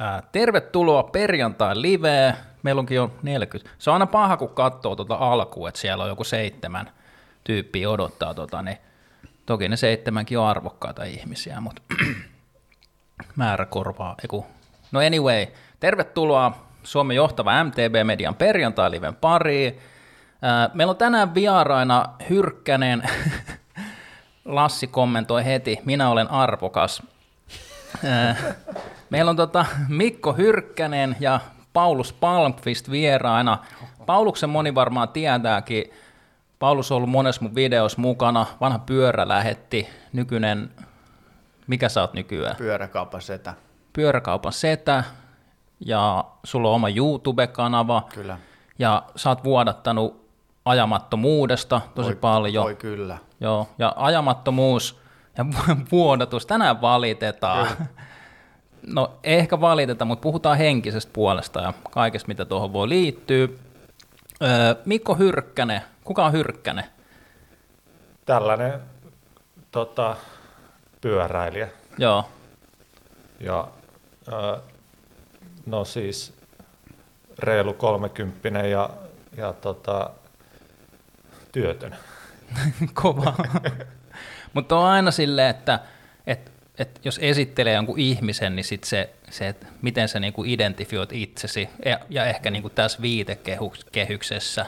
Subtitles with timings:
[0.00, 2.34] Ää, tervetuloa perjantai liveen.
[2.62, 3.70] Meillä onkin jo 40.
[3.78, 6.90] Se on aina paha, kun katsoo tuota alkuun, että siellä on joku seitsemän
[7.44, 8.34] tyyppiä odottaa.
[8.34, 8.78] Tota, niin
[9.46, 11.82] toki ne seitsemänkin on arvokkaita ihmisiä, mutta
[13.36, 14.14] määrä korvaa.
[14.22, 14.46] Eiku.
[14.92, 15.46] No anyway,
[15.80, 19.78] tervetuloa Suomen johtava MTB-median perjantai-liven pariin.
[20.42, 23.02] Ää, Meillä on tänään vieraina Hyrkkänen.
[24.44, 27.02] Lassi kommentoi heti, minä olen arvokas.
[29.10, 31.40] Meillä on tota Mikko Hyrkkänen ja
[31.72, 33.58] Paulus Palmqvist vieraina.
[34.06, 35.84] Pauluksen moni varmaan tietääkin.
[36.58, 38.46] Paulus on ollut monessa mun videossa mukana.
[38.60, 39.88] Vanha pyörä lähetti.
[40.12, 40.70] Nykyinen,
[41.66, 42.56] mikä sä oot nykyään?
[42.56, 43.54] Pyöräkaupan setä,
[43.92, 45.04] Pyöräkaupan setä.
[45.86, 48.02] Ja sulla on oma YouTube-kanava.
[48.14, 48.38] kyllä.
[48.78, 50.30] Ja sä oot vuodattanut
[50.64, 52.64] ajamattomuudesta tosi voi, paljon.
[52.64, 53.18] Voi kyllä.
[53.40, 55.00] Joo, ja ajamattomuus
[55.38, 55.44] ja
[55.92, 57.66] vuodatus, tänään valitetaan.
[58.86, 63.48] No ehkä valiteta, mutta puhutaan henkisestä puolesta ja kaikesta, mitä tuohon voi liittyä.
[64.42, 66.84] Öö, Mikko Hyrkkänen, kuka on Hyrkkänen?
[68.26, 68.80] tällainen
[69.70, 70.16] tota,
[71.00, 71.68] pyöräilijä.
[71.98, 72.28] Joo,
[73.40, 73.68] Ja,
[74.32, 74.58] ää,
[75.66, 76.34] no siis
[77.38, 78.90] reilu kolmekymppinen ja,
[79.36, 80.10] ja tota,
[81.52, 81.96] työtön.
[83.02, 83.34] kova.
[84.54, 85.78] mutta on aina silleen, että
[86.80, 91.12] et, et jos esittelee jonkun ihmisen, niin sit se, se että miten sä niinku identifioit
[91.12, 94.66] itsesi, ja, ja ehkä niinku tässä viitekehyksessä.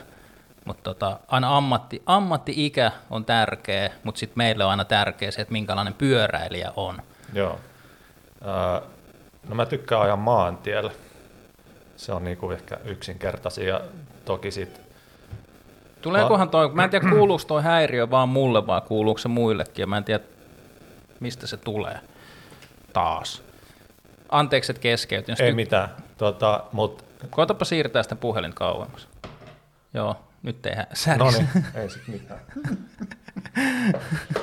[0.64, 5.52] Mutta tota, aina ammatti, ammatti-ikä on tärkeä, mutta sitten meille on aina tärkeä se, että
[5.52, 7.02] minkälainen pyöräilijä on.
[7.32, 7.60] Joo.
[9.48, 10.90] No mä tykkään ajaa maantiellä.
[11.96, 13.80] Se on niinku ehkä yksinkertaisin ja
[14.24, 14.80] toki sit
[16.02, 19.86] Tuleekohan toi, mä en tiedä kuuluuko toi häiriö vaan mulle vai kuuluuko se muillekin, ja
[19.86, 20.24] mä en tiedä
[21.22, 22.00] mistä se tulee
[22.92, 23.42] taas.
[24.28, 25.36] Anteeksi, että keskeytin.
[25.42, 25.88] Ei ty- mitään.
[26.18, 29.08] Tota, mut, Koetapa siirtää sitä puhelin kauemmas.
[29.94, 31.18] Joo, nyt ei hä- säris.
[31.18, 32.40] no niin, ei sit mitään.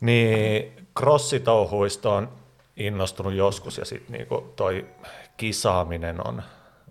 [0.00, 2.32] niin, crossitouhuista on
[2.76, 4.86] innostunut joskus ja sitten niinku toi
[5.36, 6.42] kisaaminen on,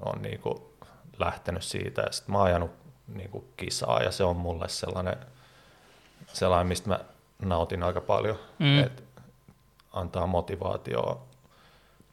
[0.05, 0.73] on niinku
[1.19, 2.71] lähtenyt siitä ja sitten mä oon ajanut
[3.07, 5.15] niinku kisaa ja se on mulle sellainen,
[6.33, 6.99] sellainen mistä mä
[7.49, 8.79] nautin aika paljon, Mm.
[8.83, 9.01] että
[9.93, 11.21] antaa motivaatioa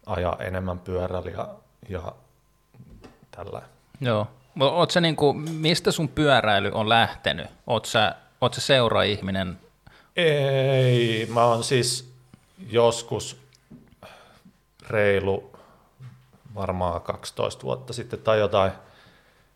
[0.06, 1.48] ajaa enemmän pyörällä ja,
[1.88, 2.12] ja
[3.30, 3.62] tällä.
[4.00, 4.26] Joo.
[4.60, 7.46] Oot sä niinku, mistä sun pyöräily on lähtenyt?
[7.66, 9.58] Oot sä, oot sä seura-ihminen?
[10.16, 12.12] Ei, mä oon siis
[12.70, 13.40] joskus
[14.88, 15.50] reilu
[16.54, 18.72] varmaan 12 vuotta sitten tai jotain,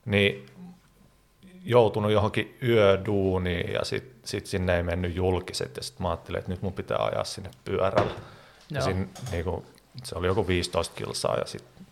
[0.05, 0.47] niin
[1.65, 6.51] joutunut johonkin yöduuniin ja sitten sit sinne ei mennyt julkiset ja sitten mä ajattelin, että
[6.51, 8.15] nyt mun pitää ajaa sinne pyörällä.
[8.71, 8.85] Ja Joo.
[8.85, 9.67] sin, niinku,
[10.05, 11.87] se oli joku 15 kilsaa ja sitten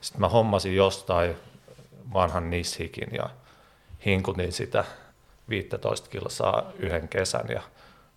[0.00, 1.36] sit mä hommasin jostain
[2.12, 3.30] vanhan nishikin ja
[4.06, 4.84] hinkutin sitä
[5.48, 7.62] 15 kilsaa yhden kesän ja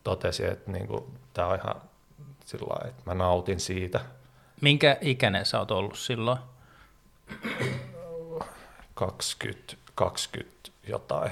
[0.03, 1.81] totesin, että niinku, tämä on ihan
[2.45, 3.99] sillä lailla, että mä nautin siitä.
[4.61, 6.37] Minkä ikäinen sä oot ollut silloin?
[8.93, 10.51] 20, 20
[10.87, 11.31] jotain.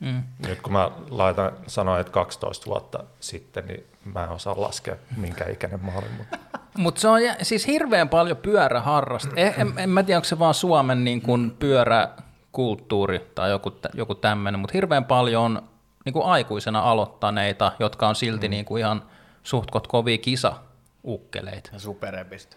[0.00, 0.22] Mm.
[0.46, 5.44] Nyt kun mä laitan sanoa, että 12 vuotta sitten, niin mä en osaa laskea, minkä
[5.50, 6.12] ikäinen mä olin.
[6.18, 6.38] Mutta
[6.78, 9.30] Mutta se on siis hirveän paljon pyöräharrasta.
[9.36, 14.14] Eh, en, en mä tiedä, onko se vaan Suomen niin kuin pyöräkulttuuri tai joku, joku
[14.14, 15.62] tämmöinen, mutta hirveän paljon on
[16.04, 18.50] niin kuin aikuisena aloittaneita, jotka on silti mm.
[18.50, 19.02] niin kuin ihan
[19.42, 21.70] suhtkot kovia kisaukkeleita.
[21.72, 22.56] Ja superepistä.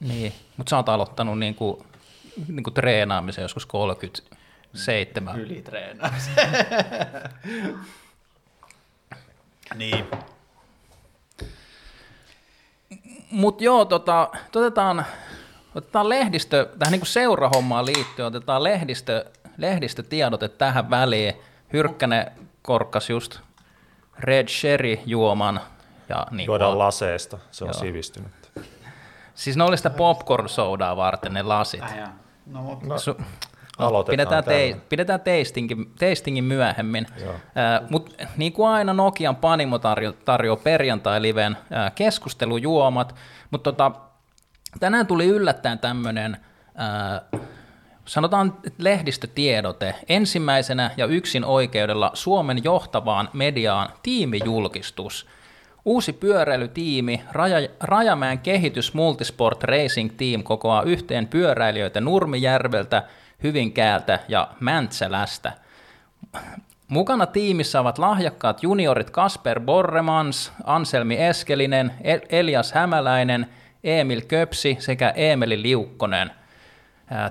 [0.00, 1.86] Niin, mutta sä oot aloittanut niin kuin,
[2.48, 3.66] niin kuin treenaamisen joskus
[4.72, 5.40] 37.
[5.40, 6.30] Ylitreenaus.
[9.74, 10.06] niin.
[13.30, 15.06] Mutta joo, tota, otetaan,
[15.74, 19.24] otetaan lehdistö, tähän niin kuin seurahommaan liittyen, otetaan lehdistö,
[19.56, 21.34] lehdistötiedote tähän väliin.
[21.72, 22.32] Hyrkkänen
[22.62, 23.38] korkkas just
[24.18, 25.60] Red Sherry juoman.
[26.08, 27.80] Ja niin juodaan kuin- laseesta, se on Joo.
[27.80, 28.30] sivistynyt.
[29.34, 31.82] Siis ne oli sitä popcorn-soudaa varten ne lasit.
[31.82, 32.10] Äh.
[32.46, 33.22] No, mut, No, Su-
[33.82, 34.84] aloitetaan pidetään, tällä.
[34.88, 37.06] pidetään tastingin, tastingin myöhemmin.
[37.20, 37.34] Joo.
[37.90, 43.14] Mutta niin kuin aina Nokian Panimo tarjo, tarjoaa perjantai-liven ää, keskustelujuomat,
[43.50, 43.92] mutta tota,
[44.80, 46.36] tänään tuli yllättäen tämmöinen,
[48.04, 55.26] sanotaan lehdistötiedote, ensimmäisenä ja yksin oikeudella Suomen johtavaan mediaan tiimijulkistus.
[55.84, 63.02] Uusi pyöräilytiimi, Raja, Rajamäen kehitys Multisport Racing Team kokoaa yhteen pyöräilijöitä Nurmijärveltä,
[63.42, 65.52] Hyvinkäältä ja Mäntsälästä.
[66.88, 73.46] Mukana tiimissä ovat lahjakkaat juniorit Kasper Borremans, Anselmi Eskelinen, El- Elias Hämäläinen,
[73.84, 76.30] Emil Köpsi sekä Emeli Liukkonen.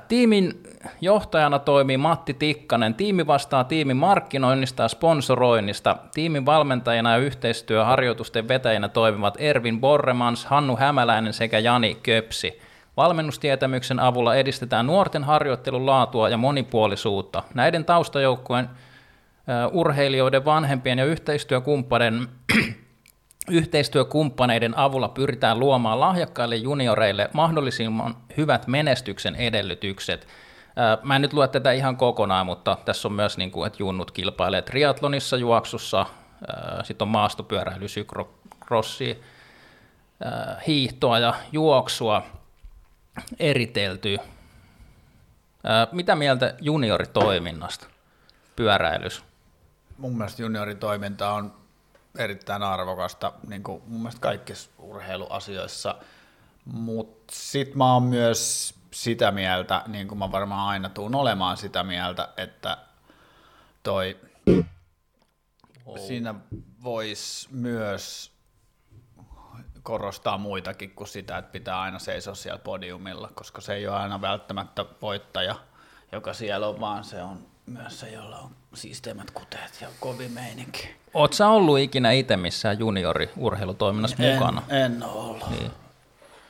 [0.08, 0.64] Tiimin
[1.02, 2.94] johtajana toimii Matti Tikkanen.
[2.94, 5.98] Tiimi vastaa tiimin markkinoinnista ja sponsoroinnista.
[6.14, 12.62] Tiimin valmentajina ja yhteistyöharjoitusten vetäjinä toimivat Ervin Borremans, Hannu Hämäläinen sekä Jani Köpsi.
[13.00, 17.44] Valmennustietämyksen avulla edistetään nuorten harjoittelun laatua ja monipuolisuutta.
[17.54, 18.70] Näiden taustajoukkueen
[19.48, 22.28] ää, urheilijoiden vanhempien ja yhteistyökumppaneiden
[23.50, 30.28] Yhteistyökumppaneiden avulla pyritään luomaan lahjakkaille junioreille mahdollisimman hyvät menestyksen edellytykset.
[31.04, 34.12] Mä en nyt lue tätä ihan kokonaan, mutta tässä on myös, niin kuin, että junnut
[34.12, 36.06] kilpailee triatlonissa, juoksussa,
[36.84, 39.22] sitten on maastopyöräily, sykrossi,
[40.68, 42.24] hiihtoa ja juoksua
[43.40, 44.18] eritelty.
[45.92, 47.88] Mitä mieltä junioritoiminnasta
[48.56, 49.24] pyöräilys?
[49.98, 51.54] Mun mielestä junioritoiminta on
[52.18, 55.96] erittäin arvokasta niin kuin mun mielestä kaikissa urheiluasioissa,
[56.66, 61.84] mutta sit mä oon myös sitä mieltä, niin kuin mä varmaan aina tuun olemaan sitä
[61.84, 62.78] mieltä, että
[63.84, 64.18] toi
[66.08, 66.36] siinä
[66.84, 68.32] voisi myös
[69.84, 74.22] korostaa muitakin kuin sitä, että pitää aina seisoa siellä podiumilla, koska se ei ole aina
[74.22, 75.56] välttämättä voittaja,
[76.12, 80.96] joka siellä on, vaan se on myös se, jolla on siisteimmät kuteet ja kovin meininki.
[81.14, 84.62] Oot sä ollut ikinä itse missään juniori-urheilutoiminnassa mukana?
[84.70, 85.50] En, en ole ollut.
[85.50, 85.72] Niin.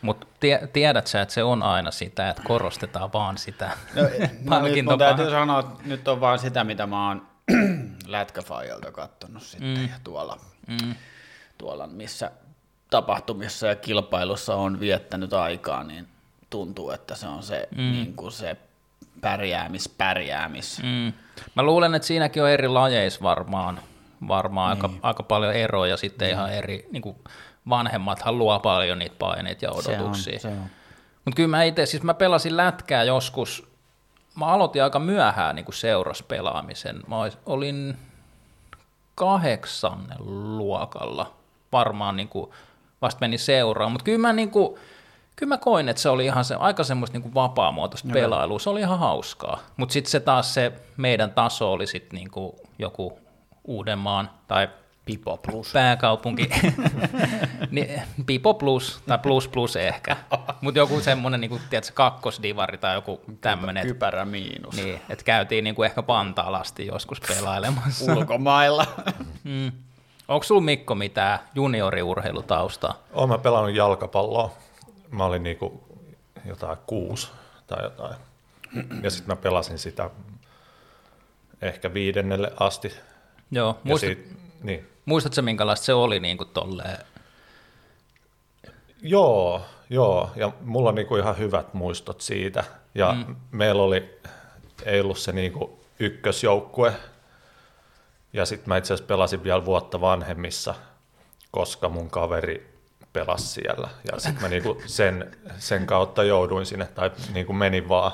[0.01, 4.03] Mutta tie, tiedät sä, että se on aina sitä, että korostetaan vaan sitä No,
[4.43, 7.27] no nyt mun täytyy sanoa, että nyt on vaan sitä, mitä mä oon
[8.05, 9.83] lätkäfaijalta katsonut sitten mm.
[9.83, 10.37] ja tuolla,
[10.67, 10.95] mm.
[11.57, 12.31] tuolla, missä
[12.89, 16.07] tapahtumissa ja kilpailussa on viettänyt aikaa, niin
[16.49, 17.77] tuntuu, että se on se, mm.
[17.77, 18.57] niin kuin se
[19.21, 20.81] pärjäämis, pärjäämis.
[20.83, 21.13] Mm.
[21.55, 23.79] Mä luulen, että siinäkin on eri lajeissa varmaan,
[24.27, 24.85] varmaan niin.
[24.85, 26.35] aika, aika paljon eroja, sitten niin.
[26.35, 27.15] ihan eri, niin kuin
[27.69, 30.39] vanhemmathan luo paljon niitä paineita ja odotuksia.
[30.39, 30.69] Se on, se on.
[31.25, 33.67] Mutta kyllä mä itse, siis mä pelasin lätkää joskus,
[34.35, 36.99] mä aloitin aika myöhään niin seuras pelaamisen.
[37.07, 37.15] Mä
[37.45, 37.97] olin
[39.15, 40.17] kahdeksannen
[40.57, 41.33] luokalla,
[41.71, 42.51] varmaan niin kuin
[43.01, 44.79] vasta meni seuraan, mutta kyllä mä niin kuin,
[45.39, 48.79] Kyllä mä koin, että se oli ihan se, aika semmoista niin vapaamuotoista pelailua, se oli
[48.79, 49.59] ihan hauskaa.
[49.77, 53.19] Mutta sitten se taas se meidän taso oli sitten niin kuin joku
[53.63, 54.69] Uudenmaan tai
[55.05, 55.71] Pipo plus.
[55.73, 56.49] pääkaupunki,
[57.71, 60.17] niin, Pipo Plus tai Plus Plus ehkä,
[60.61, 64.75] mutta joku semmoinen niin tiedätkö, kakkosdivari tai joku tämmöinen, Kypärä miinus.
[64.75, 68.13] niin, että käytiin niin kuin ehkä Pantaalasti joskus pelailemassa.
[68.13, 68.85] Ulkomailla.
[69.43, 69.71] Mm.
[70.29, 73.03] Onko sulla Mikko mitään junioriurheilutaustaa?
[73.13, 74.51] Olen mä pelannut jalkapalloa.
[75.11, 75.83] Mä olin niinku
[76.45, 77.27] jotain kuusi
[77.67, 78.15] tai jotain.
[79.03, 80.09] Ja sitten mä pelasin sitä
[81.61, 82.93] ehkä viidennelle asti.
[83.51, 84.87] Joo, muistat, sit, niin.
[85.05, 86.97] muistatko minkälaista se oli niin kuin tolleen?
[89.01, 92.63] Joo, joo, ja mulla on niinku ihan hyvät muistot siitä.
[92.95, 93.35] Ja mm.
[93.51, 94.19] meillä oli,
[94.85, 96.93] ei ollut se niinku ykkösjoukkue,
[98.33, 100.75] ja sitten mä itse asiassa pelasin vielä vuotta vanhemmissa,
[101.51, 102.79] koska mun kaveri
[103.13, 103.89] pelasi siellä.
[104.11, 108.11] Ja sitten mä niinku sen, sen kautta jouduin sinne, tai niinku menin vaan.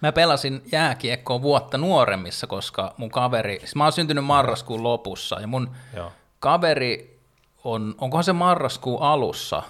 [0.00, 5.46] Mä pelasin jääkiekkoa vuotta nuoremmissa, koska mun kaveri, siis mä oon syntynyt marraskuun lopussa, ja
[5.46, 6.12] mun Joo.
[6.40, 7.20] kaveri
[7.64, 9.62] on, onkohan se marraskuun alussa,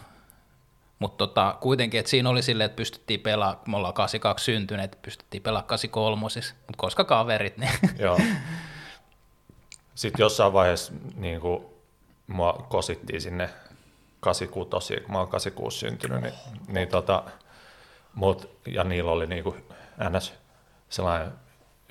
[0.99, 5.43] mutta tota, kuitenkin, että siinä oli silleen, että pystyttiin pelaamaan, me ollaan 82 syntyneet, pystyttiin
[5.43, 6.41] pelaamaan 83, mutta
[6.77, 8.19] koska kaverit, niin Joo.
[9.95, 11.65] Sitten jossain vaiheessa niin kuin,
[12.27, 13.51] mua kosittiin sinne
[14.21, 16.35] 86, kun mä oon 86 syntynyt, niin,
[16.69, 17.25] niin tota,
[18.15, 19.65] mut, ja niillä oli niin kuin,
[20.11, 20.35] ns.
[20.89, 21.33] sellainen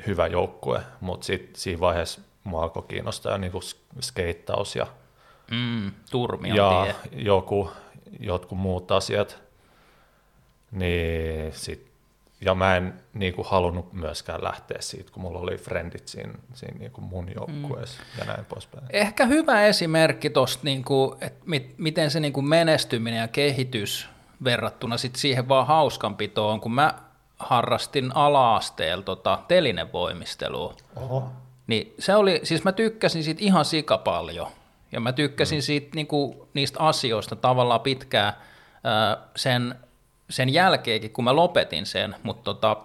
[0.08, 3.64] hyvä joukkue, mutta sitten siinä vaiheessa mua alkoi kiinnostaa niin kuin
[4.02, 4.88] skeittaus ja,
[5.52, 6.96] mm, turmion ja tie.
[7.24, 7.72] joku,
[8.20, 9.42] jotkut muut asiat.
[10.72, 11.93] Niin sit,
[12.46, 16.80] ja mä en niin kuin, halunnut myöskään lähteä siitä, kun mulla oli frendit siinä, siinä
[16.80, 18.20] niin kuin mun joukkueessa mm.
[18.20, 18.86] ja näin poispäin.
[18.90, 24.10] Ehkä hyvä esimerkki tuosta, niinku, että mit, miten se niinku menestyminen ja kehitys
[24.44, 26.94] verrattuna sit siihen vaan hauskanpitoon, kun mä
[27.40, 31.32] harrastin ala-asteella tota, telinevoimistelua, Oho.
[31.68, 34.48] niin se oli, siis mä tykkäsin siitä ihan sika paljon,
[34.92, 35.62] ja mä tykkäsin mm.
[35.62, 38.34] siitä, niinku, niistä asioista tavallaan pitkään
[38.84, 39.76] ää, sen,
[40.34, 42.78] sen jälkeenkin, kun mä lopetin sen, mutta tota,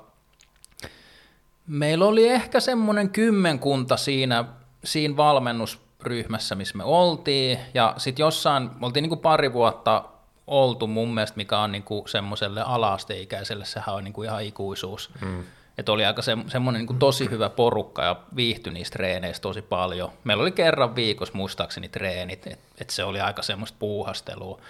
[1.68, 4.44] Meillä oli ehkä semmoinen kymmenkunta siinä,
[4.84, 10.04] siinä valmennusryhmässä, missä me oltiin, ja sitten jossain, me oltiin niinku pari vuotta
[10.46, 15.10] oltu mun mielestä, mikä on niinku semmoiselle ala-asteikäiselle, sehän on niinku ihan ikuisuus.
[15.20, 15.44] Mm.
[15.78, 20.10] Että oli aika se, semmoinen niinku tosi hyvä porukka ja viihtyi niistä treeneistä tosi paljon.
[20.24, 24.60] Meillä oli kerran viikossa muistaakseni treenit, että et se oli aika semmoista puuhastelua.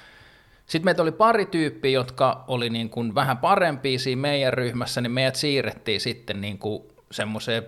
[0.68, 5.12] Sitten meitä oli pari tyyppiä, jotka oli niin kuin vähän parempia siinä meidän ryhmässä, niin
[5.12, 7.66] meidät siirrettiin sitten niin kuin semmoiseen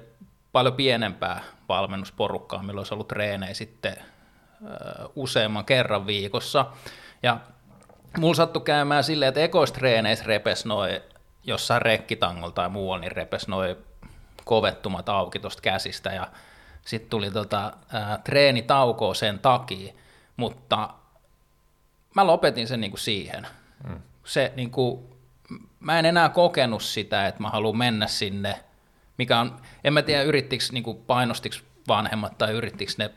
[0.52, 3.97] paljon pienempää valmennusporukkaa, milloin olisi ollut treenejä sitten
[5.16, 6.66] useamman kerran viikossa.
[7.23, 7.40] Ja
[8.19, 11.00] mulla sattui käymään silleen, että ekoistreeneissä repes noin
[11.45, 13.76] jossain rekkitangolla tai muualla, niin repes noin
[14.45, 16.26] kovettumat auki tuosta käsistä ja
[16.87, 19.92] sitten tuli tota, ää, treenitaukoa sen takia,
[20.37, 20.88] mutta
[22.14, 23.47] mä lopetin sen niinku siihen.
[23.88, 24.00] Mm.
[24.25, 25.17] Se niinku,
[25.81, 28.61] mä en enää kokenut sitä, että mä haluan mennä sinne,
[29.19, 31.57] mikä on, en mä tiedä yrittikö niinku painostiko
[31.88, 33.11] vanhemmat tai yrittikö ne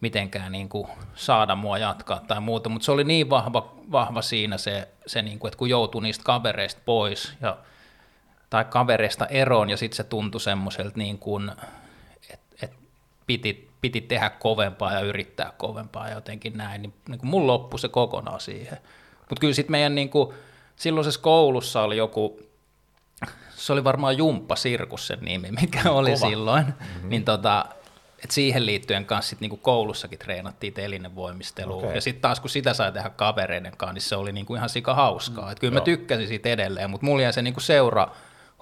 [0.00, 4.58] mitenkään niin kuin saada mua jatkaa tai muuta, mutta se oli niin vahva, vahva siinä
[4.58, 7.56] se, se niin kuin, että kun joutui niistä kavereista pois ja,
[8.50, 11.52] tai kavereista eroon ja sitten se tuntui semmoiselta niin kuin,
[12.30, 12.72] että et
[13.26, 17.78] piti, piti tehdä kovempaa ja yrittää kovempaa ja jotenkin näin, niin, niin kuin mun loppui
[17.78, 18.78] se kokonaan siihen.
[19.18, 20.34] Mutta kyllä sitten meidän niin kuin,
[20.76, 22.40] silloisessa koulussa oli joku,
[23.56, 26.28] se oli varmaan Jumppa Sirkus sen nimi, mikä oli Kova.
[26.28, 27.08] silloin, mm-hmm.
[27.08, 27.64] niin tota,
[28.24, 31.76] et siihen liittyen kanssa sit niinku koulussakin treenattiin telinen voimistelua.
[31.76, 31.94] Okay.
[31.94, 34.94] Ja sitten taas kun sitä sai tehdä kavereiden kanssa, niin se oli niinku ihan sika
[34.94, 35.44] hauskaa.
[35.44, 35.80] Mm, Et kyllä joo.
[35.80, 38.08] mä tykkäsin siitä edelleen, mutta mulla jäi se niinku seura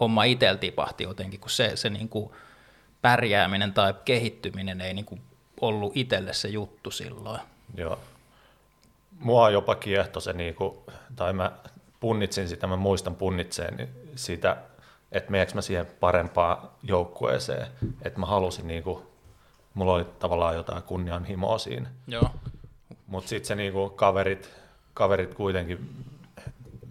[0.00, 2.35] homma itsellä tipahti jotenkin, kun se, se niinku
[3.03, 5.19] pärjääminen tai kehittyminen ei niinku
[5.61, 7.41] ollut itselle se juttu silloin.
[7.75, 7.99] Joo.
[9.19, 10.85] Mua jopa kiehto se, niinku,
[11.17, 11.53] tai mä
[12.01, 14.57] punnitsin sitä, mä muistan punnitseen niin sitä,
[15.13, 17.67] että meneekö mä siihen parempaan joukkueeseen,
[18.03, 19.13] että mä halusin niinku
[19.75, 21.91] mulla oli tavallaan jotain kunnianhimoa siinä.
[22.07, 22.31] Joo.
[23.07, 24.51] Mutta sitten se niinku kaverit,
[24.95, 26.05] kaverit kuitenkin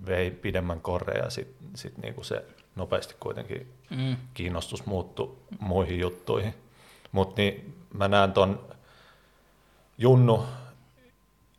[0.05, 4.17] vei pidemmän korren ja sitten sit niinku se nopeasti kuitenkin mm.
[4.33, 6.53] kiinnostus muuttui muihin juttuihin.
[7.11, 8.67] Mutta niin mä näen ton
[9.97, 10.45] junnu,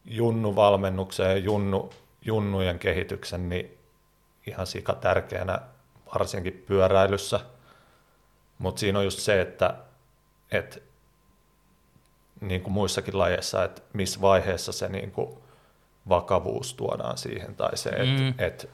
[0.05, 1.91] junnu-valmennuksen ja junnu,
[2.25, 3.79] junnujen kehityksen niin
[4.47, 5.59] ihan sika tärkeänä
[6.15, 7.41] varsinkin pyöräilyssä.
[8.59, 9.75] Mutta siinä on just se, että,
[10.51, 10.79] että
[12.41, 15.39] niin kuin muissakin lajeissa, että missä vaiheessa se niin kuin
[16.09, 18.35] vakavuus tuodaan siihen, tai se, että, mm.
[18.39, 18.67] että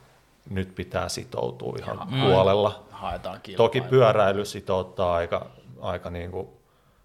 [0.51, 2.85] nyt pitää sitoutua ihan ja, huolella.
[2.91, 5.47] Haetaan Toki pyöräily sitouttaa aika,
[5.81, 6.49] aika niin kuin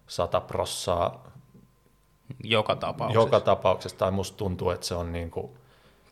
[0.06, 1.32] sata prossaa
[2.44, 3.20] joka tapauksessa.
[3.20, 5.50] Joka tapauksessa, tai musta tuntuu, että se on niin kuin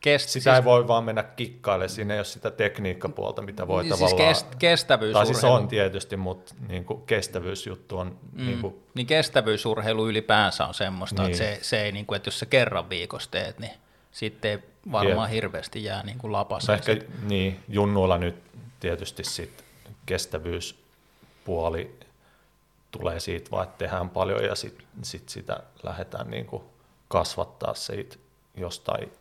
[0.02, 3.82] Kest, sitä siis, ei voi vaan mennä kikkaille, siinä ei ole sitä tekniikkapuolta, mitä voi
[3.82, 4.28] siis tavallaan...
[4.28, 5.26] Kest, kestävyysurheilu.
[5.26, 8.18] Tai siis on tietysti, mutta niin kuin kestävyysjuttu on...
[8.32, 8.46] Mm.
[8.46, 11.32] Niin, kuin, niin kestävyysurheilu ylipäänsä on semmoista, niin.
[11.32, 13.72] että se, se ei, niin kuin, että jos sä kerran viikossa teet, niin
[14.12, 14.58] sitten ei
[14.92, 15.34] varmaan Jep.
[15.34, 16.72] hirveästi jää niin kuin lapassa.
[16.72, 18.42] No ehkä niin, junnuilla nyt
[18.80, 19.64] tietysti sit
[20.06, 21.98] kestävyyspuoli
[22.90, 26.62] tulee siitä vaan, että tehdään paljon ja sitten sit sitä lähdetään niin kuin
[27.08, 28.16] kasvattaa siitä
[28.56, 29.12] jostain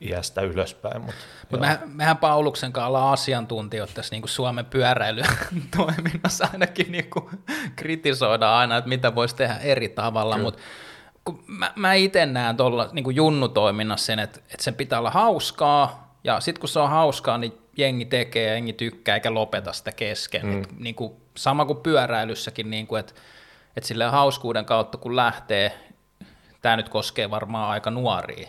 [0.00, 1.02] iästä ylöspäin.
[1.02, 7.10] Mutta Mut mehän, mehän Pauluksen kanssa ollaan asiantuntijoita tässä niin kuin Suomen pyöräilytoiminnassa ainakin niin
[7.10, 7.30] kuin
[7.76, 10.60] kritisoidaan aina, että mitä voisi tehdä eri tavalla, mutta
[11.46, 16.40] mä, mä itse näen tuolla niin junnutoiminnassa sen, että, että sen pitää olla hauskaa, ja
[16.40, 20.46] sitten kun se on hauskaa, niin jengi tekee ja jengi tykkää eikä lopeta sitä kesken.
[20.46, 20.62] Mm.
[20.62, 23.12] Et, niin kuin, sama kuin pyöräilyssäkin, niin kuin, että,
[23.76, 25.88] että sille hauskuuden kautta kun lähtee,
[26.62, 28.48] tämä nyt koskee varmaan aika nuoria,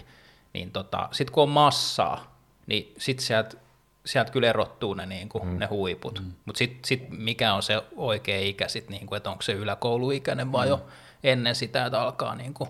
[0.53, 2.37] niin tota, sitten kun on massaa,
[2.67, 3.57] niin sitten sieltä
[4.05, 5.59] sieltä kyllä erottuu ne, niin kuin, mm.
[5.59, 6.19] ne huiput.
[6.19, 6.31] Mm.
[6.45, 10.51] Mutta sitten sit mikä on se oikea ikä, sit, niin kuin, että onko se yläkouluikäinen
[10.51, 10.69] vai mm.
[10.69, 10.85] jo
[11.23, 12.69] ennen sitä, että alkaa niin kuin,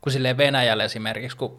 [0.00, 1.58] kun silleen Venäjällä esimerkiksi, kun,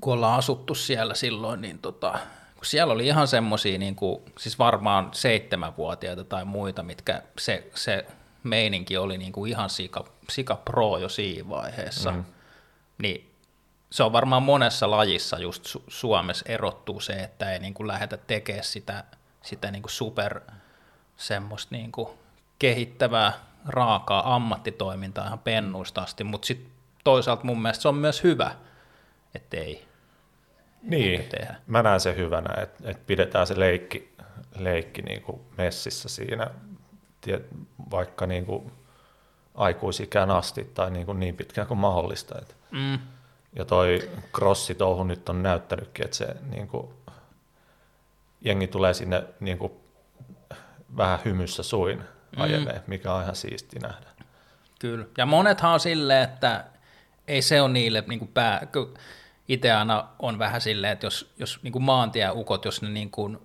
[0.00, 2.18] kun ollaan asuttu siellä silloin, niin tota,
[2.56, 8.06] kun siellä oli ihan semmoisia, niin kuin, siis varmaan seitsemänvuotiaita tai muita, mitkä se, se
[8.42, 12.24] meininki oli niin kuin ihan sika, sika pro jo siinä vaiheessa, mm.
[12.98, 13.34] niin
[13.90, 18.16] se on varmaan monessa lajissa just Su- Suomessa erottuu se, että ei niin kuin lähdetä
[18.16, 19.04] tekemään sitä,
[19.42, 20.40] sitä niin kuin super
[21.16, 22.08] semmoista niin kuin
[22.58, 23.32] kehittävää,
[23.66, 26.70] raakaa ammattitoimintaa ihan pennuista asti, mutta sitten
[27.04, 28.50] toisaalta mun mielestä se on myös hyvä,
[29.34, 29.84] ettei
[30.82, 31.54] niin, tehdä.
[31.66, 34.14] mä näen sen hyvänä, että, että pidetään se leikki,
[34.58, 36.50] leikki niin kuin messissä siinä,
[37.90, 38.72] vaikka niin kuin
[39.54, 42.38] aikuisikään asti tai niin, kuin niin pitkään kuin mahdollista.
[42.38, 42.98] Että mm
[43.56, 46.88] ja toi crossitouhu nyt on näyttänytkin, että se niin kuin,
[48.40, 49.72] jengi tulee sinne niin kuin,
[50.96, 52.02] vähän hymyssä suin
[52.36, 52.82] ajelee, mm.
[52.86, 54.06] mikä on ihan siisti nähdä.
[54.78, 55.06] Kyllä.
[55.18, 56.64] Ja monethan on silleen, että
[57.28, 58.66] ei se ole niille niin kuin pää...
[59.48, 63.38] Itse aina on vähän silleen, että jos, jos niin kuin maantieukot, jos ne niin kuin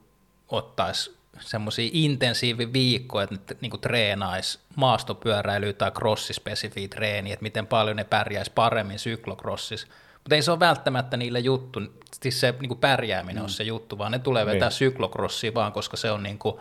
[0.48, 7.96] ottaisi semmoisia intensiiviviikkoja, että ne niin kuin treenaisi maastopyöräilyä tai crossispesifiä treeniä, että miten paljon
[7.96, 9.88] ne pärjäisi paremmin syklokrossissa.
[9.88, 11.80] Mutta Mutta ei se ole välttämättä niille juttu,
[12.22, 13.44] siis se niin kuin pärjääminen mm.
[13.44, 14.78] on se juttu, vaan ne tulee vetää niin.
[14.78, 16.56] syklokrossia vaan, koska se on niin kuin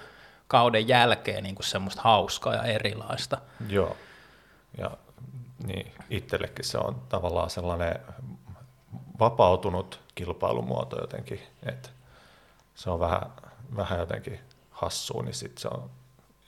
[0.48, 3.38] kauden jälkeen niin kuin semmoista hauskaa ja erilaista.
[3.68, 3.96] Joo,
[4.78, 4.90] ja
[5.66, 7.98] niin, itsellekin se on tavallaan sellainen
[9.18, 11.88] vapautunut kilpailumuoto jotenkin, että
[12.74, 13.22] se on vähän,
[13.76, 14.40] vähän jotenkin
[14.70, 15.90] hassua, niin sitten se on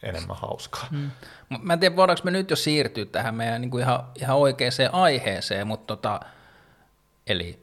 [0.03, 0.87] enemmän hauskaa.
[0.91, 1.11] Mm.
[1.63, 4.73] Mä en tiedä, voidaanko me nyt jo siirtyä tähän meidän niin kuin ihan, ihan oikeaan
[4.93, 6.21] aiheeseen, mutta tota,
[7.27, 7.63] eli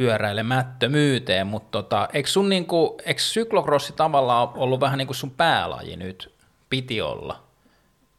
[0.00, 5.30] pyöräilemättömyyteen, mutta tota, eikö, sun niin kuin, eikö syklokrossi tavallaan ollut vähän niin kuin sun
[5.30, 6.34] päälaji nyt?
[6.70, 7.42] Piti olla.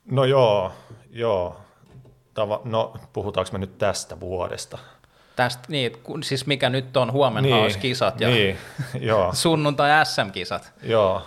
[0.05, 0.71] No joo,
[1.11, 1.57] joo.
[2.33, 4.77] Tava, no puhutaanko me nyt tästä vuodesta?
[5.35, 5.91] Tästä, niin,
[6.23, 8.57] siis mikä nyt on huomenna niin, olisi kisat ja niin,
[8.99, 9.33] joo.
[9.43, 10.73] sunnuntai SM-kisat.
[10.83, 11.21] Joo,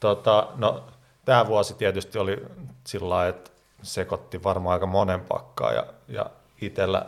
[0.00, 0.84] tota, no
[1.24, 2.46] tämä vuosi tietysti oli
[2.84, 3.50] sillä että
[3.82, 6.26] sekoitti varmaan aika monen pakkaa ja, ja
[6.60, 7.06] itsellä,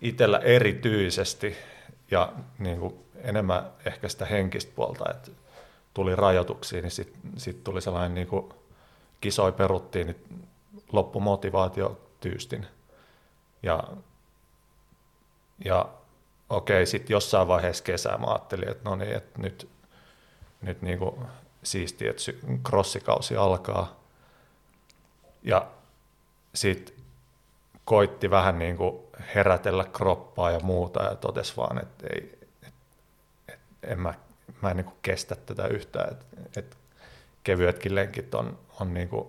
[0.00, 1.56] itsellä erityisesti
[2.10, 5.30] ja niin kuin enemmän ehkä sitä henkistä puolta, että
[5.94, 8.48] tuli rajoituksia, niin sitten sit tuli sellainen niin kuin
[9.20, 10.48] kisoi peruttiin, niin
[10.92, 12.66] loppumotivaatio tyystin.
[13.62, 13.84] Ja,
[15.64, 15.88] ja
[16.50, 19.68] okei, sitten jossain vaiheessa kesää mä ajattelin, että no niin, että nyt,
[20.62, 21.16] nyt niin kuin
[21.62, 22.22] siistiä, että
[22.68, 24.00] crossikausi alkaa.
[25.42, 25.66] Ja
[26.54, 26.94] sitten
[27.86, 28.98] koitti vähän niin kuin
[29.34, 32.74] herätellä kroppaa ja muuta ja totesi vaan, että ei, et,
[33.48, 34.14] et, en mä,
[34.62, 36.26] mä en niin kuin kestä tätä yhtään, että
[36.56, 36.76] et
[37.44, 39.28] kevyetkin lenkit on, on niin kuin,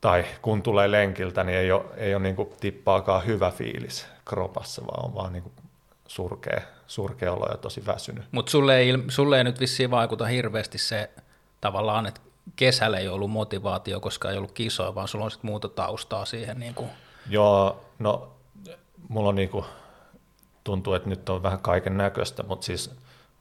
[0.00, 4.82] tai kun tulee lenkiltä, niin ei ole, ei ole niin kuin tippaakaan hyvä fiilis kropassa,
[4.86, 5.54] vaan on vaan niin kuin
[6.06, 8.24] surkea, surkea olo ja tosi väsynyt.
[8.32, 11.10] Mutta sulle ei, sulle ei nyt vissiin vaikuta hirveästi se
[11.60, 12.20] tavallaan, että
[12.56, 16.60] kesällä ei ollut motivaatio, koska ei ollut kisoja, vaan sulla on sitten muuta taustaa siihen.
[16.60, 16.90] Niin kuin.
[17.28, 18.28] Joo, no
[19.08, 19.64] mulla on niin kuin,
[20.64, 22.90] tuntuu, että nyt on vähän kaiken näköistä, mutta siis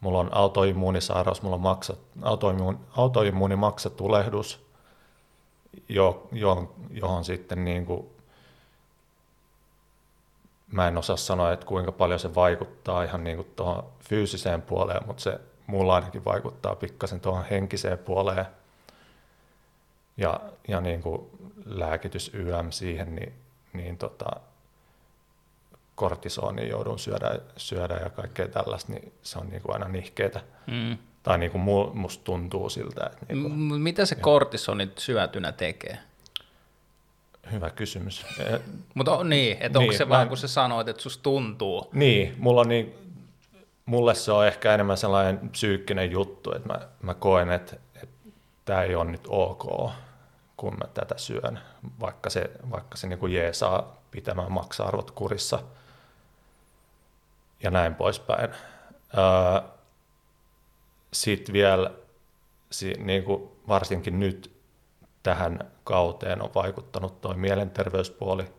[0.01, 4.65] mulla on autoimmuunisairaus, mulla on maksat, autoimmuun, autoimmuunimaksatulehdus,
[5.89, 8.09] jo, jo, johon sitten niin kuin
[10.71, 15.23] mä en osaa sanoa, että kuinka paljon se vaikuttaa ihan niin tuohon fyysiseen puoleen, mutta
[15.23, 18.45] se mulla ainakin vaikuttaa pikkasen tuohon henkiseen puoleen.
[20.17, 21.21] Ja, ja niin kuin
[21.65, 23.33] lääkitys YM siihen, niin,
[23.73, 24.31] niin tota,
[25.95, 30.41] kortisonia joudun syödä, syödä ja kaikkea tällaista, niin se on niin kuin aina nihkeetä.
[30.67, 30.97] Mm.
[31.23, 31.61] Tai niin kuin
[31.93, 33.05] musta tuntuu siltä.
[33.05, 35.97] Että niin kuin, Mitä se kortisoni syötynä tekee?
[37.51, 38.25] Hyvä kysymys.
[38.95, 41.89] Mutta niin, että niin, onko se vaan kun sä sanoit, että susta tuntuu?
[41.93, 42.93] Niin, mulla on niin,
[43.85, 47.75] mulle se on ehkä enemmän sellainen psyykkinen juttu, että mä, mä koen, että
[48.71, 49.91] tämä ei ole nyt ok,
[50.57, 51.59] kun mä tätä syön,
[51.99, 55.59] vaikka se, vaikka se niin kuin jeesaa pitämään maksa-arvot kurissa
[57.63, 58.49] ja näin poispäin.
[59.17, 59.69] Öö,
[61.13, 61.91] Sitten vielä,
[62.97, 64.55] niin kuin varsinkin nyt
[65.23, 68.53] tähän kauteen on vaikuttanut tuo mielenterveyspuoli,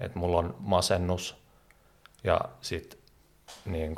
[0.00, 1.36] että mulla on masennus
[2.24, 2.98] ja sitten
[3.64, 3.94] niin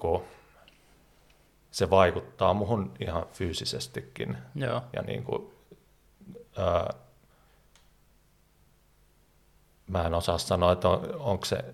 [1.79, 4.37] se vaikuttaa muhun ihan fyysisestikin.
[4.55, 4.83] Joo.
[4.93, 5.51] Ja niin kuin,
[6.57, 6.95] ää,
[9.87, 11.65] mä en osaa sanoa, että on, onko se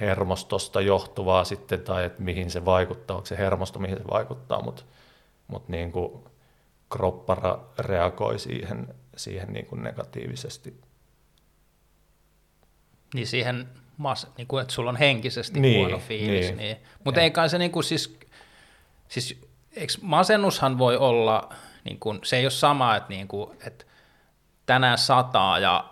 [0.00, 4.82] hermostosta johtuvaa sitten tai että mihin se vaikuttaa, onko se hermosto, mihin se vaikuttaa, mutta
[5.48, 6.24] mut niin kuin
[6.90, 10.80] kroppa reagoi siihen siihen niin kuin negatiivisesti.
[13.14, 16.46] Niin siihen, mas, niin kuin, että sulla on henkisesti niin, huono fiilis.
[16.46, 16.56] Niin.
[16.56, 16.76] Niin.
[17.04, 18.18] Mutta ei kai se niin kuin, siis,
[19.08, 19.40] siis
[19.76, 23.84] eikö, masennushan voi olla, niin kuin, se ei ole sama, että, niin kuin, että
[24.66, 25.84] tänään sataa ja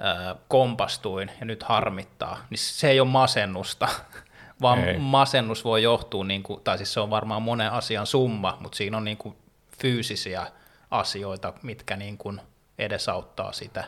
[0.00, 3.88] ö, kompastuin ja nyt harmittaa, niin se ei ole masennusta,
[4.62, 4.98] vaan ei.
[4.98, 8.96] masennus voi johtua, niin kuin, tai siis se on varmaan monen asian summa, mutta siinä
[8.96, 9.36] on niin kuin
[9.80, 10.46] fyysisiä
[10.90, 12.40] asioita, mitkä niin kuin
[12.78, 13.84] edesauttaa sitä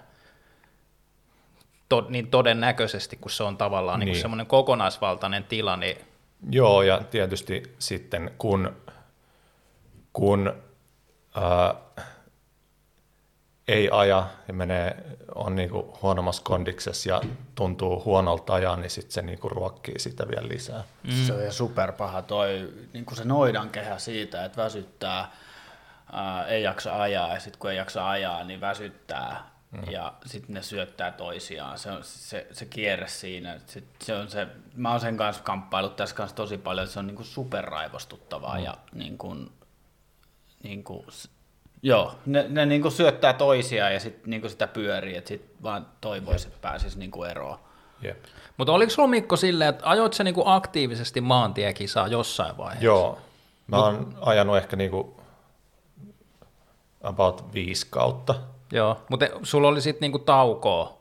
[1.92, 4.06] to, niin todennäköisesti, kun se on tavallaan niin.
[4.06, 5.76] Niin semmoinen kokonaisvaltainen tila.
[5.76, 5.96] Niin...
[6.50, 8.76] Joo, ja tietysti sitten kun,
[10.12, 10.52] kun
[11.34, 11.74] ää,
[13.68, 14.96] ei aja ja menee,
[15.34, 17.20] on niinku huonommassa kondiksessa ja
[17.54, 20.84] tuntuu huonolta ajaa, niin sitten se niinku ruokkii sitä vielä lisää.
[21.02, 21.26] Mm.
[21.26, 25.32] Se on ja superpaha toi, niinku se noidan kehä siitä, että väsyttää
[26.12, 29.82] ää, ei jaksa ajaa ja sitten kun ei jaksa ajaa, niin väsyttää mm.
[29.90, 31.78] ja sitten ne syöttää toisiaan.
[31.78, 33.60] Se on se, se kierre siinä.
[33.66, 37.06] Sit se on se, mä oon sen kanssa kamppailut tässä kanssa tosi paljon, se on
[37.06, 38.64] niinku superraivostuttavaa mm.
[38.64, 39.36] ja niinku,
[40.62, 41.06] niinku,
[41.82, 46.48] joo, ne, ne kuin syöttää toisiaan ja sitten niinku sitä pyörii, että sitten vaan toivoisi,
[46.48, 47.58] että pääsisi niinku eroon.
[48.02, 48.24] Jep.
[48.56, 52.84] Mutta oliko sulla Mikko silleen, että ajoit sä niinku aktiivisesti maantiekisaa jossain vaiheessa?
[52.84, 53.18] Joo.
[53.66, 55.20] Mä oon ajanut ehkä niinku
[57.02, 58.34] about viisi kautta.
[58.72, 60.98] Joo, mutta sulla oli sitten niinku taukoa.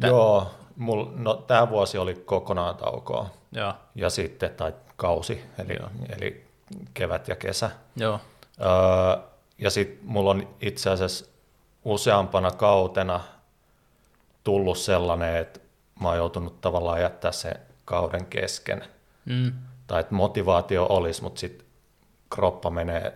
[0.00, 0.06] Tä...
[0.06, 3.30] Joo, mul, no, tämä vuosi oli kokonaan taukoa.
[3.52, 3.74] Joo.
[3.94, 5.76] Ja sitten, tai kausi, eli,
[6.16, 6.46] eli
[6.94, 7.70] kevät ja kesä.
[7.96, 8.20] Joo.
[8.60, 9.22] Öö,
[9.58, 11.24] ja sitten mulla on itse asiassa
[11.84, 13.20] useampana kautena
[14.44, 15.60] tullut sellainen, että
[16.00, 18.84] mä oon joutunut tavallaan jättää se kauden kesken.
[19.24, 19.52] Mm.
[19.86, 21.66] Tai että motivaatio olisi, mutta sitten
[22.34, 23.14] kroppa menee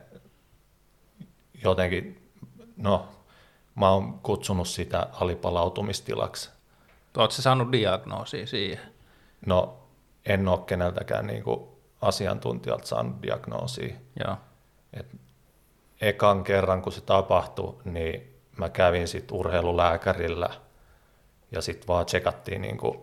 [1.65, 2.33] jotenkin,
[2.77, 3.09] no
[3.75, 6.51] mä oon kutsunut sitä alipalautumistilaksi.
[7.17, 8.81] Oletko sä saanut diagnoosia siihen?
[9.47, 9.77] No
[10.27, 11.61] en ole keneltäkään niin kuin
[12.03, 13.95] asiantuntijalta saanut diagnoosia.
[14.25, 14.37] Joo.
[14.93, 15.07] Et
[16.01, 20.51] ekan kerran, kun se tapahtui, niin mä kävin sitten urheilulääkärillä
[21.53, 22.99] ja sitten vaan tsekattiin, niin kuin,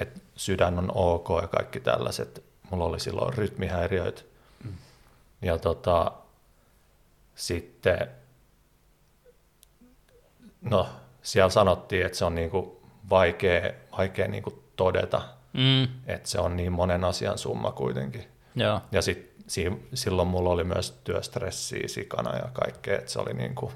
[0.00, 2.44] että sydän on ok ja kaikki tällaiset.
[2.70, 4.22] Mulla oli silloin rytmihäiriöitä.
[4.64, 4.72] Mm.
[5.42, 6.12] Ja tota,
[7.34, 8.08] sitten,
[10.70, 10.86] no
[11.22, 12.70] siellä sanottiin, että se on niin kuin
[13.10, 15.22] vaikea, vaikea niin kuin todeta,
[15.52, 15.82] Mm.
[16.06, 18.24] että se on niin monen asian summa kuitenkin.
[18.54, 18.80] Joo.
[18.92, 23.54] Ja sit, si, silloin mulla oli myös työstressiä sikana ja kaikkea, että se oli niin
[23.54, 23.72] kuin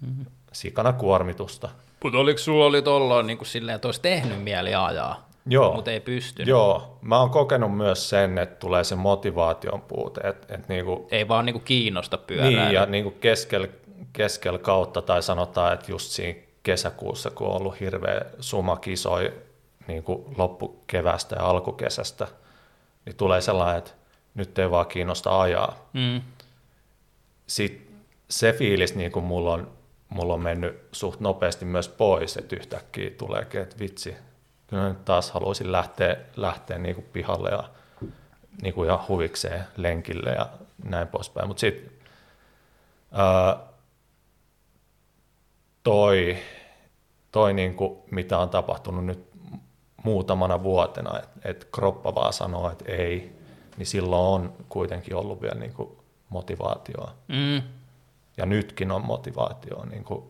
[0.00, 0.26] mm-hmm.
[0.52, 1.68] sikana kuormitusta.
[2.04, 5.74] Mutta oliko sulla oli tolloin niin kuin silleen, että olisi tehnyt mieli ajaa, Joo.
[5.74, 6.48] mutta ei pystynyt?
[6.48, 11.04] Joo, mä oon kokenut myös sen, että tulee se motivaation puute, että, että niin kuin,
[11.10, 12.48] Ei vaan niin kuin kiinnosta pyörää.
[12.50, 13.68] niin, ja niin kuin keskel,
[14.12, 19.32] keskel kautta, tai sanotaan, että just siinä kesäkuussa, kun on ollut hirveä suma kisoi
[19.86, 22.28] niin kuin loppukevästä ja alkukesästä,
[23.04, 23.90] niin tulee sellainen, että
[24.34, 25.88] nyt ei vaan kiinnosta ajaa.
[25.92, 26.22] Mm.
[27.46, 27.88] Sitten
[28.28, 29.70] se fiilis niin kuin mulla, on,
[30.08, 34.16] mulla on mennyt suht nopeasti myös pois, että yhtäkkiä tuleekin, että vitsi,
[34.66, 37.64] kyllä nyt taas haluaisin lähteä, lähteä niin kuin pihalle ja
[38.62, 40.48] niin kuin ihan huvikseen lenkille ja
[40.84, 41.48] näin poispäin.
[41.48, 41.92] Mutta sitten
[45.88, 46.38] toi,
[47.32, 49.28] toi niin kuin, mitä on tapahtunut nyt
[50.04, 53.38] muutamana vuotena, että et kroppa vaan sanoo, että ei,
[53.76, 55.98] niin silloin on kuitenkin ollut vielä niin kuin
[56.28, 57.14] motivaatioa.
[57.28, 57.62] Mm.
[58.36, 59.86] Ja nytkin on motivaatioa.
[59.86, 60.24] Niin kuin,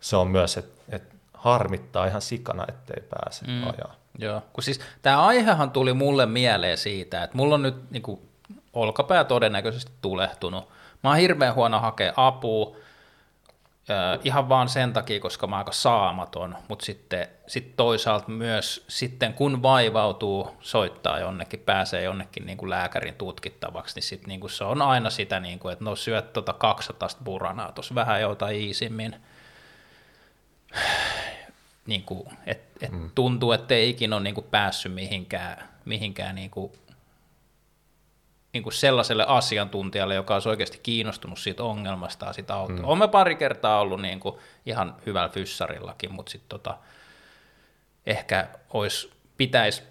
[0.00, 1.02] se on myös, että et
[1.34, 3.62] harmittaa ihan sikana, ettei pääse mm.
[3.62, 3.94] ajaa.
[4.18, 8.20] Joo, kun siis tämä aihehan tuli mulle mieleen siitä, että mulla on nyt niin kuin,
[8.72, 10.68] olkapää todennäköisesti tulehtunut.
[11.02, 12.76] Mä oon hirveän huono hakea apua,
[14.24, 19.62] ihan vaan sen takia, koska mä aika saamaton, mutta sitten sit toisaalta myös sitten kun
[19.62, 24.82] vaivautuu, soittaa jonnekin, pääsee jonnekin niin kuin lääkärin tutkittavaksi, niin, sit, niin kuin se on
[24.82, 29.16] aina sitä, niin kuin, että no syöt tuota 200 buranaa tuossa vähän jotain iisimmin.
[31.86, 33.10] Niin kuin, et, et mm.
[33.14, 36.72] tuntuu, että ei ikinä ole niin kuin päässyt mihinkään, mihinkään niin kuin
[38.52, 42.78] niin kuin sellaiselle asiantuntijalle, joka olisi oikeasti kiinnostunut siitä ongelmasta ja sitä auttaa.
[42.78, 42.84] Mm.
[42.84, 44.36] Olemme pari kertaa ollut niin kuin
[44.66, 46.78] ihan hyvällä fyssarillakin, mutta sitten tota,
[48.06, 49.82] ehkä olisi, pitäisi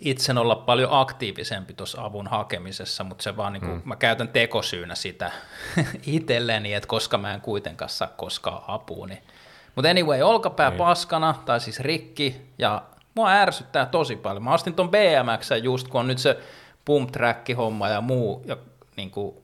[0.00, 3.82] itsen olla paljon aktiivisempi tuossa avun hakemisessa, mutta se vaan, niin kuin, mm.
[3.84, 5.32] mä käytän tekosyynä sitä
[6.06, 9.06] itselleni, että koska mä en kuitenkaan saa koskaan apua.
[9.06, 9.22] Niin.
[9.74, 10.78] Mutta anyway, olkapää niin.
[10.78, 12.82] paskana, tai siis rikki, ja
[13.14, 14.44] mua ärsyttää tosi paljon.
[14.44, 16.38] Mä ostin ton BMX just, kun on nyt se
[16.90, 17.14] pump
[17.56, 18.56] homma ja muu, ja
[18.96, 19.36] niin kuin,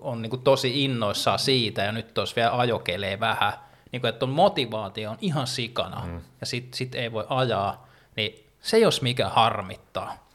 [0.00, 3.52] on niin kuin tosi innoissaan siitä, ja nyt tuossa vielä ajokelee vähän,
[3.92, 6.20] niin kuin, että on motivaatio on ihan sikana, mm.
[6.40, 10.28] ja sitten sit ei voi ajaa, niin se jos mikä harmittaa.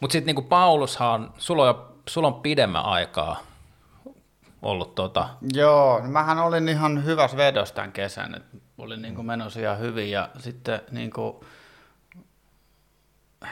[0.00, 3.40] Mutta sitten niin Paulushan, sulla on, jo, sulla on pidemmän aikaa
[4.62, 5.28] ollut tota...
[5.52, 10.28] Joo, mähän olin ihan hyvässä vedossa tämän kesän, että olin niin menossa ihan hyvin, ja
[10.38, 11.36] sitten niin kuin,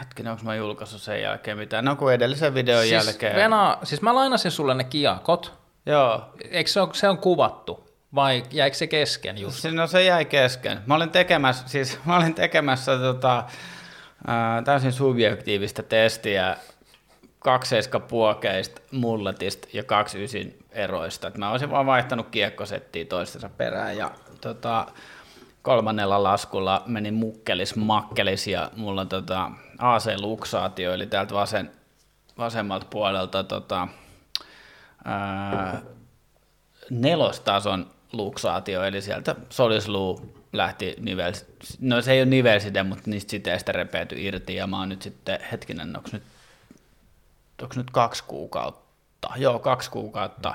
[0.00, 1.84] hetkinen, onko mä julkaissut sen jälkeen mitään?
[1.84, 3.36] No kuin edellisen videon siis jälkeen.
[3.36, 5.54] Vena, siis mä lainasin sulle ne kiakot.
[5.86, 6.32] Joo.
[6.50, 7.88] Eikö se, ole, se on kuvattu?
[8.14, 9.64] Vai jäikö se kesken just?
[9.64, 10.80] No se jäi kesken.
[10.86, 13.44] Mä olin tekemässä, siis mä olin tekemässä tota,
[14.26, 16.56] ää, täysin subjektiivista testiä
[17.38, 21.28] kakseiska puokeista, mulletista ja kaksi ysin eroista.
[21.28, 24.86] Et mä olisin vaan vaihtanut kiekkosettiä toistensa perään ja tota,
[25.62, 31.70] kolmannella laskulla meni mukkelis makkelis ja mulla on tota, AC-luksaatio, eli täältä vasen,
[32.38, 33.88] vasemmalta puolelta tota,
[35.04, 35.82] ää,
[36.90, 41.32] nelostason luksaatio, eli sieltä solisluu lähti nivel,
[41.80, 45.38] no se ei ole nivelside, mutta niistä siteistä repeyty irti, ja mä oon nyt sitten,
[45.52, 46.22] hetkinen, onko nyt,
[47.62, 50.54] onko nyt kaksi kuukautta, joo, kaksi kuukautta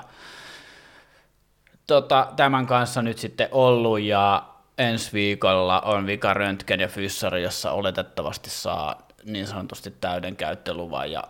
[1.86, 7.72] tota, tämän kanssa nyt sitten ollut, ja ensi viikolla on vika röntgen ja fyssari, jossa
[7.72, 11.24] oletettavasti saa niin sanotusti täyden käyttöluvan ja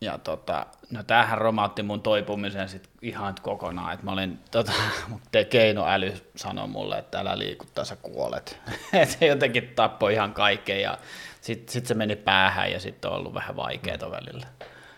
[0.00, 4.72] ja tota, no tämähän romautti mun toipumisen sit ihan kokonaan, että mä olin, tota,
[5.32, 8.60] te keinoäly sanoi mulle, että älä liikuttaa, sä kuolet.
[9.18, 10.98] se jotenkin tappoi ihan kaiken ja
[11.40, 14.46] sitten sit se meni päähän ja sitten on ollut vähän vaikeaa välillä.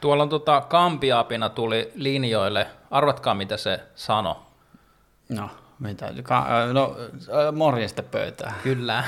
[0.01, 4.37] Tuolla on tota, Kampiapina tuli linjoille, arvatkaa mitä se sanoi.
[5.29, 6.13] No, mitä?
[6.23, 6.97] Ka- no,
[7.53, 8.55] morjesta pöytää.
[8.63, 9.05] Kyllä.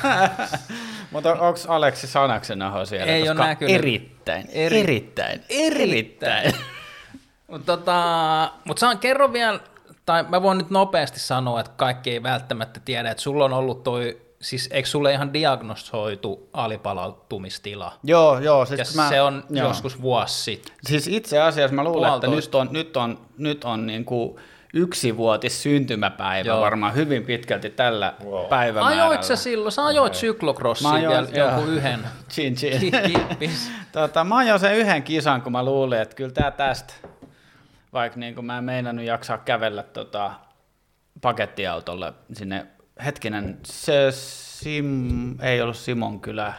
[1.13, 3.13] Mutta onko Aleksi Sanaksena siellä?
[3.13, 3.75] Ei ole näkynyt.
[3.75, 4.81] Erittäin, Eri...
[4.81, 6.55] erittäin, erittäin.
[7.51, 9.61] Mutta tota, mut saan kerro vielä,
[10.07, 13.83] tai mä voin nyt nopeasti sanoa, että kaikki ei välttämättä tiedä, että sulla on ollut
[13.83, 17.93] toi, siis eikö sulle ihan diagnosoitu alipalautumistila?
[18.03, 18.67] Joo, joo.
[18.67, 19.69] Siis ja mä, se on joo.
[19.69, 20.73] joskus vuosi sitten.
[20.87, 22.63] Siis itse asiassa mä luulen, Puolitoista.
[22.63, 24.37] että nyt on, nyt on, nyt on niin kuin
[24.75, 26.61] yksivuotis syntymäpäivä Joo.
[26.61, 28.47] varmaan hyvin pitkälti tällä Wow.
[28.49, 29.05] päivämäärällä.
[29.05, 31.77] Ajoit sä silloin, sä ajoit syklocrossia Mä ajoin, vielä jonkun joo.
[31.77, 32.93] yhden Chin chin.
[33.93, 36.95] tota, mä ajoin sen yhden kisan, kun mä luulin, että kyllä tää tästä,
[37.93, 40.31] vaikka niin kuin mä en meinannut jaksaa kävellä tota,
[41.21, 42.67] pakettiautolle sinne,
[43.05, 46.55] hetkinen, se Sim, ei ollut Simon kylä,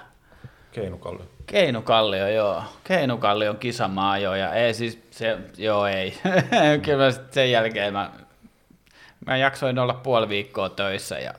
[0.72, 1.26] Keinukallio.
[1.46, 2.64] Keinukallio, joo.
[2.84, 6.18] Keinukallion kisamaa joo, ja ei siis, se, joo ei.
[6.84, 8.12] Kyllä mä sit sen jälkeen mä,
[9.26, 11.34] mä jaksoin olla puoli viikkoa töissä ja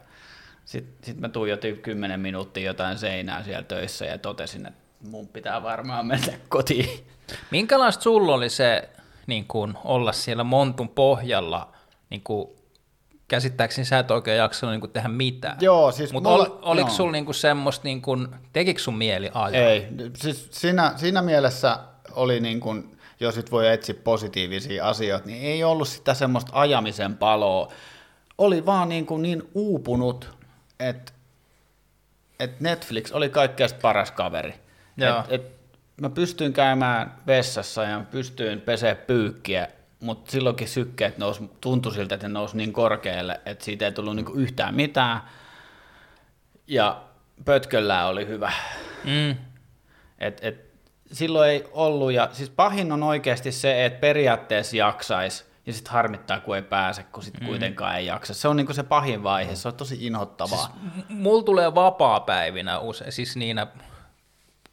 [0.64, 5.62] sitten sit mä tuijotin kymmenen minuuttia jotain seinää siellä töissä ja totesin, että mun pitää
[5.62, 7.06] varmaan mennä kotiin.
[7.50, 8.88] Minkälaista sulla oli se
[9.26, 11.72] niin kun, olla siellä montun pohjalla,
[12.10, 12.61] niin kun,
[13.32, 15.56] käsittääkseni sä et oikein jaksanut niin tehdä mitään.
[15.60, 16.96] Joo, siis Mutta mulla- ol, oliko joo.
[16.96, 19.70] sulla niin semmoista, niin kun, tekikö sun mieli ajaa?
[19.70, 21.78] Ei, siis siinä, siinä mielessä
[22.10, 27.16] oli niin kuin, jos nyt voi etsiä positiivisia asioita, niin ei ollut sitä semmoista ajamisen
[27.16, 27.68] paloa.
[28.38, 30.36] Oli vaan niin, kuin niin uupunut,
[30.80, 31.12] että
[32.40, 34.54] et Netflix oli kaikkein paras kaveri.
[34.96, 35.18] Joo.
[35.18, 35.52] Et, et
[36.00, 39.68] mä pystyin käymään vessassa ja pystyin pesee pyykkiä,
[40.02, 44.16] mutta silloinkin sykkeet nousi, tuntui siltä, että ne nousi niin korkealle, että siitä ei tullut
[44.16, 45.20] niinku yhtään mitään.
[46.66, 47.02] Ja
[47.44, 48.52] pötköllä oli hyvä.
[49.04, 49.36] Mm.
[50.18, 50.72] Et, et,
[51.12, 56.40] silloin ei ollut, ja siis pahin on oikeasti se, että periaatteessa jaksaisi, ja sitten harmittaa,
[56.40, 57.46] kun ei pääse, kun sitten mm.
[57.46, 58.34] kuitenkaan ei jaksa.
[58.34, 60.78] Se on niinku se pahin vaihe, se on tosi inhottavaa.
[60.94, 63.66] Siis, Mulla tulee vapaa-päivinä usein, siis niinä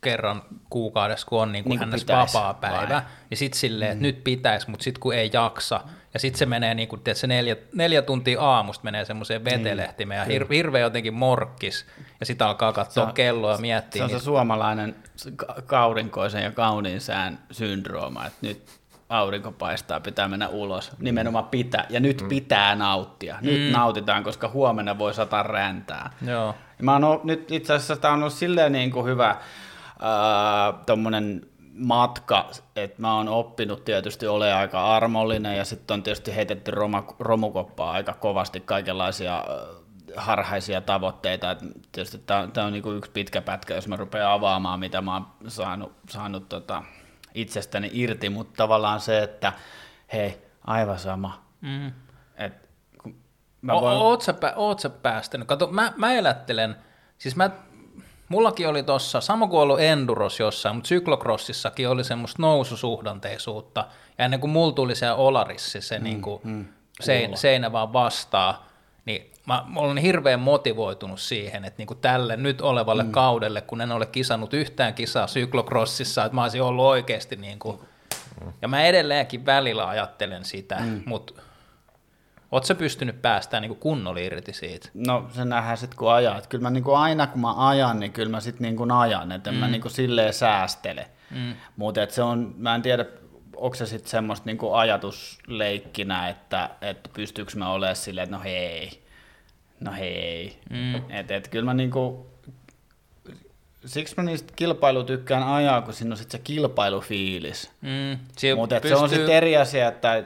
[0.01, 2.01] kerran kuukaudessa, kun on niin kuin Niin kuin ns.
[2.01, 3.01] pitäis, vapaa-päivä, vai?
[3.31, 5.81] ja sitten silleen, että nyt pitäisi, mutta sitten kun ei jaksa,
[6.13, 10.39] ja sitten se menee niin kuin, tiedätkö, neljä, neljä tuntia aamusta menee semmoiseen vetelehtimeen, ja
[10.39, 11.85] hir- hirveä jotenkin morkkis,
[12.19, 14.25] ja sitten alkaa katsoa on- kelloa ja se miettiä, on se niitä.
[14.25, 14.95] suomalainen
[15.35, 20.91] ka- kaurinkoisen ja kauniin sään syndrooma, että nyt aurinko paistaa, pitää mennä ulos.
[20.99, 22.29] Nimenomaan pitää, ja nyt mm.
[22.29, 23.37] pitää nauttia.
[23.41, 23.71] Nyt mm.
[23.71, 26.09] nautitaan, koska huomenna voi sataa räntää.
[26.27, 26.55] Joo.
[26.79, 29.35] Ja Mä oon nyt itse asiassa tämä on ollut silleen niin kuin hyvä
[30.85, 31.41] tommonen
[31.73, 37.03] matka, että mä oon oppinut tietysti ole aika armollinen ja sitten on tietysti heitetty roma,
[37.19, 39.43] romukoppaa aika kovasti kaikenlaisia ää,
[40.15, 41.51] harhaisia tavoitteita.
[41.51, 41.59] Et
[41.91, 45.93] tietysti tämä on, niinku yksi pitkä pätkä, jos mä rupean avaamaan, mitä mä oon saanut,
[46.09, 46.83] saanut tota
[47.33, 49.53] itsestäni irti, mutta tavallaan se, että
[50.13, 51.45] hei, aivan sama.
[51.61, 51.91] Mm.
[52.35, 52.69] Et,
[53.61, 55.47] mä O- voin, Oot sä, oot sä päästänyt?
[55.47, 56.75] Kato, mä, mä elättelen,
[57.17, 57.49] siis mä,
[58.29, 63.85] mullakin oli tossa, sama kuin ollut enduros jossain, mutta syklocrossissakin oli semmoista noususuhdanteisuutta,
[64.17, 66.65] ja ennen kuin mulla tuli se olarissi, se mm, niinku, mm,
[67.01, 68.67] sein, seinä vaan vastaa,
[69.05, 73.11] niin mä, mä olen hirveän motivoitunut siihen, että niinku tälle nyt olevalle mm.
[73.11, 77.85] kaudelle, kun en ole kisannut yhtään kisaa syklocrossissa, että mä olisin ollut oikeasti niinku,
[78.61, 81.01] ja mä edelleenkin välillä ajattelen sitä, mm.
[81.05, 81.33] mutta
[82.51, 84.89] Oletko sä pystynyt päästään niin kunnolla irti siitä?
[84.93, 86.37] No se nähdään sitten kun ajaa.
[86.37, 89.49] Et kyllä mä niinku aina kun mä ajan, niin kyllä mä sitten niinku ajan, että
[89.49, 91.07] en mä niinku silleen säästele.
[91.31, 91.55] Mm.
[91.77, 93.05] Mutta se on, mä en tiedä,
[93.55, 99.03] onko se sitten semmoista niinku ajatusleikkinä, että, että pystyykö mä olemaan silleen, että no hei,
[99.79, 100.59] no hei.
[100.69, 100.95] Mm.
[101.09, 102.27] Että et kyllä mä niinku,
[103.85, 107.71] siksi mä niistä kilpailu tykkään ajaa, kun siinä on sitten se kilpailufiilis.
[107.81, 108.19] Mm,
[108.55, 110.23] Mutta se on sitten eri asia, että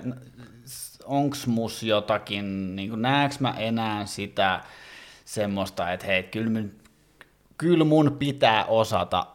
[1.05, 4.61] onks mus jotakin, niin näekö mä enää sitä
[5.25, 6.71] semmoista, että hei, kyllä mun,
[7.57, 9.25] kyl mun pitää osata.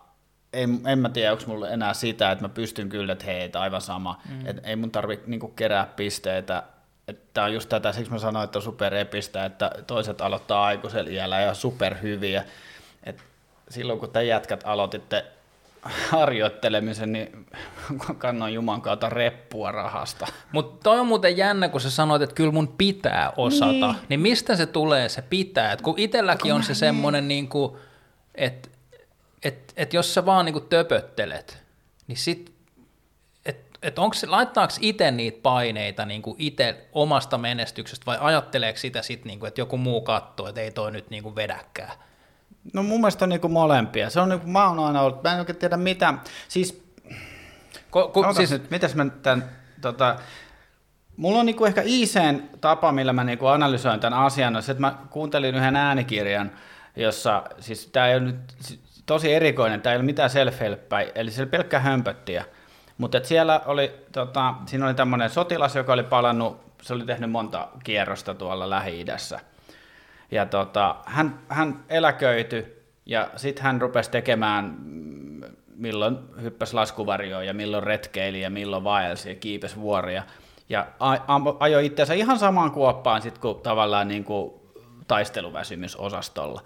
[0.53, 3.61] En, en mä tiedä, onko mulla enää sitä, että mä pystyn kyllä, että hei, että
[3.61, 4.21] aivan sama.
[4.29, 4.47] Mm.
[4.47, 6.63] Että ei mun tarvi niinku kerää pisteitä.
[7.09, 11.41] Että on just tätä, siksi mä sanoin, että on superepistä, että toiset aloittaa aikuisella iällä
[11.41, 12.45] ja superhyviä.
[13.05, 13.25] Et
[13.71, 15.25] silloin kun te jätkät aloititte
[15.83, 17.47] harjoittelemisen, niin
[18.19, 20.27] kannoin Juman kautta reppua rahasta.
[20.53, 23.93] Mutta toi on muuten jännä, kun sä sanoit, että kyllä mun pitää osata.
[23.93, 25.73] Niin, niin mistä se tulee se pitää?
[25.73, 27.49] Et kun itselläkin on se semmoinen, niin
[28.35, 28.69] että
[29.43, 31.59] et, et jos sä vaan niin töpöttelet,
[32.07, 32.53] niin sit,
[33.47, 39.29] että et onko laittaako itse niitä paineita niin itse omasta menestyksestä vai ajatteleeko sitä sitten,
[39.29, 41.93] niin että joku muu katsoo, että ei toi nyt niin vedäkään?
[42.73, 44.11] No mun mielestä on niin kuin molempia.
[44.11, 46.15] Se on niin kuin, mä oon aina ollut, mä en oikein tiedä mitä,
[46.49, 46.83] siis,
[47.91, 49.45] ko, ko, siis nyt, mitäs mä tämän,
[49.81, 50.17] tota,
[51.19, 54.81] Mulla on niinku ehkä iiseen tapa, millä mä niinku analysoin tämän asian, on se, että
[54.81, 56.51] mä kuuntelin yhden äänikirjan,
[56.97, 58.37] jossa, siis tämä ei ole nyt
[59.07, 60.63] tosi erikoinen, tämä ei ole mitään self
[61.15, 62.45] eli se oli pelkkä hömpöttiä.
[62.99, 67.69] Mutta siellä oli, tota, siinä oli tämmöinen sotilas, joka oli palannut, se oli tehnyt monta
[67.85, 69.41] kierrosta tuolla Lähi-idässä.
[70.31, 75.43] Ja tota, hän, hän eläköityi ja sitten hän rupesi tekemään, mm,
[75.77, 80.23] milloin hyppäsi laskuvarjoon ja milloin retkeili ja milloin vaelsi ja kiipesi vuoria.
[80.69, 80.87] Ja
[81.61, 84.55] ajoi itseänsä ihan samaan kuoppaan sitten kuin tavallaan niin kuin
[85.09, 86.61] taisteluväsymysosastolla.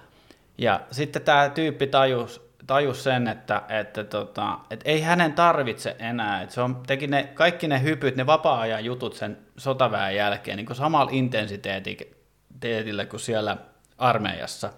[0.59, 6.42] Ja sitten tämä tyyppi tajus, tajus sen, että, että, tota, että ei hänen tarvitse enää,
[6.42, 10.66] että se on, teki ne, kaikki ne hypyt, ne vapaa-ajan jutut sen sotaväen jälkeen niin
[10.66, 12.21] kuin samalla intensiteetillä
[13.11, 13.57] kuin siellä
[13.98, 14.72] armeijassa.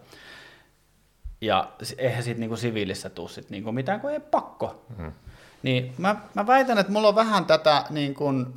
[1.41, 4.87] Ja eihän siitä niin siviilissä tule sit niin kuin mitään, kun ei pakko.
[4.99, 5.13] Mm.
[5.63, 8.55] Niin mä, mä väitän, että mulla on vähän tätä niin kuin,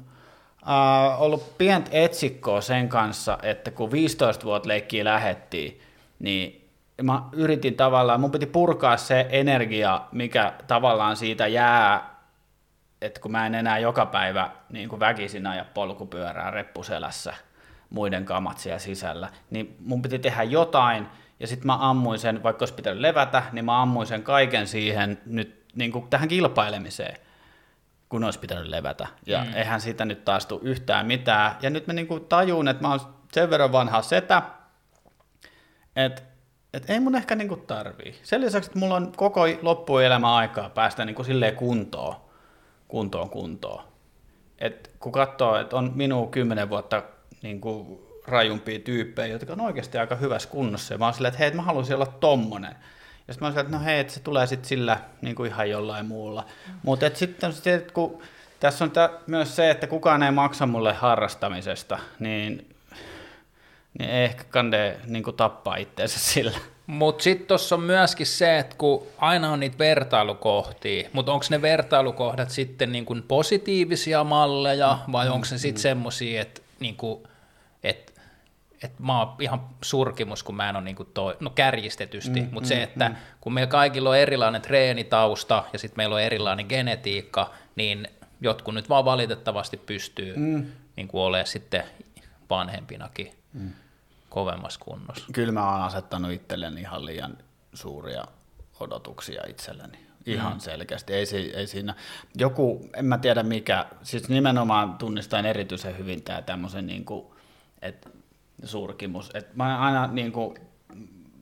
[0.62, 5.82] äh, ollut pientä etsikkoa sen kanssa, että kun 15 vuotta leikkiä lähettiin,
[6.20, 6.70] niin
[7.02, 12.18] mä yritin tavallaan, mun piti purkaa se energia, mikä tavallaan siitä jää,
[13.02, 17.34] että kun mä en enää joka päivä niin kuin väkisin aja polkupyörää reppuselässä
[17.90, 21.08] muiden kamat siellä sisällä, niin mun piti tehdä jotain,
[21.40, 25.22] ja sitten mä ammuin sen, vaikka olisi pitänyt levätä, niin mä ammuin sen kaiken siihen
[25.26, 27.18] nyt niin kuin tähän kilpailemiseen,
[28.10, 29.08] kun olisi pitänyt levätä.
[29.26, 29.54] Ja mm.
[29.54, 31.56] eihän siitä nyt taas tule yhtään mitään.
[31.62, 33.00] Ja nyt mä niin kuin tajun, että mä oon
[33.32, 34.42] sen verran vanha setä,
[35.96, 36.22] että
[36.74, 38.20] et ei mun ehkä niinku tarvii.
[38.24, 42.16] Sen lisäksi, että mulla on koko loppuelämä aikaa päästä niinku silleen kuntoon,
[42.88, 43.84] kuntoon, kuntoon.
[44.60, 47.04] Et kun katsoo, että on minun kymmenen vuotta
[47.42, 51.52] niinku rajumpia tyyppejä, jotka on oikeasti aika hyvässä kunnossa, ja mä oon silleen, että hei,
[51.52, 52.76] mä haluaisin olla tommonen.
[53.28, 55.70] Ja sitten mä oon että no hei, että se tulee sitten sillä niin kuin ihan
[55.70, 56.46] jollain muulla.
[56.84, 58.22] Mutta sitten sit, että kun
[58.60, 62.76] tässä on tää, myös se, että kukaan ei maksa mulle harrastamisesta, niin
[64.00, 66.58] niin ei ehkä kande niin tappaa itseensä sillä.
[66.88, 71.62] Mutta sitten tuossa on myöskin se, että kun aina on niitä vertailukohtia, mutta onko ne
[71.62, 76.98] vertailukohdat sitten niin kuin positiivisia malleja vai onko ne sitten semmoisia, että niin
[77.84, 78.14] et,
[78.84, 82.50] et mä oon ihan surkimus, kun mä en ole niin kuin toi, no kärjistetysti, mm,
[82.52, 83.16] mutta mm, se, että mm.
[83.42, 88.08] kun meillä kaikilla on erilainen treenitausta ja sitten meillä on erilainen genetiikka, niin
[88.42, 90.66] jotkut nyt vaan valitettavasti pystyy mm.
[90.96, 91.84] niin kuin olemaan sitten
[92.50, 93.32] vanhempinakin.
[93.54, 93.72] Mm
[94.30, 95.26] kovemmassa kunnossa.
[95.34, 97.38] Kyllä mä oon asettanut itselleni ihan liian
[97.74, 98.26] suuria
[98.80, 100.07] odotuksia itselleni.
[100.34, 100.60] Ihan mm.
[100.60, 101.14] selkeästi.
[101.14, 101.96] Ei, ei siinä,
[102.38, 107.26] joku, en mä tiedä mikä, siis nimenomaan tunnistan erityisen hyvin tämä tämmöisen niin kuin,
[107.82, 108.10] että
[108.64, 109.32] surkimus.
[109.34, 110.56] Et mä aina niin kuin,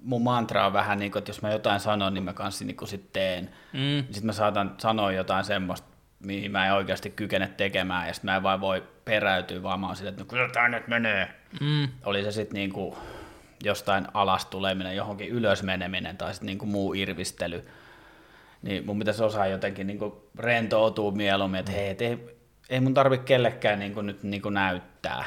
[0.02, 2.78] mun mantra on vähän niin kuin, että jos mä jotain sanon, niin mä kanssa niin
[2.78, 3.50] kuin sit teen.
[3.74, 4.04] Mm.
[4.06, 5.88] Sitten mä saatan sanoa jotain semmoista,
[6.20, 9.88] mihin mä en oikeasti kykene tekemään, ja sitten mä en vaan voi peräytyä, vaan mä
[9.88, 11.36] oon sille, että no kyllä tämä nyt menee.
[11.62, 11.88] Mm.
[12.06, 12.98] Oli se sitten niinku
[13.64, 17.68] jostain alas tuleminen, johonkin ylös meneminen tai sitten niinku muu irvistely.
[18.66, 22.38] Niin mun pitäisi osaa jotenkin niinku rentoutua mieluummin, että hei, ei,
[22.70, 25.26] ei mun tarvitse kellekään niinku nyt niinku näyttää.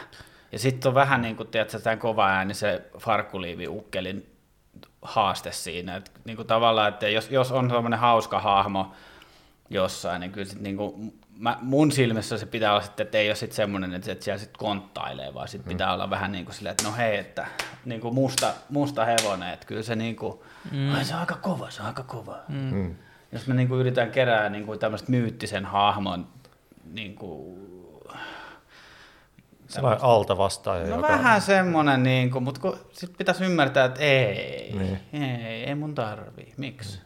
[0.52, 4.36] Ja sitten on vähän niin kuin, tiedätkö, tämän kova ääni se farkkuliivi ukkelin
[5.02, 5.96] haaste siinä.
[5.96, 8.92] Että niin kuin tavallaan, että jos, jos on sellainen hauska hahmo,
[9.70, 13.34] jossain, niin kyllä sit niinku, mä, mun silmissä se pitää olla sitten, että ei ole
[13.34, 15.74] sitten semmoinen, että, että siellä sitten konttailee, vaan sitten mm.
[15.74, 17.46] pitää olla vähän niin kuin silleen, että no hei, että
[17.84, 20.38] niin kuin musta, musta hevonen, että kyllä se niin kuin,
[20.72, 20.94] mm.
[20.94, 22.36] ai se on aika kova, se on aika kova.
[22.48, 22.74] Mm.
[22.74, 22.94] Mm.
[23.32, 26.26] Jos me niin kuin yritän kerää niin kuin tämmöistä myyttisen hahmon
[26.92, 27.68] niin kuin,
[29.68, 30.86] Sellainen alta vastaaja.
[30.86, 31.08] No joka...
[31.08, 35.00] vähän semmoinen, niin kuin, mutta sitten pitäisi ymmärtää, että ei, niin.
[35.12, 36.54] ei, ei mun tarvii.
[36.56, 37.00] Miksi?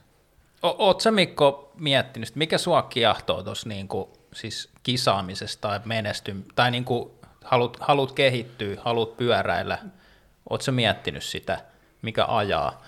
[0.62, 3.88] Oletko Mikko miettinyt, mikä sua kiehtoo tuossa niin
[4.34, 7.10] siis kisaamisessa tai menestym, tai niin kuin
[7.44, 9.78] haluat, haluat kehittyä, haluat pyöräillä,
[10.50, 11.60] oletko miettinyt sitä,
[12.02, 12.82] mikä ajaa?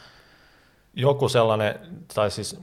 [0.95, 1.79] Joku sellainen,
[2.15, 2.61] tai siis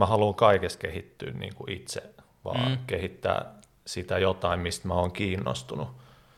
[0.00, 2.02] mä haluan kaikessa kehittyä niin kuin itse,
[2.44, 2.78] vaan mm.
[2.86, 3.54] kehittää
[3.86, 5.88] sitä jotain, mistä mä oon kiinnostunut.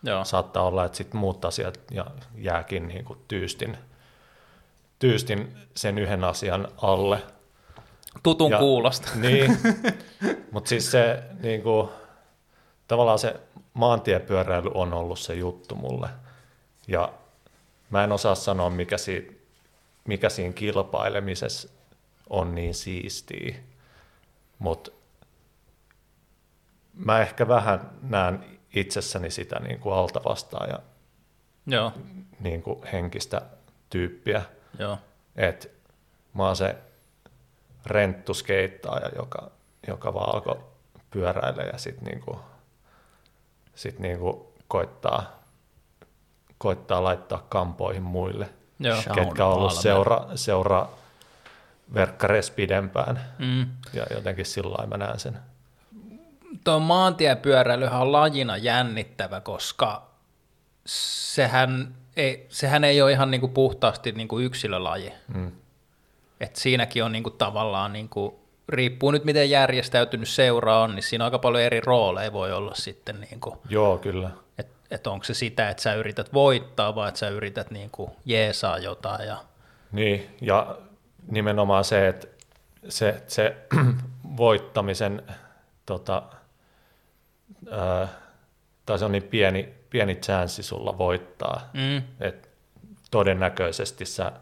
[0.02, 0.24] Joo.
[0.24, 3.78] Saattaa olla, että sitten muut asiat ja jääkin niin kuin tyystin,
[4.98, 7.22] tyystin sen yhden asian alle,
[8.22, 9.08] Tutun Ja- kuulosta.
[9.20, 9.58] Niin,
[10.52, 11.88] mutta siis se niin kuin,
[12.88, 13.40] tavallaan se
[13.74, 16.08] maantiepyöräily on ollut se juttu mulle.
[16.88, 17.12] Ja
[17.90, 19.32] mä en osaa sanoa, mikä, siitä,
[20.04, 21.68] mikä siinä kilpailemisessa
[22.32, 23.56] on niin siistiä,
[24.58, 24.90] mutta
[26.94, 30.78] mä ehkä vähän näen itsessäni sitä niin kuin altavastaa ja
[31.66, 31.92] Joo,
[32.40, 33.42] niin kuin henkistä
[33.90, 34.42] tyyppiä.
[34.78, 34.98] joo.
[35.36, 35.70] Et
[36.34, 36.76] mä oon se
[37.86, 39.50] renttuskeittaaja, joka,
[39.88, 40.64] joka vaan alkoi
[41.10, 42.40] pyöräillä ja sitten niinku,
[43.74, 45.40] sit niinku koittaa,
[46.58, 48.96] koittaa laittaa kampoihin muille, Joo.
[49.14, 50.88] Ketkä on ollut seura, seura
[51.94, 53.20] verkkareissa pidempään.
[53.38, 53.66] Mm.
[53.92, 55.38] Ja jotenkin sillä lailla mä näen sen.
[56.64, 60.10] Tuo maantiepyöräilyhän on lajina jännittävä, koska
[60.86, 65.12] sehän ei, sehän ei ole ihan niinku puhtaasti niinku yksilölaji.
[65.34, 65.52] Mm.
[66.40, 71.26] Et siinäkin on niinku tavallaan, niinku, riippuu nyt miten järjestäytynyt seura on, niin siinä on
[71.26, 74.30] aika paljon eri rooleja voi olla sitten, niinku, Joo, kyllä.
[74.58, 78.78] että et onko se sitä, että sä yrität voittaa vai että sä yrität niinku jeesaa
[78.78, 79.26] jotain.
[79.26, 79.36] Ja,
[79.92, 80.76] Niin, ja
[81.30, 82.26] nimenomaan se, että
[82.88, 83.56] se, se
[84.36, 85.22] voittamisen,
[85.86, 86.22] tota,
[87.70, 88.08] ää,
[88.86, 92.48] tai se on niin pieni, pieni chanssi sulla voittaa, mm, että
[93.10, 94.32] todennäköisesti sä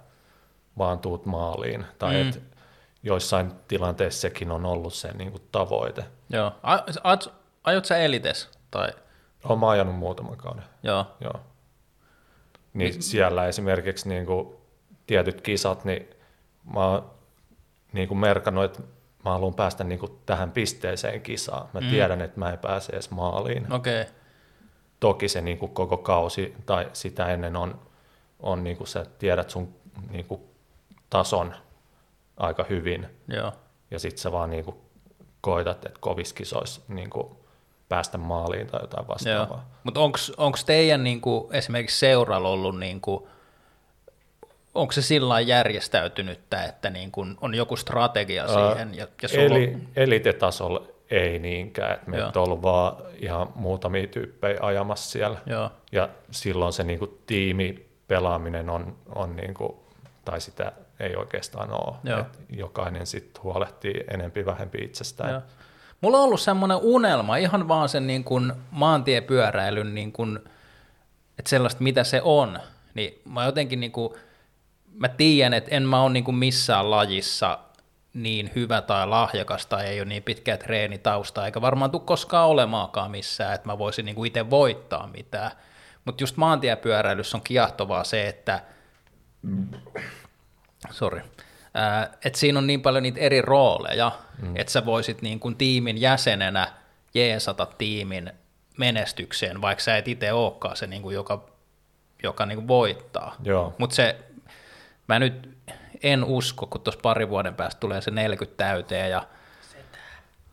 [0.79, 2.29] vaan tuut maaliin, tai Mm.
[2.29, 2.41] että
[3.03, 6.05] joissain tilanteissa sekin on ollut se niin kuin tavoite.
[6.31, 6.53] joo.
[6.63, 6.75] A,
[7.05, 7.19] a,
[7.65, 8.51] aiot sä elites?
[8.71, 8.89] Tai,
[9.45, 11.41] Olen mä ajanut muutaman kauden, joo, joo.
[12.75, 14.57] Niin siellä esimerkiksi niin kuin
[15.07, 16.09] tietyt kisat, niin
[16.75, 17.11] mä oon
[17.93, 18.83] niin kuin merkannut, että
[19.25, 21.69] mä haluan päästä niin kuin tähän pisteeseen kisaan.
[21.73, 21.89] Mä Mm.
[21.91, 23.73] tiedän, että mä en pääse edes maaliin.
[23.73, 24.05] Okay.
[25.01, 27.81] Toki se niin kuin koko kausi tai sitä ennen on,
[28.41, 29.75] on niin kuin sä tiedät sun
[30.11, 30.41] niin kuin
[31.11, 31.55] tason
[32.37, 33.07] aika hyvin.
[33.29, 33.53] Joo.
[33.91, 34.77] Ja sit sä vaan niin kuin
[35.41, 37.29] koitat, että kovissa kisoissa niin kuin
[37.89, 39.71] päästä maaliin tai jotain vastaavaa.
[39.85, 40.01] Mutta
[40.37, 43.29] onko teidän niinku, esimerkiksi seuralla ollut, niinku,
[44.75, 48.95] onko se sillä lailla järjestäytynyttä, että niinku, on joku strategia siihen?
[48.95, 54.59] Ja, ja sulla Eli, elitetasolla ei niinkään, että meitä on ollut vaan ihan muutamia tyyppejä
[54.61, 55.39] ajamassa siellä.
[55.47, 59.85] joo, Ja silloin se niinku tiimipelaaminen on, on niinku,
[60.25, 61.97] tai sitä ei oikeastaan ole.
[62.05, 62.21] Joo.
[62.21, 65.31] Et jokainen sitten huolehtii enempi vähempi itsestään.
[65.31, 65.43] joo.
[66.01, 70.39] Mulla on ollut semmoinen unelma, ihan vaan sen niin kuin maantiepyöräilyn, niin kuin,
[71.39, 72.59] että sellaista mitä se on,
[72.95, 74.15] niin mä jotenkin niin kuin,
[74.95, 77.59] mä tiedän, että en mä ole niin kuin missään lajissa
[78.15, 83.11] niin hyvä tai lahjakas tai ei ole niin pitkää treenitausta, eikä varmaan tule koskaan olemaakaan
[83.11, 85.51] missään, että mä voisin niin kuin itse voittaa mitään.
[86.05, 88.63] Mutta just maantiepyöräilyssä on kiehtovaa se, että
[90.91, 91.23] sorry,
[92.25, 94.13] että siinä on niin paljon niitä eri rooleja,
[94.43, 94.57] mm.
[94.57, 96.69] että sä voisit niin kuin tiimin jäsenenä
[97.15, 98.33] jeesata tiimin
[98.79, 101.49] menestykseen, vaikka sä et itse olekaan se, niin kuin joka,
[102.23, 103.37] joka niin kuin voittaa.
[103.79, 104.17] Mutta se,
[105.11, 105.49] mä nyt
[106.03, 109.27] en usko, kun tuossa pari vuoden päästä tulee se 40 täyteen ja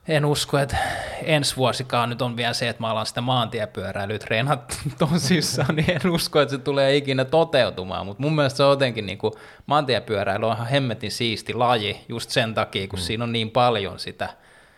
[0.08, 0.78] en usko, että
[1.24, 6.12] ensi vuosikaan nyt on vielä se, että mä alan sitä maantiepyöräilyä treenat tosissaan, niin en
[6.12, 9.34] usko, että se tulee ikinä toteutumaan, mutta mun mielestä se on jotenkin niin kuin,
[9.66, 13.04] maantiepyöräily on ihan hemmetin siisti laji just sen takia, kun mm.
[13.04, 14.28] siinä on niin paljon sitä.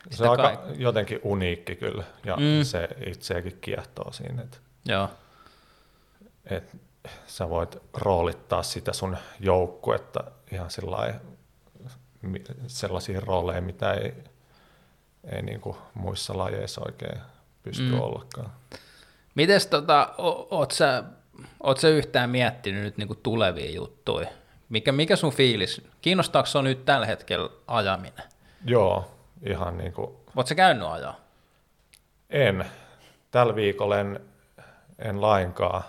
[0.10, 2.44] Se sitä on aika kaik- jotenkin uniikki kyllä, ja Mm.
[2.44, 2.64] mm.
[2.64, 5.10] se itseäkin kiehtoo siinä, että Joo,
[6.46, 6.76] et
[7.28, 10.70] sä voit roolittaa sitä sun joukkuetta ihan
[12.68, 14.14] sellaisiin rooleihin, mitä ei,
[15.32, 17.20] ei niinku muissa lajeissa oikein
[17.64, 18.02] pysty Mm.
[18.02, 18.52] ollakaan.
[19.36, 21.04] Mites tota, o- oot sä,
[21.64, 24.30] oot sä yhtään miettinyt nyt niinku tulevia juttuja?
[24.70, 25.82] Mikä, mikä sun fiilis?
[26.02, 28.24] Kiinnostaako se nyt tällä hetkellä ajaminen?
[28.66, 29.12] Joo,
[29.50, 31.16] ihan niinku, Oot sä käynyt ajaa?
[32.30, 32.66] en.
[33.32, 34.20] Tällä viikolla en,
[35.00, 35.84] en lainkaan,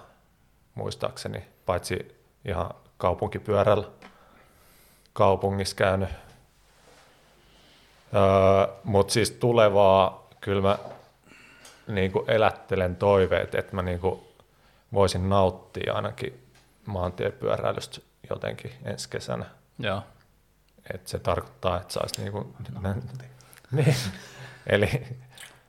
[0.74, 3.88] muistaakseni, paitsi ihan kaupunkipyörällä
[5.12, 6.08] kaupungissa käynyt.
[8.14, 10.78] Öö, Mutta siis tulevaa kyllä mä
[11.86, 14.28] niinku elättelen toiveet, että mä niinku
[14.92, 16.46] voisin nauttia ainakin
[16.86, 18.00] maantiepyöräilystä
[18.30, 19.44] jotenkin ensi kesänä.
[19.78, 20.02] Joo.
[20.94, 22.54] Et se tarkoittaa, että saisi niinku,
[23.72, 23.94] niin,
[24.66, 25.06] eli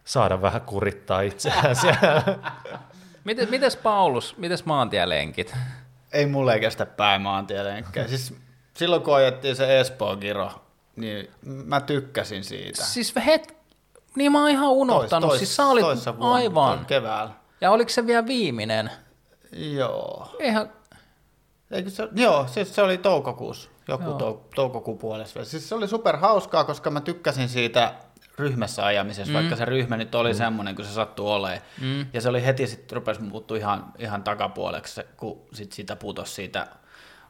[0.06, 2.24] saada vähän kurittaa itseään siellä.
[3.24, 5.56] Miten, mites Paulus, mites maantielenkit?
[6.14, 8.08] Ei mulle kestä päämaantielenkkejä.
[8.08, 8.34] Siis
[8.74, 10.52] silloin kun ajettiin se Espoo-giro,
[10.96, 12.84] niin mä tykkäsin siitä.
[12.84, 13.58] Siis het...
[14.16, 15.30] Niin mä oon ihan unohtanut.
[15.30, 16.86] Tois- siis sä olit vuonna, aivan.
[16.86, 17.32] Keväällä.
[17.62, 18.92] Ja oliko se vielä viimeinen?
[19.52, 20.36] Joo.
[20.40, 20.72] Eihän...
[21.72, 25.46] Eikö se, joo, siis se oli toukokuussa, joku tou, toukokuun puolessa.
[25.46, 27.94] Siis se oli super hauskaa, koska mä tykkäsin siitä
[28.42, 29.34] ryhmässä ajamisessa, mm.
[29.34, 30.38] vaikka se ryhmä nyt oli mm.
[30.38, 31.62] semmoinen, kun se sattui olemaan.
[31.82, 32.06] Mm.
[32.14, 36.68] Ja se oli heti sitten rupesi muuttua ihan, ihan takapuoleksi, kun sit sitä putosi siitä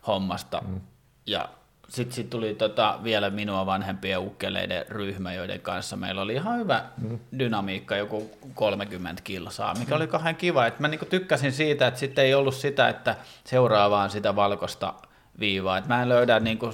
[0.08, 0.62] hommasta.
[0.68, 0.82] Mm.
[1.26, 1.50] Ja
[1.92, 6.84] sitten sit tuli tota vielä minua vanhempien ukkeleiden ryhmä, joiden kanssa meillä oli ihan hyvä
[6.98, 7.20] mm.
[7.40, 10.66] dynamiikka, joku 30 kilsaa, mikä oli kauhean kiva.
[10.66, 14.94] Et mä niinku tykkäsin siitä, että sitten ei ollut sitä, että seuraa vaan sitä valkoista
[15.40, 15.78] viivaa.
[15.78, 16.74] Et mä en löydä, niinku,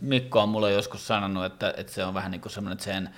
[0.00, 3.10] Mikko on mulle joskus sanonut, että, että se on vähän niin kuin semmoinen sen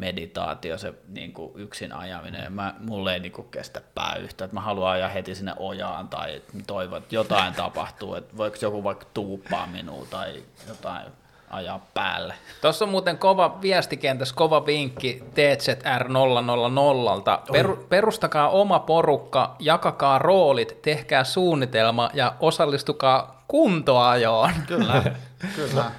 [0.00, 2.44] meditaatio, se niin kuin yksin ajaminen.
[2.44, 5.54] Ja Mä, mulle ei niin kuin kestä pää yhtä, että mä haluan ajaa heti sinne
[5.58, 11.06] ojaan tai toivon, että jotain tapahtuu, että voiko joku vaikka tuuppaa minua tai jotain
[11.50, 12.34] ajaa päälle.
[12.60, 17.52] Tuossa on muuten kova viestikentässä, kova vinkki TZR000.
[17.52, 24.50] Per, perustakaa oma porukka, jakakaa roolit, tehkää suunnitelma ja osallistukaa kuntoajoon.
[24.66, 25.02] Kyllä,
[25.56, 25.90] kyllä.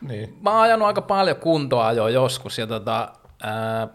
[0.00, 0.38] Niin.
[0.40, 3.08] Mä oon ajanut aika paljon kuntoajoa joskus ja tota,
[3.44, 3.88] ää,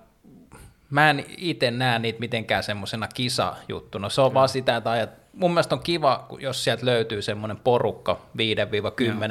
[0.89, 4.10] mä en itse näe niitä mitenkään semmoisena kisajuttuna.
[4.10, 8.20] Se on vaan sitä, että ajat, mun mielestä on kiva, jos sieltä löytyy semmoinen porukka,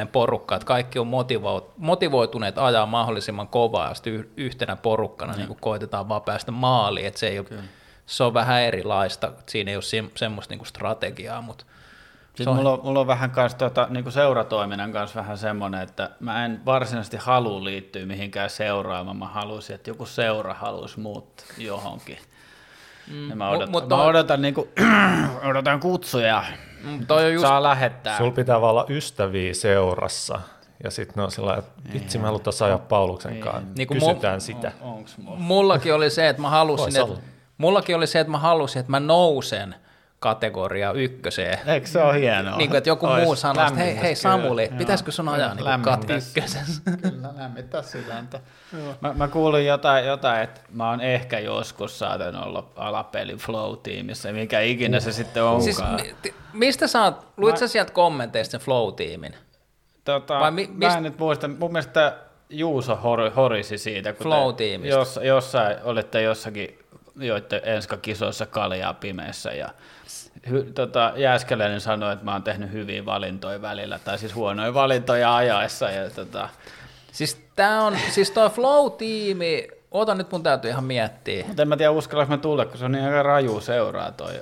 [0.05, 5.33] 5-10 porukkaa, että kaikki on motivo- motivoituneet ajaa mahdollisimman kovaa ja sitten yh- yhtenä porukkana
[5.33, 7.47] niin kuin koitetaan vaan päästä maaliin, että se, ei ole,
[8.07, 11.65] se on vähän erilaista, siinä ei ole se, semmoista niin kuin strategiaa, mutta
[12.39, 16.45] Sitten mulla on, mulla on vähän kans tota, niin seuratoiminnan kanssa vähän semmoinen, että mä
[16.45, 19.17] en varsinaisesti halua liittyä mihinkään seuraamaan.
[19.17, 22.19] Mä haluaisin, että joku seura haluaisi muut johonkin.
[23.11, 23.31] Mm.
[23.31, 24.69] Ja mä Mut- odotan, mut mä toi- odotan, niin kuin,
[25.51, 26.45] odotan kutsuja.
[26.85, 28.19] mm, toi on just, Saa lähettää.
[28.19, 30.41] Sulla pitää vaan olla ystäviä seurassa.
[30.85, 33.63] Ja sitten ne on sillä että vitsi, me halutaan ajaa Pauluksen kanssa.
[33.77, 34.73] Niin kuin Kysytään mu- sitä.
[34.81, 35.39] On, onks mulla?
[35.39, 37.23] mullakin oli se, että mä halusin, että,
[37.59, 39.75] mullakin oli se, että mä halusin, että mä nousen
[40.21, 41.59] kategoria ykköseen.
[41.69, 42.57] Eikö se ole hienoa?
[42.57, 44.79] Niin kuin, että joku Ois muu sanoo, että hei, hei Samuli, kyllä.
[44.79, 46.83] pitäisikö sun ajaa niin kat ykkösessä?
[47.03, 48.41] Kyllä lämmittää sydäntä.
[49.01, 54.61] Mä, mä kuulin jotain, jotain, että mä oon ehkä joskus saatan olla alapeli Flow-tiimissä, mikä
[54.61, 55.63] ikinä se sitten onkaan.
[55.63, 55.83] Siis,
[56.25, 59.35] mi- mistä sä oot, luit sä sieltä kommenteista sen Flow-tiimin?
[60.05, 62.17] Tota, Vai mi- mä mist- en nyt muista, mun mielestä
[62.51, 64.99] Juuso hor, horisi siitä, kun Flow-tiimistä.
[64.99, 66.79] jos, jossain, olitte jossakin
[67.17, 69.69] joitte enskakisoissa kaljaa pimeässä ja
[70.51, 75.37] hy, tota, Jääskeläinen sanoi, että mä oon tehnyt hyviä valintoja välillä, tai siis huonoja valintoja
[75.37, 75.91] ajaessa.
[75.91, 76.49] Ja, tota,
[77.13, 81.45] Siis tää on, siis toi Flow-tiimi, ota nyt mun täytyy ihan miettiä.
[81.47, 84.33] mutta en mä tiedä uskallanko mä tulla, kun se on niin aika raju seuraa toi.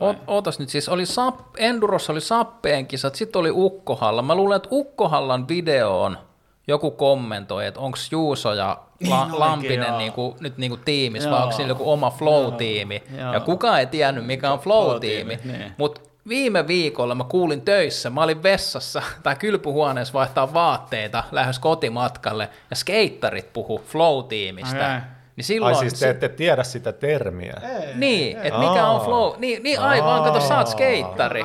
[0.00, 4.22] O- Ootas nyt, siis oli Sap, Endurossa oli Sappeen kisat, sitten oli Ukkohalla.
[4.22, 6.18] Mä luulen, että Ukkohallan videoon
[6.66, 8.66] joku kommentoi, että onko Juuso ja
[9.08, 9.98] La- Niin Lampinen joo.
[9.98, 11.36] niinku, nyt niinku tiimissä, Joo.
[11.36, 13.02] vai onko sillä joku oma Flow-tiimi.
[13.18, 13.32] Joo.
[13.32, 15.36] Ja kukaan ei tiennyt, mikä on Flow-tiimi.
[15.36, 15.72] Flow-tiimi, niin.
[15.78, 22.48] Mutta viime viikolla mä kuulin töissä, mä olin vessassa tai kylpyhuoneessa vaihtaa vaatteita lähes kotimatkalle,
[22.70, 25.02] ja skeittarit puhu Flow-tiimistä.
[25.36, 27.54] Niin silloin, Ai siis te ette tiedä sitä termiä.
[27.94, 29.32] niin, että mikä on flow.
[29.38, 31.44] Niin, niin aivan, kato, sä oot skeittari.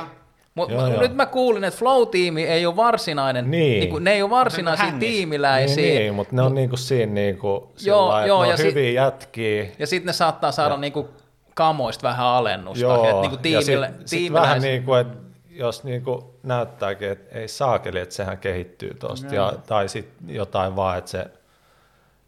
[0.54, 1.00] Mutta Joo, joo.
[1.00, 3.80] nyt mä kuulin, että flow-tiimi ei ole varsinainen, Niin.
[3.80, 5.12] niinku, ne ei ole varsinaisia hängissä.
[5.12, 5.76] tiimiläisiä.
[5.84, 7.72] Niin, niin, mutta ne on niinku siinä niinku, Joo,
[8.10, 9.66] sillä joo, ja on sit- hyviä jätkiä.
[9.78, 11.08] Ja sitten ne saattaa saada niinku
[11.54, 12.82] kamoista vähän alennusta.
[12.82, 15.16] Joo, et niinku ja tiimille, sit, sit vähän niin kuin, että
[15.50, 20.76] jos niin kuin näyttääkin, että ei saakeli, että sehän kehittyy tuosta, ja, tai sitten jotain
[20.76, 21.26] vaan, että se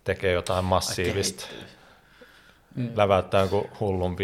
[0.05, 1.47] tekee jotain massiivista,
[2.95, 4.17] läväyttää jonkun hullun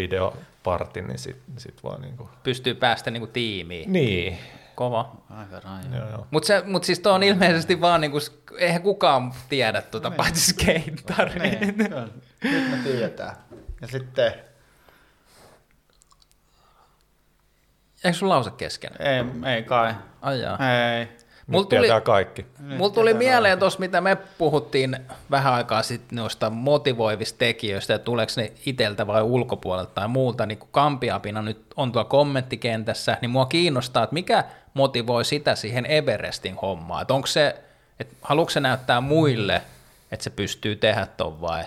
[0.65, 3.93] videopartin, niin sit, sit vaan niin kuin, pystyy päästä niinku tiimiin.
[3.93, 4.37] niin,
[4.75, 5.15] Kova.
[5.29, 5.61] Aika
[5.97, 6.27] joo.
[6.31, 8.17] Mutta mut siis toi on ilmeisesti vaan, niinku,
[8.57, 11.39] eihän kukaan tiedä tuota, paitsi skeittari.
[11.39, 11.77] Niin.
[12.43, 13.35] Nyt me tiedetään.
[13.81, 14.33] Ja sitten,
[18.03, 18.91] Eikö sun lause kesken?
[18.99, 20.57] ei, ei kai, Ai jaa.
[20.97, 21.07] ei.
[21.49, 22.45] Mulla tuli, tietää kaikki.
[22.59, 24.97] Mulla tuli mieleen tuossa, mitä me puhuttiin
[25.31, 30.57] vähän aikaa sitten noista motivoivista tekijöistä, että tuleeko ne iteltä vai ulkopuolelta tai muulta, niin
[30.57, 34.43] kun Kampiapina nyt on tuolla kommenttikentässä, niin mua kiinnostaa, että mikä
[34.73, 37.55] motivoi sitä siihen Everestin hommaan, että onko se,
[37.99, 39.61] että haluatko se näyttää muille,
[40.11, 41.63] että se pystyy tehdä ton vai?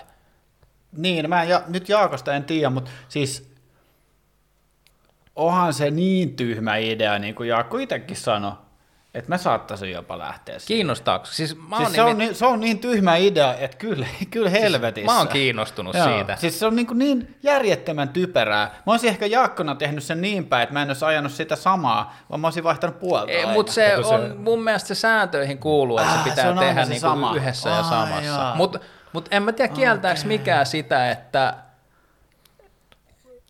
[0.97, 3.53] Niin, mä en, ja, nyt Jaakosta en tiedä, mutta siis
[5.35, 8.51] onhan se niin tyhmä idea, niin kuin Jaakko itsekin sanoi,
[9.13, 10.67] että mä saattaisin jopa lähteä siihen.
[10.77, 11.25] Kiinnostaako?
[11.25, 14.49] Siis mä Siis se, on nimi- niin, se on niin tyhmä idea, että kyllä, kyllä
[14.49, 15.11] helvetissä.
[15.11, 16.35] mä oon kiinnostunut Joo, siitä.
[16.35, 18.65] Siis se on niin, kuin niin järjettömän typerää.
[18.85, 22.15] Mä olisin ehkä Jaakkona tehnyt sen niin päin, että mä en olisi ajanut sitä samaa,
[22.29, 23.53] vaan mä olisin vaihtanut puolta aina.
[23.53, 26.57] Mutta se se- on, mun mielestä se sääntöihin kuuluu, että se Ah, pitää se on
[26.57, 27.35] aina tehdä se niinku sama.
[27.35, 28.53] yhdessä ja Ai, samassa.
[28.55, 28.79] Mutta
[29.13, 31.53] mut en mä tiedä kieltääkö mikään sitä, että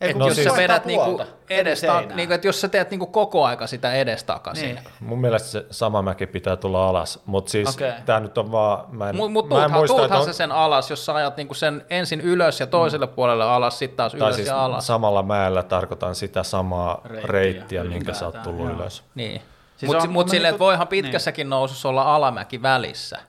[0.04, 2.16] Ei, kun jos jos sä vedät niinku edesta, seinää.
[2.16, 4.76] niinku, että jos sä teet niinku koko aika sitä edestakaisin.
[4.76, 4.80] Niin.
[5.00, 7.92] Mun mielestä se sama mäki pitää tulla alas, mutta siis Okei.
[8.06, 10.90] tämä nyt on vaan, mä en, mut mä en muista, tuuthan että se sen alas,
[10.90, 14.36] jos sä ajat niinku sen ensin ylös ja toiselle puolelle alas, sitten taas tai ylös
[14.36, 14.88] siis ja alas.
[14.88, 18.76] samalla mäellä tarkoitan sitä samaa Reittiä reittiä, minkä sä oot tullut joo.
[18.76, 19.04] ylös.
[19.16, 19.42] Niin.
[19.78, 23.20] Siis Mutta on- mut silleen, että voihan pitkässäkin nousussa olla alamäki välissä.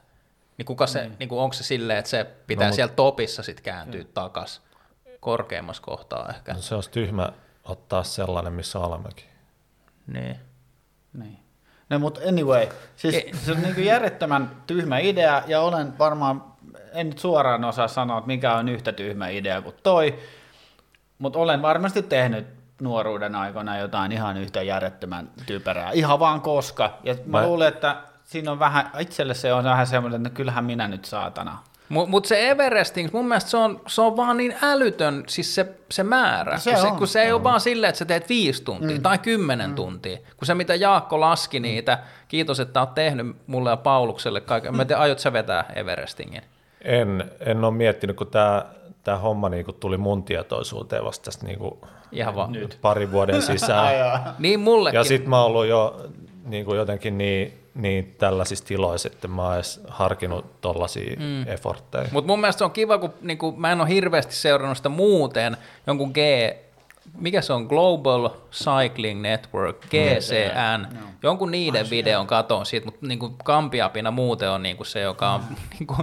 [0.59, 1.17] Niin kuka se, niin.
[1.19, 4.61] Niinku, onko se silleen, että se pitää no, mut- siellä topissa sitten kääntyä takas
[5.25, 6.53] korkeammassa kohtaa ehkä.
[6.53, 7.29] No, se olisi tyhmä
[7.65, 9.25] ottaa sellainen, missä alamäki.
[10.07, 10.37] Niin.
[11.13, 11.39] Niin.
[11.91, 12.67] No mutta anyway,
[12.97, 16.45] siis se on niin järjettömän tyhmä idea ja olen varmaan,
[16.93, 20.19] en nyt suoraan osaa sanoa, että mikä on yhtä tyhmä idea kuin toi,
[21.19, 22.47] mutta olen varmasti tehnyt
[22.81, 26.99] nuoruuden aikana jotain ihan yhtä järjettömän typerää, ihan vaan koska.
[27.05, 30.65] Ja mä, Mä- luulen, että siinä on vähän, itselle se on vähän semmoinen, että kyllähän
[30.65, 31.59] minä nyt saatana.
[31.89, 35.67] Mutta mut se Everesting, mun mielestä se on, se on vaan niin älytön, siis se,
[35.91, 36.59] se määrä.
[36.59, 36.97] Se kun, se, on.
[36.99, 39.03] kun se ei ole vaan silleen, että sä teet viisi tuntia mm.
[39.03, 39.77] tai kymmenen mm.
[39.77, 40.19] tuntia.
[40.37, 44.77] Kun se, mitä Jaakko laski niitä, kiitos, että oot tehnyt mulle ja Paulukselle kaiken.
[44.77, 46.43] Mä tiedän, aiot sä vetää Everestingin?
[46.81, 48.65] En, en ole miettinyt, kun tämä
[49.05, 51.81] tää homma niinku tuli mun tietoisuuteen vasta tästä niinku
[52.13, 52.53] Ihan vaan.
[52.53, 52.79] Nyt.
[52.83, 54.21] parin vuoden sisään.
[54.39, 54.99] Niin mullekin.
[54.99, 56.07] ja sitten mä oon ollut jo
[56.45, 61.49] niinku jotenkin niin, niin tällaisissa tiloissa, että mä oon edes harkinnut tollaisia mm.
[61.49, 62.09] effortteja.
[62.13, 65.57] Mutta mun mielestä se on kiva, kun niinku, mä en ole hirveästi seurannut sitä muuten,
[65.87, 66.17] jonkun G,
[67.19, 70.87] mikä se on, Global Cycling Network, GCN,
[71.23, 75.41] jonkun niiden videon katon siitä, mutta niinku Kampiapina muuten on niinku se, joka on
[75.79, 75.97] niinku,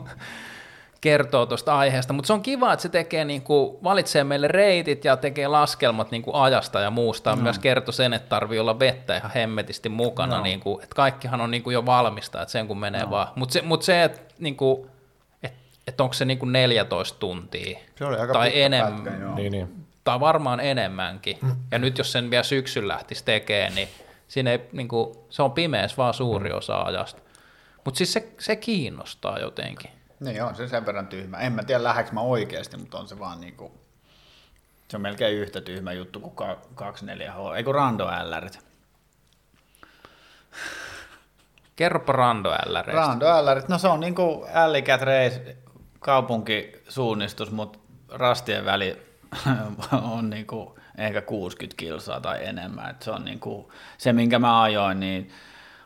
[1.02, 5.18] kertoo tuosta aiheesta, mutta se on kiva, että se tekee niinku, valitsee meille reitit ja
[5.18, 7.36] tekee laskelmat niinku ajasta ja muusta.
[7.36, 7.42] No.
[7.42, 10.44] Myös kertoo sen, että tarvii olla vettä ihan hemmetisti mukana, no.
[10.44, 13.10] niinku, että kaikkihan on niinku jo valmista, että sen kun menee no.
[13.10, 13.28] vaan.
[13.36, 14.88] Mutta se, mut se että niinku,
[15.44, 15.54] et,
[15.88, 19.36] et onko se niinku 14 tuntia Se oli aika tai enemmän, pätkä, joo.
[19.36, 19.86] Niin, niin.
[20.04, 21.38] tai varmaan enemmänkin.
[21.72, 23.88] Ja nyt jos sen vielä syksyllä lähtisi tekemään, niin
[24.28, 27.22] siinä ei, niinku, se on pimeässä vaan suuri osa ajasta.
[27.86, 29.92] Mutta siis se, se kiinnostaa jotenkin.
[30.22, 31.38] Niin on se sen verran tyhmä.
[31.38, 33.72] En mä tiedä lähdekö mä oikeasti, mutta on se vaan niinku,
[34.88, 38.60] se on melkein yhtä tyhmä juttu kuin ka- 24H, ei kun Rando Älärit.
[41.76, 42.92] Kerropa Rando LRistä.
[42.92, 45.58] Rando Älärit, no se on niinku Alleycat Race
[46.00, 49.02] kaupunkisuunnistus, mutta rastien väli
[50.16, 52.90] on niinku ehkä 60 kilsaa tai enemmän.
[52.90, 55.32] Et se on niinku, se, minkä mä ajoin, niin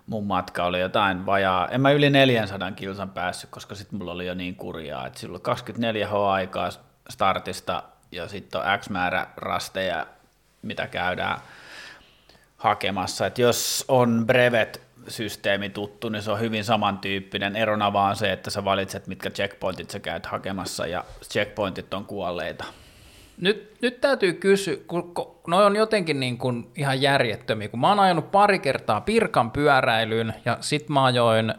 [0.07, 4.27] mun matka oli jotain vajaa, en mä yli 400 kilsan päässyt, koska sitten mulla oli
[4.27, 6.69] jo niin kurjaa, että silloin 24 H aikaa
[7.09, 10.07] startista ja sitten on X määrä rasteja,
[10.61, 11.39] mitä käydään
[12.57, 13.25] hakemassa.
[13.25, 17.55] Et jos on brevet-systeemi tuttu, niin se on hyvin samantyyppinen.
[17.55, 22.65] Erona vaan se, että sä valitset, mitkä checkpointit sä käyt hakemassa, ja checkpointit on kuolleita.
[23.37, 27.89] Nyt, nyt täytyy kysyä, kun, kun noi on jotenkin niin kuin ihan järjettömiä, kun mä
[27.89, 31.53] oon ajanut pari kertaa Pirkan pyöräilyn ja sit mä ajoin,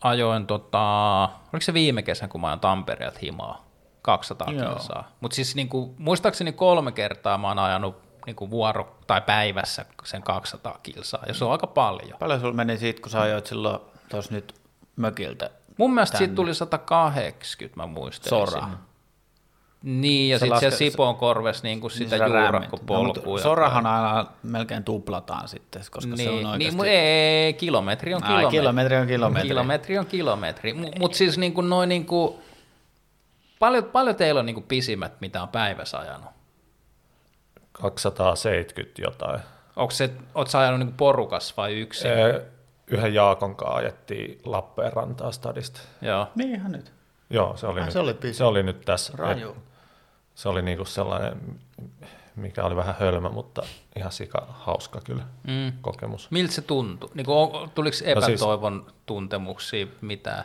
[0.00, 3.66] ajoin tota, oliko se viime kesän, kun mä ajoin Tampereelta himaa,
[4.02, 4.72] 200 Joo.
[4.72, 5.12] kilsaa.
[5.20, 9.84] Mutta siis niin kuin, muistaakseni kolme kertaa mä oon ajanut niin kuin vuoro tai päivässä
[10.04, 12.18] sen 200 kilsaa, ja se on aika paljon.
[12.18, 14.54] Paljon sulla meni siitä, kun sä ajoit silloin tuossa nyt
[14.96, 15.50] mökiltä?
[15.78, 16.36] Mun mielestä siitä Tänne.
[16.36, 18.52] tuli 180, mä muistelisin.
[18.52, 18.68] Sora.
[19.82, 22.42] Niin, ja Se sitten se laske- Sipoon korves niin kuin sitä rämmit.
[22.42, 23.36] juurakkopolkua.
[23.36, 26.58] No, Sorahan aina melkein tuplataan sitten, koska se on Niin, oikeasti...
[26.58, 28.58] niin mutta ei, kilometri on Ai, kilometri.
[28.60, 29.48] kilometri on kilometri.
[29.48, 30.74] Kilometri on kilometri.
[30.98, 32.34] Mutta siis niin kuin noin niin kuin,
[33.58, 36.30] paljon, paljon teillä on niin kuin pisimmät, mitä on päivässä ajanut?
[37.72, 39.40] 270 jotain.
[39.76, 42.10] Onko se, oot sä ajanut niin kuin porukas vai yksin?
[42.10, 42.42] Ee,
[42.86, 45.80] Yhden Jaakon kanssa ajettiin Lappeenrantaa stadista.
[46.02, 46.26] Joo.
[46.34, 46.92] Niin ihan nyt.
[47.30, 48.34] Joo, se oli, Ai, nyt, se oli pisi.
[48.34, 49.12] se oli nyt tässä.
[49.16, 49.50] Raju.
[49.50, 49.56] Et
[50.38, 51.60] Se oli niinku sellainen,
[52.36, 53.62] mikä oli vähän hölmö, mutta
[53.96, 55.72] ihan sika hauska kyllä Mm.
[55.80, 56.30] kokemus.
[56.30, 57.10] Miltä se tuntui?
[57.14, 60.44] Niin kuin, tuliko No siis- epätoivon tuntemuksia mitään?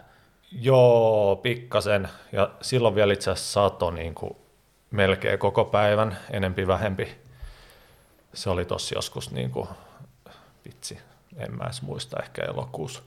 [0.52, 2.10] Joo, pikkasen.
[2.32, 4.36] Ja silloin vielä itse asiassa sato niin kuin
[4.92, 7.08] melkein koko päivän, enempi vähempi.
[8.34, 9.68] Se oli tossa joskus, niin kuin,
[10.66, 10.98] vitsi,
[11.38, 13.02] en mä edes muista, ehkä elokuussa.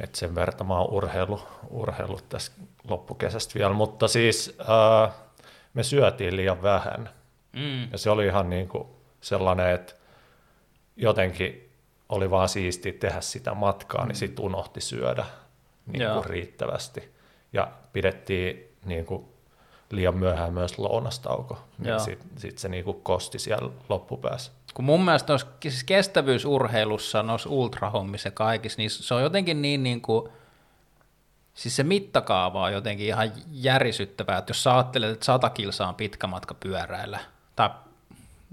[0.00, 1.40] Et sen verran mä oon urheilu,
[1.70, 2.52] urheillut tässä
[2.88, 5.12] loppukesästä vielä, mutta siis ää,
[5.78, 7.10] me syötiin liian vähän.
[7.52, 7.92] Mm.
[7.92, 8.88] Ja se oli ihan niin kuin
[9.20, 9.94] sellainen, että
[10.96, 11.70] jotenkin
[12.08, 15.24] oli vaan siistiä tehdä sitä matkaa, niin sitten unohti syödä
[15.86, 17.14] niin kuin riittävästi.
[17.52, 19.24] Ja pidettiin niin kuin
[19.90, 24.52] liian myöhään myös lounastauko, niin sitten sit se niin kuin kosti siellä loppupäässä.
[24.74, 29.82] Kun mun mielestä noissa siis kestävyysurheilussa, noissa ultrahommissa ja kaikissa, niin se on jotenkin niin,
[29.82, 30.28] niin kuin,
[31.58, 35.94] siis se mittakaava on jotenkin ihan järisyttävää, että jos sä ajattelet, että 100 kilsaa on
[35.94, 37.20] pitkä matka pyöräillä,
[37.56, 37.70] tai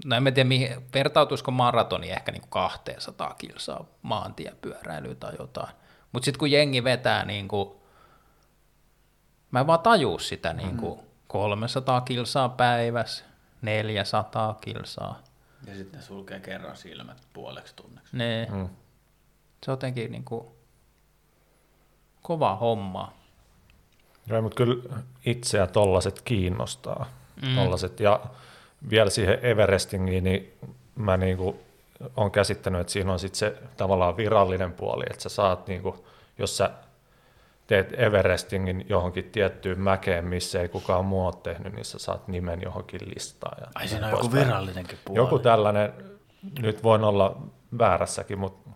[0.04, 5.68] no en mä tiedä, mihin, vertautuisiko maratoni ehkä niin kuin 200 kilsaa maantiepyöräilyä tai jotain.
[6.12, 7.70] Mutta sitten kun jengi vetää, niin kuin,
[9.50, 13.24] mä en vaan tajuu sitä niin kuin 300 kilsaa päivässä,
[13.62, 15.22] 400 kilsaa.
[15.66, 18.16] Ja sitten ne sulkee kerran silmät puoleksi tunneksi.
[18.16, 18.68] Ne, Mm.
[19.64, 20.55] Se on jotenkin niin kuin,
[22.26, 23.12] kova homma.
[24.26, 27.06] Joo, mutta kyllä itseä tollaset kiinnostaa.
[27.42, 27.54] Mm.
[27.54, 28.00] Tollaset.
[28.00, 28.20] Ja
[28.90, 30.52] vielä siihen Everestingiin, niin
[30.94, 31.60] mä niinku
[32.16, 36.06] olen käsittänyt, että siinä on sitten se tavallaan virallinen puoli, että sä saat, niinku,
[36.38, 36.70] jos sä
[37.66, 42.62] teet Everestingin johonkin tiettyyn mäkeen, missä ei kukaan muu ole tehnyt, niin sä saat nimen
[42.62, 43.56] johonkin listaan.
[43.60, 45.18] Ja Ai siinä on joku virallinenkin puoli.
[45.18, 45.92] Joku tällainen,
[46.58, 47.36] nyt voin olla
[47.78, 48.70] väärässäkin, mutta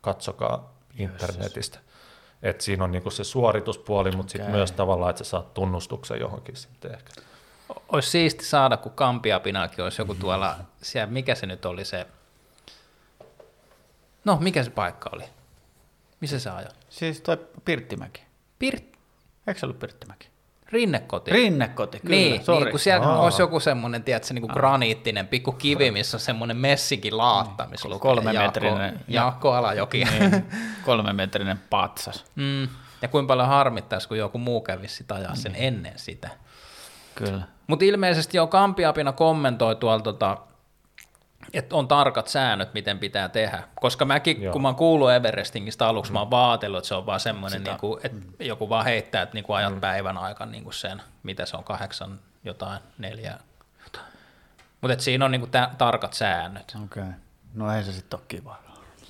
[0.00, 1.78] katsokaa internetistä.
[2.42, 4.56] Että siinä on niinku se suorituspuoli, mutta sitten Okei.
[4.56, 7.12] myös tavallaan, että sä saat tunnustuksen johonkin sitten ehkä.
[7.88, 12.06] Olisi siisti saada, kun Kampiapinakin olisi joku tuolla, siellä, mikä se nyt oli se,
[14.24, 15.24] no mikä se paikka oli?
[16.20, 16.70] Missä se ajoi?
[16.88, 18.22] Siis toi Pirttimäki.
[18.58, 18.84] Pirt,
[19.46, 20.28] Eikö se ollut Pirttimäki?
[20.72, 21.30] Rinnekoti.
[21.30, 22.58] Rinnekoti, kyllä, niin, sori.
[22.64, 23.20] niin, kun siellä Aa.
[23.20, 27.88] olisi joku semmoinen, tiedätkö, niin kuin graniittinen pikku kivi, missä on semmoinen messinkin laatta, missä
[27.88, 29.00] lukee Kolme Jaakko, metrinen.
[29.08, 30.04] Jaakko Alajoki.
[30.04, 30.44] Niin,
[30.84, 32.24] kolmemetrinen patsas.
[32.36, 32.68] Mm.
[33.02, 35.64] Ja kuinka paljon harmittaisi, kun joku muu kävisi sitä ajaa sen Niin.
[35.64, 36.28] ennen sitä.
[37.14, 37.42] Kyllä.
[37.66, 40.36] Mutta ilmeisesti jo Kampiapina kommentoi tuolla, tota,
[41.54, 43.62] että on tarkat säännöt, miten pitää tehdä.
[43.74, 44.52] Koska mäkin, Joo.
[44.52, 48.00] kun mä oon kuullut Everestingistä aluksi, mä oon vaatellut, että se on vaan semmoinen, niinku,
[48.04, 52.18] että joku vaan heittää, että niinku ajat päivän aikana niinku sen, mitä se on, kahdeksan
[52.44, 53.38] jotain, neljä.
[54.80, 56.76] Mutta siinä on niinku tä- tarkat säännöt.
[56.84, 57.02] Okei.
[57.02, 57.14] Okay.
[57.54, 58.56] No ei se sitten ole kiva.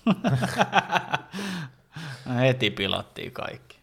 [2.26, 3.76] No Heti pilattiin kaikki.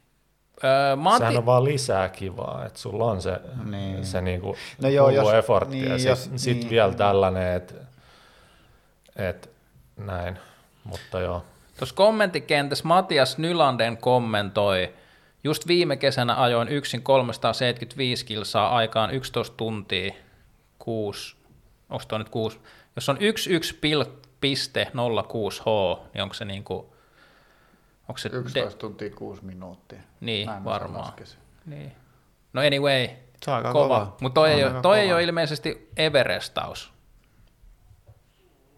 [0.64, 3.72] Öö, Sehän on vaan lisää kivaa, että sulla on se, Niin.
[3.72, 4.06] niin.
[4.06, 6.70] se niinku No no joo, jos- effortti niin, ja sitten jos- sit niin.
[6.70, 7.74] vielä tällainen, että
[9.16, 9.49] et,
[9.97, 10.39] näin,
[10.84, 11.45] mutta joo.
[11.80, 14.93] Tuossa kommenttikentässä Matias Nylanden kommentoi,
[15.43, 20.14] just viime kesänä ajoin yksin 375 kilsaa aikaan 11 tuntia,
[20.80, 21.36] 6,
[21.89, 22.59] onko toi nyt 6,
[22.95, 23.22] jos on 11,06
[25.61, 25.66] h,
[26.14, 26.93] niin onko se niinku,
[28.09, 29.99] onko se, 11 tuntia 6 minuuttia.
[30.20, 31.14] niin Näin varmaan.
[31.66, 31.91] Niin.
[32.53, 33.07] No anyway,
[33.43, 34.16] Se on aika kova, kova.
[34.22, 35.16] mutta toi, ei, on ole, aika toi ei kova.
[35.16, 36.93] ole ilmeisesti Everestaus,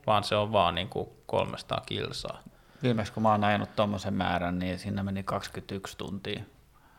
[0.08, 2.44] vaan se on vaan niinku 300 kilsaa.
[2.84, 6.40] Viimeksi kun mä oon ajanut tommosen määrän, niin siinä meni 21 tuntia.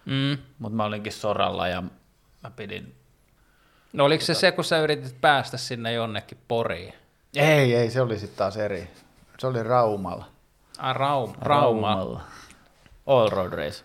[0.05, 0.39] Mm.
[0.59, 1.83] Mutta mä olinkin soralla ja
[2.43, 2.95] mä pidin...
[3.93, 6.95] No oliko se se, kun sä yritit päästä sinne jonnekin Poriin?
[7.37, 8.91] Ei, ei, se oli sitten taas eri.
[9.39, 10.25] Se oli Raumalla.
[10.79, 12.21] Ah, Raum, Rauma.
[13.07, 13.85] All Road Race.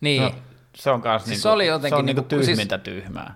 [0.00, 0.32] Niin, No,
[0.74, 3.34] se on kans Siis niinku, se oli jotenkin se on niinku niinku- tyhmintä tyhmää.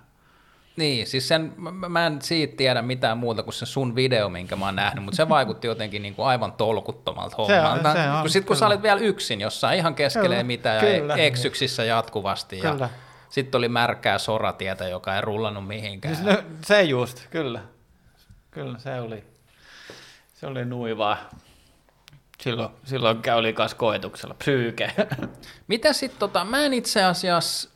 [0.75, 4.55] Niin, siis sen, mä, mä en siitä tiedä mitään muuta kuin se sun video, minkä
[4.55, 7.93] mä oon nähnyt, mutta se vaikutti jotenkin niinku aivan tolkuttomalta Se on- hommalta.
[7.93, 8.73] se on, kun sit kun sä kyllä.
[8.73, 11.15] olit vielä yksin jossain ihan keskelle Kyllä, mitä ja kyllä.
[11.15, 12.89] eksyksissä jatkuvasti ja Kyllä.
[13.29, 16.15] sitten oli märkää soratietä, joka ei rullannut mihinkään.
[16.15, 17.59] Siis no, se just, kyllä.
[18.51, 19.23] Kyllä, se oli,
[20.33, 21.17] se oli nuivaa.
[22.41, 24.91] Silloin, silloin oli kanssa koetuksella psyyke.
[25.67, 27.69] Mitä sitten, tota, mä en itse asiassa,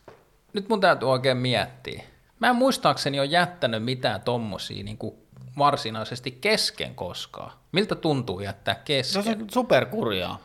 [0.53, 2.03] nyt mun täytyy oikein miettiä.
[2.39, 5.15] Mä en muistaakseni ole jättänyt mitään tommosia niin kuin
[5.57, 7.51] varsinaisesti kesken koskaan.
[7.71, 9.41] Miltä tuntuu jättää se kesken?
[9.41, 10.39] on superkurjaa.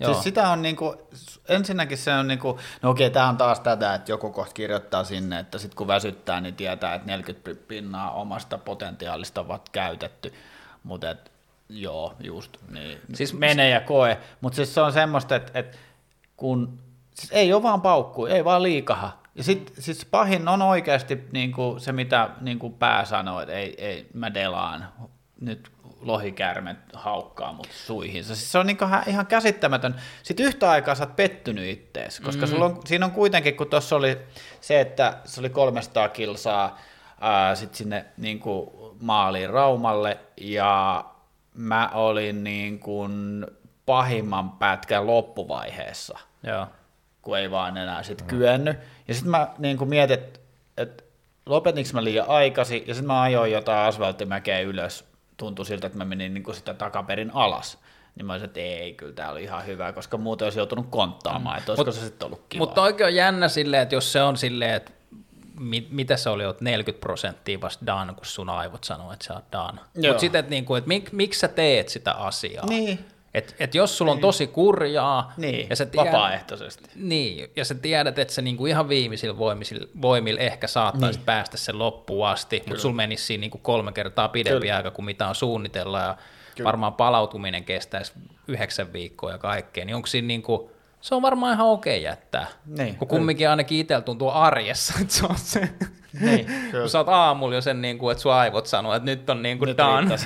[0.00, 0.12] Joo.
[0.12, 1.08] Siis sitä on niinku,
[1.48, 5.38] ensinnäkin se on niinku, no okei, tämä on taas tätä, että joku kohta kirjoittaa sinne,
[5.38, 10.34] että sitten kun väsyttää, niin tietää, että 40 pinnaa omasta potentiaalista ovat käytetty,
[10.82, 11.32] mutta et,
[11.68, 15.76] joo, just, niin Siis- siis mene ja koe, mutta siis se on semmoista, että, että
[16.36, 16.78] kun,
[17.14, 21.76] siis ei ole vaan paukku, ei vaan liikaha, ja sitten siis pahin on oikeasti niinku
[21.78, 24.88] se, mitä niinku pää sanoo, että ei, ei, mä delaan,
[25.40, 28.34] nyt lohikärmet haukkaa mut suihinsa.
[28.34, 29.94] Siis se on niinku ihan, ihan käsittämätön.
[30.22, 32.50] Sitten yhtä aikaa sä oot pettynyt ittees, koska mm.
[32.50, 34.18] sulla on, siinä on kuitenkin, kun tuossa oli
[34.60, 36.78] se, että se oli 300 kilsaa
[37.20, 41.04] ää, sit sinne niinku maaliin Raumalle, ja
[41.54, 43.46] mä olin niin kuin
[43.86, 46.66] pahimman pätkän loppuvaiheessa Joo.
[47.24, 48.76] Kun ei vaan enää sit kyennyt.
[49.08, 50.40] Ja sitten mä niin kuin mietin, että
[50.76, 51.04] et,
[51.46, 55.04] lopetinko mä liian aikaisin, ja sitten mä ajoin jotain asfalttimäkeä ylös.
[55.36, 57.78] Tuntui siltä, että mä menin niin kuin sitä takaperin alas.
[58.14, 61.58] Niin mä olisin, että ei, kyllä tää oli ihan hyvä, koska muuten olisi joutunut konttaamaan,
[61.58, 62.64] että olisiko Mut- se sitten ollut kiva.
[62.64, 64.92] Mutta oikein on jännä silleen, että jos se on silleen, että
[65.60, 69.34] mit, mitä se oli, oot 40 prosenttia vasta done, kun sun aivot sanoo, että sä
[69.34, 69.80] oot done.
[69.94, 72.66] Mutta sitten, että, niinku, että mik, miksi sä teet sitä asiaa?
[72.66, 73.04] Niin.
[73.34, 76.90] Et, et jos sulla on tosi kurjaa, Niin, ja sä tiedät, vapaaehtoisesti.
[76.96, 81.26] niin, ja sä tiedät, että sä niinku ihan viimeisillä voimilla, voimilla ehkä saattaisit niin.
[81.26, 84.76] päästä sen loppuun asti, mutta sulla menisi siinä niinku kolme kertaa pidempi Kyllä.
[84.76, 86.16] aika kuin mitä on suunnitella, ja
[86.54, 86.66] Kyllä.
[86.66, 88.12] varmaan palautuminen kestäisi
[88.48, 90.70] yhdeksän viikkoa ja kaikkea, niin onko siinä niinku,
[91.00, 92.46] se on varmaan ihan okei jättää.
[92.66, 95.68] Niin, kun kumminkin ainakin itsellä tuntuu arjessa, että se on se,
[96.20, 96.46] Niin,
[96.80, 99.42] kun sä oot aamulla jo sen, niin kuin, että sun aivot sanoo, että nyt on
[99.42, 100.16] niin kuin Nyt done,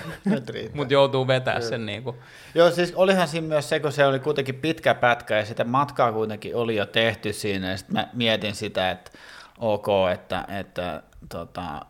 [0.75, 2.17] mutta joutuu vetää sen niin kuin.
[2.55, 6.13] Joo, siis olihan siinä myös se, kun se oli kuitenkin pitkä pätkä ja sitä matkaa
[6.13, 9.11] kuitenkin oli jo tehty siinä, ja sitten mä mietin sitä, että
[9.59, 11.87] ok, että, että tota,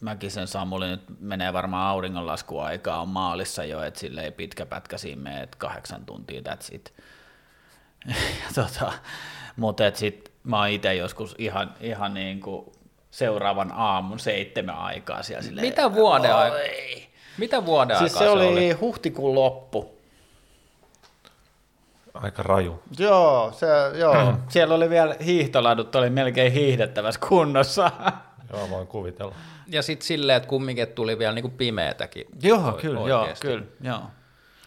[0.00, 5.22] Mäkisen Samuli nyt menee varmaan auringonlaskuaikaa, on maalissa jo, että sille ei pitkä pätkä siinä
[5.22, 6.94] mene, että kahdeksan tuntia, that's it.
[8.42, 8.92] Ja tota,
[9.56, 12.72] mutta sitten mä oon itse joskus ihan, ihan niin kuin
[13.16, 16.58] seuraavan aamun seitsemän aikaa siellä silleen, Mitä vuoden aikaa?
[17.38, 19.96] Mitä vuoden Siis aikaa se oli huhtikuun loppu.
[22.14, 22.82] Aika raju.
[22.98, 23.66] Joo, se,
[23.98, 24.34] joo.
[24.48, 27.90] Siellä oli vielä hiihtoladut, oli melkein hiihdettävässä kunnossa.
[28.52, 29.34] Joo, voin kuvitella.
[29.66, 32.24] Ja sitten silleen, että kumminkin tuli vielä niin kuin pimeätäkin.
[32.42, 34.02] joo, o- kyllä, joo, kyllä, joo.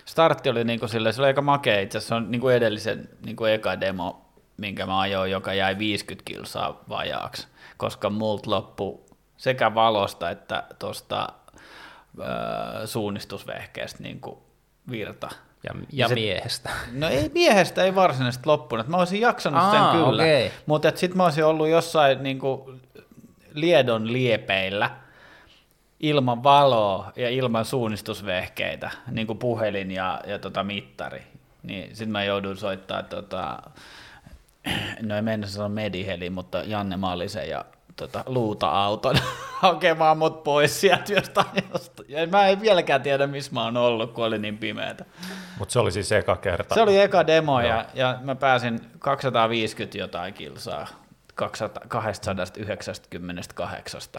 [0.06, 3.46] Startti oli niinku silleen, se oli aika makea, itse asiassa se on niinku edellisen niinku
[3.46, 4.26] eka demo,
[4.58, 7.48] minkä mä ajoin, joka jäi 50 kilsaa vajaaksi,
[7.80, 9.06] koska multa loppu
[9.38, 11.28] sekä valosta että tuosta
[12.86, 14.44] suunnistusvehkeestä niinku
[14.92, 15.30] virta.
[15.64, 16.70] Ja, ja se- miehestä.
[16.92, 18.88] No ei miehestä ei varsinaisesti loppunut.
[18.88, 20.52] Mä olisin jaksanut Aa, sen kyllä, okei.
[20.66, 22.74] mutta sitten mä olisin ollut jossain niinku
[23.54, 24.92] liedon liepeillä
[26.00, 31.24] ilman valoa ja ilman suunnistusvehkeitä, niin kuin puhelin ja, ja tota mittari.
[31.64, 33.60] Niin sitten mä joudun soittaa, tota,
[35.02, 39.16] no ei mennä sanoa Mediheli, mutta Janne Malisen ja tota, luuta-auton
[39.62, 41.48] hakemaan mut pois sieltä jostain.
[41.74, 45.06] josta- Ja mä en vieläkään tiedä, missä mä oon ollut, kun oli niin pimeätä.
[45.60, 46.76] Mutta se oli siis eka kerta.
[46.76, 50.88] Se oli eka demo ja, ja mä pääsin 250 jotain kilsaa
[51.36, 54.12] 200, 298.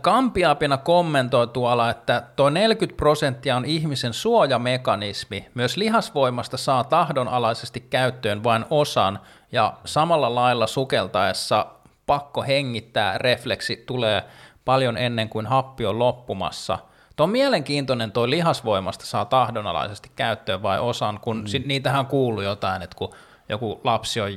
[0.00, 5.48] Kampiapina kommentoi tuolla, että tuo 40 prosenttia on ihmisen suojamekanismi.
[5.54, 9.18] Myös lihasvoimasta saa tahdonalaisesti käyttöön vain osan,
[9.52, 11.66] ja samalla lailla sukeltaessa
[12.06, 14.24] pakko hengittää refleksi tulee
[14.64, 16.78] paljon ennen kuin happi on loppumassa.
[17.16, 21.68] Tuo on mielenkiintoinen, tuo lihasvoimasta saa tahdonalaisesti käyttöön vain osan, kun mm.
[21.68, 23.10] niitähän kuuluu jotain, että kun
[23.48, 24.30] joku lapsi on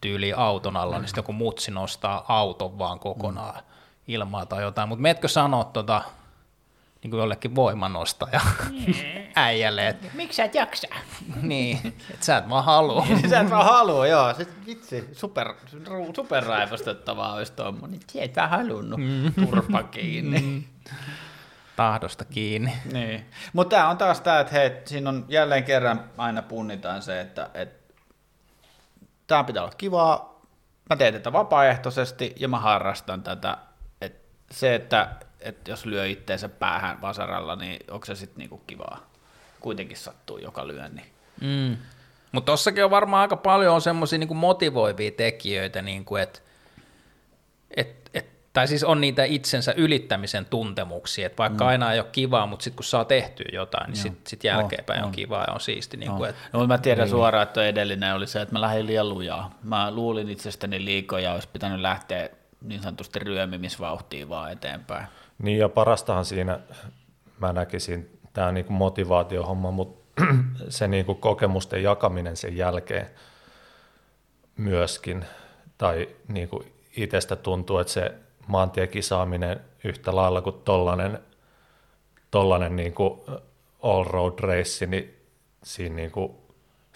[0.00, 3.77] tyyli auton alla, niin sitten joku mutsi nostaa auton vaan kokonaan mm.
[4.08, 4.88] Ilmaa tai jotain.
[4.88, 6.02] Mutta meetkö sanoa tota,
[7.02, 8.40] niin kuin jollekin voimanostaja
[9.36, 10.88] äijälle, että Miksi sä et jaksa?
[11.42, 11.78] niin,
[12.10, 13.06] että sä et vaan halua.
[13.30, 14.34] sä et vaan halua, joo.
[14.34, 15.54] Sit, vitsi, super,
[16.16, 18.00] super raivostettavaa olisi tuommoinen.
[18.12, 19.00] Sä et vaan halunnut.
[19.44, 20.68] Turpa kiinni.
[21.76, 22.72] Tahdosta kiinni.
[22.92, 23.26] Niin.
[23.52, 27.50] Mutta tämä on taas tämä, että hei, siinä on jälleen kerran aina punnitaan se, että,
[27.54, 27.94] että
[29.26, 30.42] tämä pitää olla kivaa,
[30.90, 33.56] mä teen tätä vapaaehtoisesti ja mä harrastan tätä.
[34.50, 35.08] Se, että,
[35.40, 39.10] että jos lyö itteensä päähän vasaralla, niin onko se sitten niinku kivaa?
[39.60, 41.02] Kuitenkin sattuu joka lyönni.
[41.40, 41.76] Mm.
[42.32, 46.42] Mutta tossakin on varmaan aika paljon on semmoisia niin motivoivia tekijöitä, niin kuin et,
[47.76, 48.08] et,
[48.52, 51.68] tai siis on niitä itsensä ylittämisen tuntemuksia, että vaikka mm.
[51.68, 55.06] aina ei ole kivaa, mutta sitten kun saa tehtyä jotain, niin sitten sit jälkeenpäin on,
[55.06, 55.96] on kivaa ja on siisti.
[55.96, 57.10] Niin kuin, et, No, mutta mä tiedän niin.
[57.10, 59.54] suoraan, että edellinen oli se, että mä lähdin liian lujaa.
[59.62, 62.28] Mä luulin itsestäni liikoja ja olisi pitänyt lähteä
[62.62, 65.06] niin sanotusti ryömimisvauhtiin vaan eteenpäin.
[65.38, 66.60] Niin ja parastahan siinä,
[67.38, 70.24] mä näkisin, tämä niinku motivaatiohomma, mutta
[70.68, 73.06] se niinku kokemusten jakaminen sen jälkeen
[74.56, 75.24] myöskin,
[75.78, 76.64] tai niinku
[76.96, 78.14] itsestä tuntuu, että se
[78.46, 81.18] maantiekisaaminen yhtä lailla kuin tollanen,
[82.30, 83.24] tollanen niinku
[83.82, 85.14] all-road race, niin
[85.64, 86.47] siinä niinku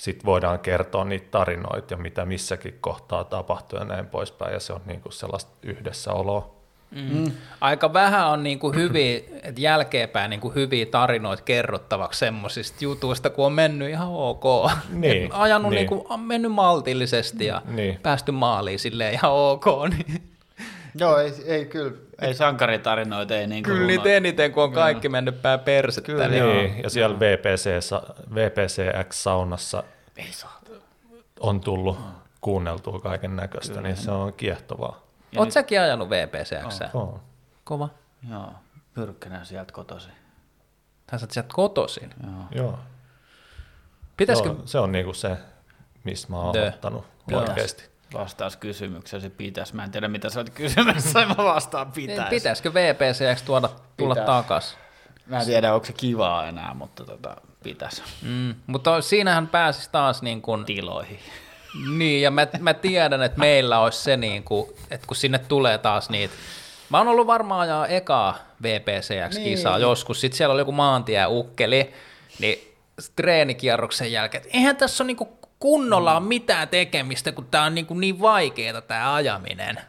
[0.03, 4.73] sit voidaan kertoa niitä tarinoita ja mitä missäkin kohtaa tapahtuu ja näin poispäin, ja se
[4.73, 6.55] on niinku sellaista yhdessäoloa.
[6.91, 7.33] Mm.
[7.61, 13.53] Aika vähän on niinku hyviä, et jälkeenpäin niinku hyviä tarinoita kerrottavaksi semmoisista jutuista, kun on
[13.53, 14.71] mennyt ihan ok.
[14.91, 15.77] Niin, ajanut niin.
[15.77, 17.99] niinku, on mennyt maltillisesti ja Niin.
[18.03, 19.65] päästy maaliin silleen ihan ok.
[19.89, 20.32] Niin.
[20.95, 21.93] Joo, ei, ei kyllä.
[22.21, 26.07] Ei sankaritarinoita, ei niin kuin Kyllä niitä eniten, kun on kaikki mennyt pää persettä.
[26.07, 27.71] Kyllä, niin Niin, ja siellä VPC,
[28.35, 29.83] VPCX-saunassa
[30.17, 30.61] Ei saa.
[31.41, 31.99] on tullut
[32.41, 35.03] kuunneltua kaiken näköistä, niin se on kiehtovaa.
[35.37, 36.81] Oot säkin ajanut VPCX?
[36.95, 37.21] On.
[37.65, 37.89] Kova.
[38.31, 38.53] Joo,
[38.95, 40.09] pyrkkänä sieltä kotosi.
[41.07, 42.11] Tai sä sieltä kotoisin.
[42.23, 42.65] Joo.
[42.65, 42.79] Joo.
[44.17, 45.37] Pitäisikö, Se on, se on niinku se,
[46.05, 47.41] mistä mä oon ottanut Joo.
[47.41, 47.92] oikeasti.
[48.15, 49.77] Vastaus kysymyksesi pitäisi.
[49.77, 52.31] Mä en tiedä, mitä sä oot kysymässä, mä vastaan pitäisi.
[52.31, 54.27] pitäisikö VPCX tuoda, tulla Pitäis.
[54.27, 54.77] takas?
[55.27, 60.23] Mä en tiedä, onko se kivaa enää, mutta tota, pitäisi Mm, mutta siinähän pääsisi taas
[60.23, 61.19] niin kuin, tiloihin.
[61.99, 65.79] niin, ja mä, mä tiedän, että meillä olisi se, niin kuin, että kun sinne tulee
[65.79, 66.35] taas niitä,
[66.91, 69.83] mä oon ollut varmaan ajaa ekaa VPCX-kisaa niin.
[69.83, 71.95] joskus, sitten siellä oli joku maantieukkeli,
[72.39, 72.75] niin
[73.17, 75.31] treenikierroksen jälkeen, että eihän tässä ole niin kuin
[75.63, 79.81] kunnolla ole mitään tekemistä, kun tämä on niin, kuin niin vaikeaa tämä ajaminen.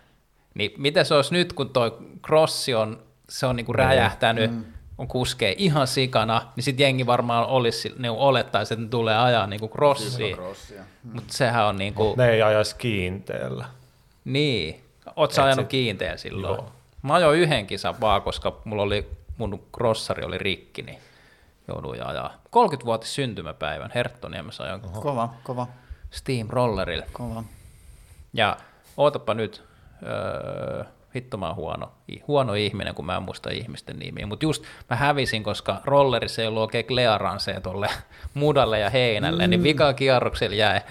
[0.53, 2.99] Niin miten se olisi nyt, kun toi crossi on,
[3.29, 4.65] se on niin kuin räjähtänyt, mm.
[4.97, 9.47] on kuskee ihan sikana, niin sitten jengi varmaan olisi, ne olettaisi, että ne tulee ajaa
[9.47, 10.37] niin kuin crossia.
[11.03, 13.65] Mutta sehän on niin kuin, Ne ei ajaisi kiinteellä.
[14.25, 14.75] niin.
[15.07, 16.55] Et ajanut sit- kiinteä silloin?
[16.55, 16.71] Joo.
[17.01, 19.07] Mä ajoin yhden kisan vaan, koska mulla oli,
[19.37, 20.97] mun crossari oli rikki, niin
[21.67, 22.33] jouduin ajaa.
[22.33, 25.67] 30-vuotis syntymäpäivän Herttoniemessä ajoin Kova, kova,
[26.11, 27.05] Steam Rollerilla.
[27.13, 27.43] kova.
[28.33, 28.57] Ja
[28.97, 29.63] ootapa nyt,
[30.03, 30.83] öö,
[31.15, 31.91] hitto mä oon huono,
[32.27, 36.47] huono ihminen, kun mä en muista ihmisten nimiä, mutta just mä hävisin, koska rollerissa ei
[36.47, 37.87] ollut oikein klearansee tuolle
[38.33, 39.49] mudalle ja heinälle, mm.
[39.49, 40.81] niin vika kierroksella jäi,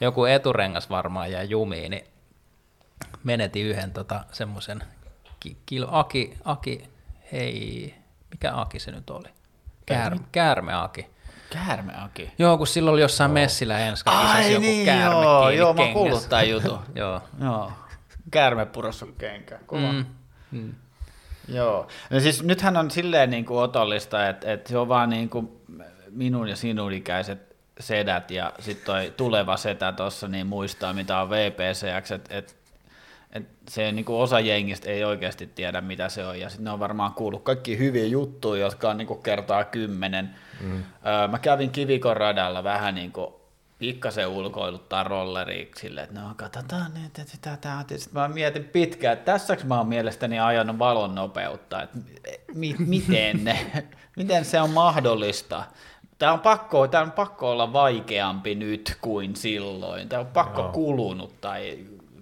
[0.00, 2.06] joku eturengas varmaan jäi jumiin, niin
[3.24, 4.82] menetin yhden tota, semmoisen
[5.40, 6.84] ki- kil- Aki, Aki,
[7.32, 7.94] hei,
[8.30, 9.28] mikä Aki se nyt oli?
[9.86, 11.16] Käär, käärme Aki.
[11.50, 12.32] Käärmeaki.
[12.38, 15.82] Joo, kun silloin oli jossain messillä ensi Ai joku niin, käärme joo, kiinni joo, mä
[15.82, 16.78] oon kuullut tämän jutun.
[16.94, 17.20] Joo.
[17.40, 17.72] joo.
[18.30, 19.58] Käärme purossa kenkä.
[19.66, 19.92] Kova.
[19.92, 20.04] Mm.
[20.50, 20.74] Mm.
[21.48, 21.88] Joo.
[22.10, 25.48] No siis nythän on silleen niin kuin otollista, että, että se on vaan niin kuin
[26.10, 31.30] minun ja sinun ikäiset sedät ja sitten toi tuleva setä tuossa niin muistaa, mitä on
[31.30, 32.56] VPCX, että et,
[33.32, 36.70] et se niin kuin osa jengistä ei oikeasti tiedä, mitä se on, ja sitten ne
[36.70, 40.34] on varmaan kuullut kaikki hyviä juttuja, jotka on niin kuin kertaa kymmenen.
[40.60, 40.82] Mm.
[41.06, 43.34] Öö, mä kävin Kivikon radalla vähän niin kuin
[43.78, 47.98] pikkasen ulkoiluttaa rolleria silleen, että no katsotaan nyt, että sitä tää on.
[47.98, 51.98] Sitten mä mietin pitkään, että tässäks mä oon mielestäni ajanut valon nopeutta, että
[52.54, 53.66] mi- miten, ne,
[54.16, 55.64] miten se on mahdollista.
[56.18, 60.08] Tämä on, pakko, tämä on pakko olla vaikeampi nyt kuin silloin.
[60.08, 60.72] Tämä on pakko Joo.
[60.72, 61.78] kulunut tai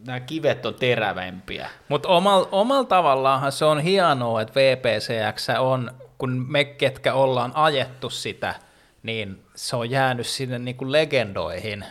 [0.07, 1.71] nämä kivet on terävämpiä.
[1.89, 8.11] Mutta omalla omal tavallaanhan se on hienoa, että VPCX on, kun me ketkä ollaan ajettu
[8.11, 8.55] sitä,
[9.03, 11.85] niin se on jäänyt sinne niinku legendoihin.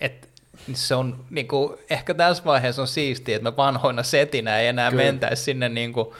[0.00, 0.28] Et
[0.72, 5.02] se on niinku, ehkä tässä vaiheessa on siistiä, että me vanhoina setinä ei enää Kyllä.
[5.02, 6.14] mentäisi sinne niinku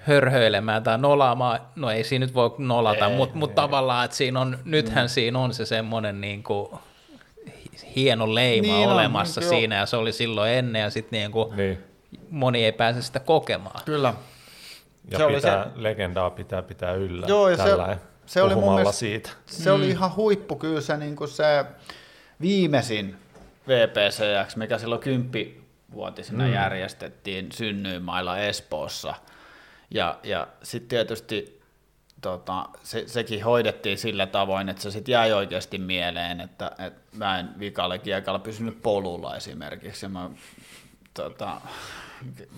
[0.00, 4.58] hörhöilemään tai nolaamaan, no ei siinä nyt voi nolata, mutta mut tavallaan, että siinä on,
[4.64, 6.80] nythän siinä on se semmoinen niinku
[7.96, 9.58] hieno leima Niin on, olemassa niin joo.
[9.58, 11.78] siinä, ja se oli silloin ennen, ja sitten niinku, Niin.
[12.30, 13.80] moni ei pääse sitä kokemaan.
[13.84, 14.14] Kyllä.
[15.10, 18.54] Ja Se oli pitää, se- legendaa pitää pitää yllä Joo, ja se- tällä se oli
[18.54, 19.30] mun mielestä- siitä.
[19.46, 21.64] Se oli ihan huippu kyllä se, niin kuin se
[22.40, 23.16] viimeisin
[23.68, 26.52] VPCX, mikä silloin kymppivuotisena mm.
[26.52, 29.14] järjestettiin synnyinmailla Espoossa.
[29.90, 31.60] Ja, ja sitten tietysti
[32.24, 37.38] tota, se, sekin hoidettiin sillä tavoin, että se sitten jäi oikeasti mieleen, että, että mä
[37.38, 40.06] en vikalle kiekalla pysynyt polulla esimerkiksi.
[40.06, 40.30] Ja mä,
[41.14, 41.60] tota,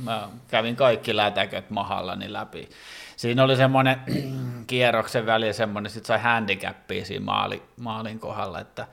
[0.05, 2.69] mä kävin kaikki lätäköt mahallani läpi.
[3.17, 4.01] Siinä oli semmoinen
[4.67, 8.87] kierroksen väliin semmoinen, sit sai handicappia siinä maali, maalin kohdalla, että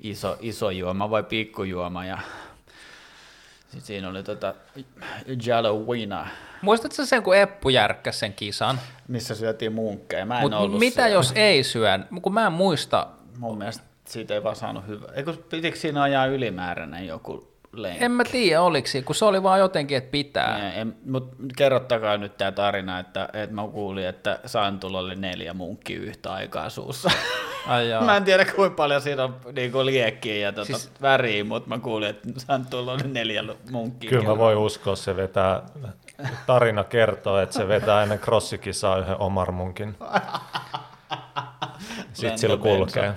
[0.00, 2.18] iso, iso juoma vai pikkujuoma ja
[3.68, 4.54] sit siinä oli tota
[5.46, 6.26] Jalowina,
[6.62, 8.80] Muistatko sen, kun Eppu järkkäsi sen kisan?
[9.08, 10.26] missä syötiin munkkeja.
[10.26, 11.08] Mä en Mutta ollut mitä siellä.
[11.14, 11.98] jos ei syö?
[12.22, 13.06] Kun mä en muista,
[13.38, 15.06] Mun mielestä siitä ei vaan saanut hyvä.
[15.14, 18.04] Eikö pitikö siinä ajaa ylimääräinen joku lenkki?
[18.04, 20.72] en mä tiedä oliko kun se oli vaan jotenkin, että pitää.
[20.72, 25.54] En, en, mut kerrottakaa nyt tämä tarina, että, että mä kuulin, että Santulla oli neljä
[25.54, 27.10] munkki yhtä aikaa suussa.
[27.66, 28.02] Ai joo.
[28.06, 31.78] Mä en tiedä kuinka paljon siinä on niinku liekkiä ja tota Siis- väriä, mutta mä
[31.78, 34.10] kuulin, että Santulla oli neljä munkkia.
[34.10, 35.62] Kyllä mä voin uskoa, se vetää,
[36.46, 39.96] tarina kertoo, että se vetää ennen crossikisaa yhden omarmunkin.
[42.12, 43.14] Sitten sillä kulkee.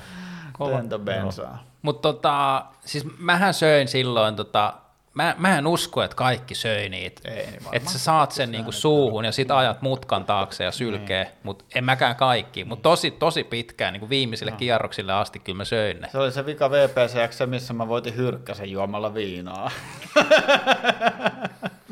[0.59, 1.70] Lentobensaa.
[1.81, 4.73] Mutta tota, siis mähän söin silloin, tota,
[5.13, 7.31] mä, mä en usko, että kaikki söi niitä.
[7.31, 11.23] Ei, niin että sä saat sen niinku suuhun ja sit ajat mutkan taakse ja sylkee,
[11.23, 11.33] Niin.
[11.43, 12.65] mutta en mäkään kaikki.
[12.65, 16.09] Mutta tosi, tosi pitkään, niinku viimeisille kierroksille asti kyllä mä söin ne.
[16.11, 19.71] Se oli se vika VPCX, se, missä mä voitin hyrkkäsen juomalla viinaa.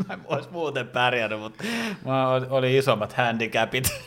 [0.07, 1.63] mä en vois muuten pärjännyt, mutta
[2.05, 4.01] mä oli isommat handicapit.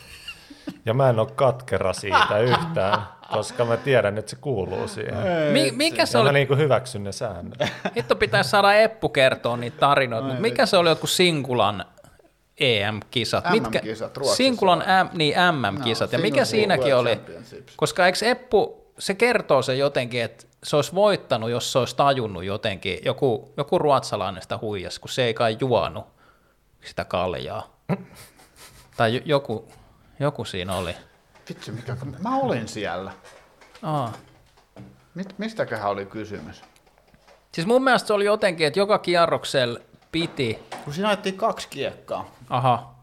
[0.85, 2.99] Ja mä en ole katkera siitä yhtään,
[3.33, 5.15] koska mä tiedän, että se kuuluu siihen.
[5.51, 6.37] Mi- mikä se Ja mä oli?
[6.39, 7.59] niinku hyväksyn ne säännöt.
[7.97, 11.85] Hitto pitäisi saada Eppu kertoa niitä tarinoita, mutta mikä se oli jotkut Sinkulan
[12.59, 13.43] EM-kisat?
[13.49, 14.37] MM-kisat Ruotsissa.
[14.37, 16.11] Sinkulan M, niin MM-kisat.
[16.13, 17.19] ja mikä siinäkin oli?
[17.75, 22.43] Koska eikö Eppu, se kertoo sen jotenkin, että se olisi voittanut, jos se olisi tajunnut
[22.43, 26.05] jotenkin, joku, joku ruotsalainen sitä huijas, kun se ei kai juonut
[26.85, 27.75] sitä kaljaa.
[28.97, 29.67] tai jo- joku,
[30.19, 30.95] Joku siinä oli.
[31.49, 31.97] Vitsi, mikä...
[32.19, 33.11] Mä olin siellä.
[33.83, 34.13] Aa.
[35.15, 36.61] Mit, mistäköhän oli kysymys?
[37.51, 39.79] Siis mun mielestä se oli jotenkin, että joka kierroksella
[40.11, 40.59] piti...
[40.83, 42.93] Kun siinä ajettiin kaksi kiekkaa, Aha.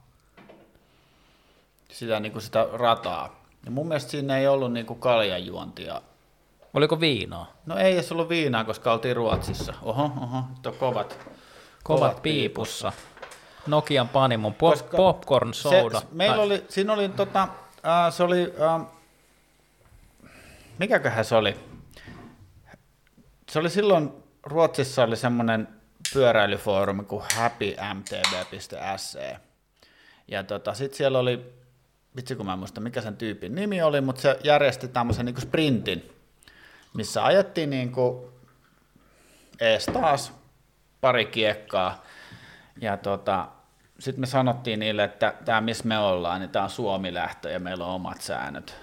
[1.91, 3.41] sitä, niin kuin sitä rataa.
[3.65, 6.03] Ja mun mielestä siinä ei ollut niin kuin kaljanjuontia.
[6.75, 7.53] Oliko viinaa?
[7.67, 9.75] No ei edes ollut viinaa, koska oltiin Ruotsissa.
[9.83, 11.19] Oho, oho, nyt on kovat.
[11.83, 12.93] Kovat piipussa.
[13.67, 16.01] Nokian Panimon pop, Koska popcorn soda.
[16.01, 17.49] Se, meillä Tai- oli, siinä oli tota,
[17.87, 18.87] äh, se oli, äh,
[20.79, 21.57] mikäköhän se oli?
[23.49, 24.13] Se oli silloin,
[24.43, 25.69] Ruotsissa oli semmoinen
[26.13, 29.37] pyöräilyfoorumi kuin happymtb.se.
[30.29, 31.53] Ja tota, sitten siellä oli,
[32.17, 35.41] vitsi kun mä en muista mikä sen tyypin nimi oli, mutta se järjesti tämmöisen niin
[35.41, 36.13] sprintin,
[36.95, 38.31] missä ajettiin niin kuin
[39.61, 40.33] ees taas
[41.01, 42.05] pari kiekkaa.
[42.81, 43.49] Ja tota,
[44.01, 47.85] sitten me sanottiin niille, että tämä missä me ollaan, niin tämä on Suomi-lähtö ja meillä
[47.85, 48.77] on omat säännöt.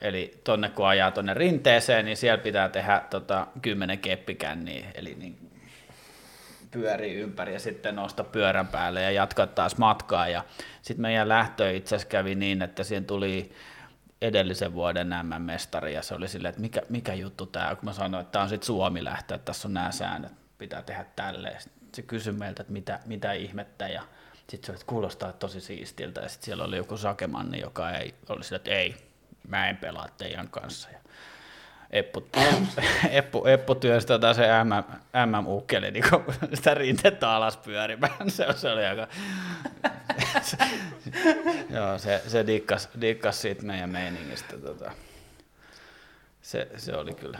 [0.00, 5.50] Eli tonne kun ajaa tonne rinteeseen, niin siellä pitää tehdä tota, 10 keppikänniä, eli niin
[6.70, 10.28] pyörii ympäri ja sitten nosta pyörän päälle ja jatkaa taas matkaa.
[10.28, 10.44] Ja
[10.82, 13.52] sitten meidän lähtö itse asiassa kävi niin, että siihen tuli
[14.22, 17.92] edellisen vuoden MM-mestari ja se oli silleen, että mikä, mikä juttu tämä on, kun mä
[17.92, 21.60] sanoin, että tämä on sitten Suomi-lähtö, että tässä on nämä säännöt, pitää tehdä tälleen.
[21.94, 24.02] Se kysyi meiltä, että mitä, mitä ihmettä ja
[24.48, 28.14] sitten se oli, että kuulostaa tosi siistiltä ja sitten siellä oli joku sakemanni, joka ei,
[28.28, 28.96] oli sillä, että ei,
[29.48, 30.88] mä en pelaa teidän kanssa.
[30.90, 30.98] Ja
[31.90, 32.26] Eppu,
[33.10, 34.94] Eppu, Eppu työsi tota se MM,
[35.26, 36.04] MM-ukkeli niin
[36.54, 38.30] sitä rintettä alas pyörimään.
[38.30, 39.08] Se, se oli aika...
[40.42, 40.56] se,
[41.76, 44.58] joo, se, se dikkas, dikkas siitä meidän meiningistä.
[44.58, 44.92] Tota.
[46.42, 47.38] Se, se oli kyllä.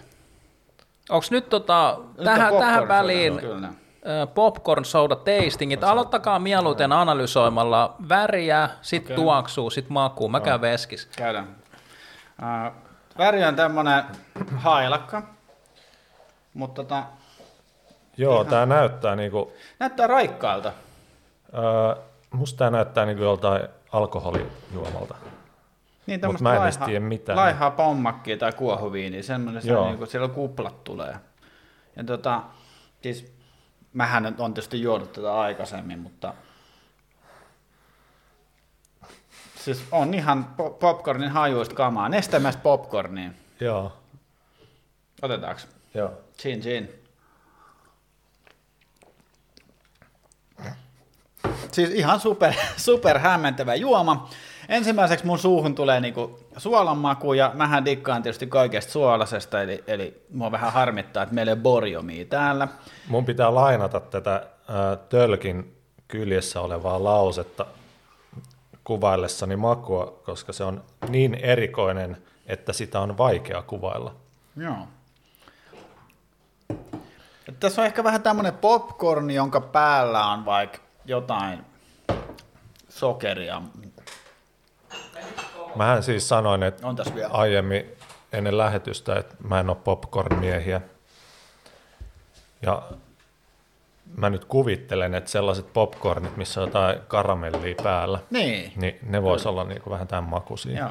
[1.09, 3.73] Onko nyt tota, Nyt tähän, tähän väliin Kyllä.
[4.35, 5.85] Popcorn soda tastingit?
[5.85, 9.17] Aloittakaa mieluiten analysoimalla väriä, sit okay.
[9.17, 10.29] tuoksuu, sit makuu.
[10.29, 11.09] Mä käyn veskis.
[11.17, 11.57] Käydään.
[12.43, 12.73] Uh,
[13.19, 14.05] väri on tämmönen
[14.57, 15.23] hailakka,
[16.55, 17.03] mutta tota,
[18.17, 20.73] Joo, tämä näyttää niinku, näyttää raikkaalta.
[21.55, 25.15] öö, musta tämä näyttää niinku joltain alkoholijuomalta.
[26.07, 27.37] Niin Mut tämmöistä mä en laiha- tiedä mitään.
[27.39, 29.87] Laihaa pommakkia tai kuohuviiniä, semmoinen, se Joo.
[29.87, 31.17] niin kuin, siellä kuplat tulee.
[31.97, 32.43] Ja tota,
[33.03, 33.33] siis
[33.93, 36.35] mähän nyt on tietysti juonut tätä aikaisemmin, mutta
[39.57, 43.31] siis on ihan po- popcornin hajuista kamaa, nestemäistä popcornia.
[43.61, 43.93] Joo,
[45.23, 45.61] Otetaanko?
[45.95, 46.11] joo.
[46.39, 46.91] Chin chin.
[51.73, 54.31] Siis ihan super, super hämmentävä juoma.
[54.69, 60.23] Ensimmäiseksi mun suuhun tulee niinku suolan maku, ja mähän dikkaan tietysti kaikesta suolasesta, eli, eli
[60.33, 62.69] mua vähän harmittaa, että meillä ei borjomia täällä.
[63.09, 65.77] Mun pitää lainata tätä ää, tölkin
[66.09, 67.67] kyljessä olevaa lausetta
[68.85, 74.15] kuvaillessani makua, koska se on niin erikoinen, että sitä on vaikea kuvailla.
[74.57, 74.89] Joo.
[77.61, 81.65] Tässä on ehkä vähän tämmöinen popcorn, jonka päällä on vaikka jotain
[82.89, 83.63] sokeria.
[85.79, 87.31] Mähän siis sanoin, että On tässä vielä.
[87.33, 87.87] aiemmin
[88.33, 90.81] ennen lähetystä, että mä en ole popcorn-miehiä.
[92.63, 92.83] Ja
[94.17, 98.73] mä nyt kuvittelen, että sellaiset popcornit, missä on jotain karamellia päällä, Niin.
[98.77, 100.79] niin ne vois olla niinku vähän tämän makuisia.
[100.79, 100.91] Joo.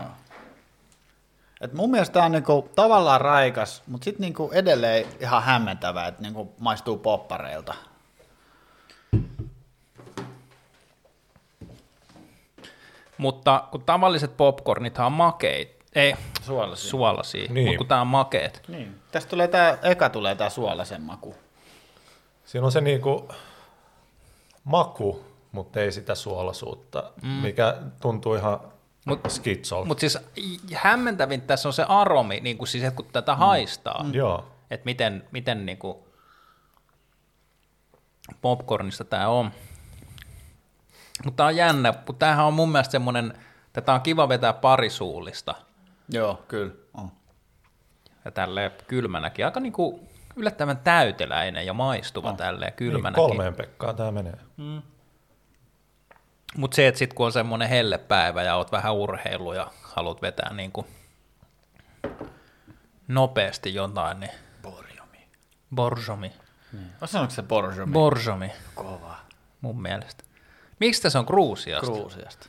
[1.62, 6.22] Et mun mielestä tää on niinku tavallaan raikas, mutta sitten niinku edelleen ihan hämmentävää, että
[6.22, 7.74] niinku maistuu poppareilta.
[13.18, 16.90] Mutta kun tavalliset popcornithan on makeit, ei Suolasia.
[16.90, 17.68] suolasia, Niin.
[17.68, 18.64] mutta kun tää on makeet.
[18.68, 19.00] Niin.
[19.12, 21.36] Tästä tulee tää, eka tulee tää suolasen maku.
[22.46, 23.30] Siinä on se niinku
[24.64, 27.28] maku, mutta ei sitä suolaisuutta, mm.
[27.30, 28.60] mikä tuntuu ihan
[29.10, 29.88] Mut- skitsolta.
[29.88, 30.18] Mutta siis
[30.74, 33.38] hämmentävin tässä on se aromi, niin kuin siis, että kun tätä mm.
[33.38, 34.14] haistaa, mm.
[34.14, 35.98] Joo, että miten, miten niin kuin
[38.42, 39.52] popcornista tämä on.
[41.28, 43.34] Mutta tämä on jännä, kun tämähän on mun mielestä semmoinen,
[43.74, 45.56] tätä on kiva vetää parisuullista
[46.10, 46.72] Joo, kyllä.
[46.94, 47.12] On.
[48.26, 49.46] ja tälleen kylmänäkin.
[49.46, 52.38] Aika niin kuin yllättävän täyteläinen ja maistuva On.
[52.38, 53.24] tälleen niin, kylmänäkin.
[53.24, 54.38] kolmeen Pekkaan tämä menee.
[56.58, 60.54] Mutta se, että sitten kun on semmoinen hellepäivä ja oot vähän urheilu ja haluat vetää
[60.54, 60.88] niin kuin
[63.08, 64.32] nopeasti jotain, niin
[64.62, 65.28] Borjomi.
[65.76, 66.32] borjomi.
[66.74, 66.92] Niin.
[67.06, 67.94] Sanoiko se borjomi?
[67.94, 69.16] Borjomi, Kova.
[69.62, 70.24] mun mielestä.
[70.80, 71.86] Miksi tässä on Gruusiasta?
[71.92, 72.48] Gruusiasta.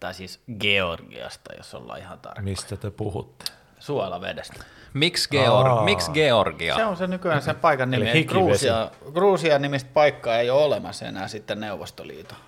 [0.00, 2.42] Tai siis Georgiasta, jos ollaan ihan tarkka.
[2.42, 3.44] Mistä te puhutte?
[3.78, 4.64] Suolavedestä.
[4.94, 5.84] Miksi Geor-.
[5.84, 6.74] Miks Georgia?
[6.76, 8.02] Se on se nykyään sen paikan nimi.
[8.10, 8.34] Eli hikivesi.
[8.66, 12.38] Gruusia, Gruusia nimistä paikkaa ei ole olemassa enää sitten Neuvostoliiton.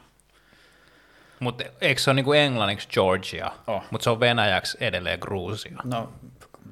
[1.40, 3.82] Mutta eikö se ole niinku englanniksi Georgia, Oh.
[3.90, 5.76] mutta se on venäjäksi edelleen Gruusia.
[5.84, 6.12] No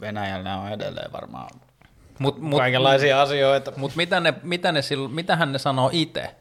[0.01, 1.49] Venäjällä on edelleen varmaan
[2.19, 3.73] Mut, mut, kaikenlaisia asioita.
[3.77, 4.81] mut mitä ne, mitä ne
[5.13, 6.35] mitähän ne sanoo itse?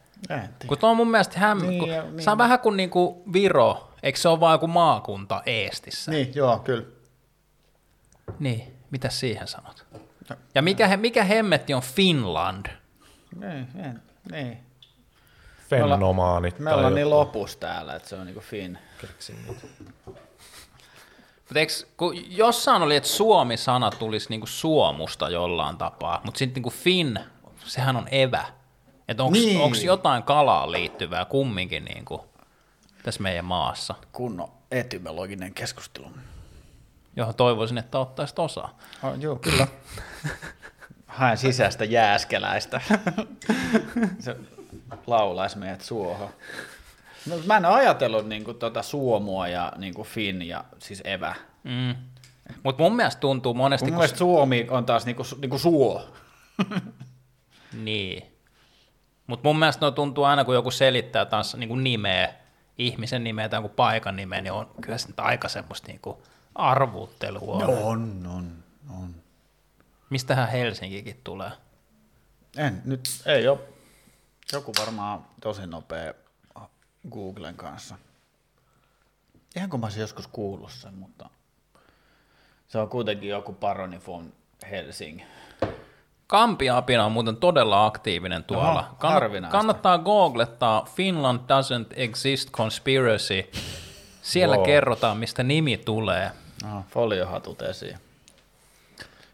[0.68, 3.90] Kun tuo on mun mielestä hämmä, Niin, kun ja- se on vähän kuin niinku Viro,
[4.04, 6.12] eikö se ole vaan joku maakunta Eestissä?
[6.12, 6.86] Niin, joo, kyllä.
[8.40, 9.86] Niin, mitä siihen sanot?
[10.56, 12.66] Ja mikä, he- mikä hemmetti on Finland?
[13.40, 13.68] Niin,
[14.32, 14.58] niin.
[15.70, 16.60] Fenomaanit.
[16.60, 18.78] Me ollaan niin lopussa täällä, että se on niinku fin.
[20.06, 26.70] Mutta eiks, kun jossain oli, että Suomi-sana tulisi niinku suomusta jollain tapaa, mutta sitten niinku
[26.70, 27.20] Fin,
[27.66, 28.46] sehän on evä.
[29.08, 29.86] Että onko Niin.
[29.86, 32.26] jotain kalaan liittyvää kumminkin niinku
[33.04, 36.08] tässä meidän maassa, Kunnon etymologinen keskustelu.
[37.16, 38.78] johon toivoisin, että ottaisit osaa.
[39.04, 39.68] Oh, joo, kyllä.
[41.08, 42.82] Haen sisäistä jääskeläistä.
[44.20, 44.36] se
[45.08, 46.30] laulaisi meidät suohon.
[47.30, 51.36] No, mä en ole ajatellut niinku tota suomua ja niinku fin ja siis evä.
[51.64, 51.96] Mm.
[52.64, 56.08] Mutta mun mielestä tuntuu monesti, Mun kun mielestä Suomi on taas niinku, niinku suo.
[57.74, 58.33] Niin.
[59.28, 62.34] Mutta mun mielestä no tuntuu aina, kun joku selittää taas niin nimeä,
[62.78, 66.02] ihmisen nimeä tai jonkun paikan nimeä, niin on kyllä se aika semmoista niin
[66.56, 67.66] arvuuttelua.
[67.66, 69.16] On, on, on.
[70.10, 71.52] Mistähän Helsinkikin tulee?
[72.58, 73.60] En, nyt ei ole.
[74.54, 76.14] Joku varmaan tosi nopea
[77.12, 77.98] Googlen kanssa.
[79.56, 81.30] Ihan kun mä olisin joskus kuullut sen, mutta
[82.68, 84.34] se on kuitenkin joku paroni von
[84.72, 85.22] Helsing.
[86.28, 88.80] Kampiapina on muuten todella aktiivinen tuolla.
[88.80, 89.58] Oho, harvinaista.
[89.58, 93.50] kannattaa googlettaa Finland doesn't exist conspiracy.
[94.22, 94.66] Siellä Wow.
[94.66, 96.32] kerrotaan, mistä nimi tulee.
[96.66, 97.98] Aha, foliohatut esiin.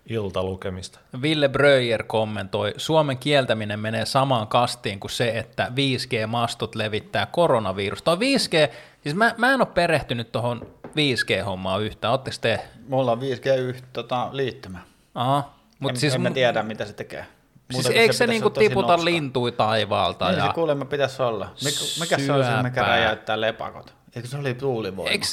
[0.09, 0.99] Iltalukemista.
[1.21, 8.01] Ville Bröyer kommentoi, Suomen kieltäminen menee samaan kastiin kuin se, että 5G-mastot levittää koronavirus.
[8.01, 8.71] Toi 5G,
[9.03, 12.59] siis mä, mä en ole perehtynyt tuohon 5G-hommaan yhtään, ootteko te?
[12.87, 14.79] Mulla on 5G yht, tota, liittymä.
[15.15, 17.22] Aha, Mut mut en, siis, en mä tiedä, mitä se tekee.
[17.23, 17.34] siis
[17.73, 19.06] Muuta kuin eikö se, pitäisi niinku tiputa nopsa.
[19.06, 20.26] lintui taivaalta?
[20.27, 21.53] Niin se Ja, kuulemma pitäisi olla.
[21.64, 23.93] Mikä, mikä se on se, mikä räjäyttää lepakot?
[24.15, 25.11] Eikö se oli tuulivoima?
[25.11, 25.26] eikö,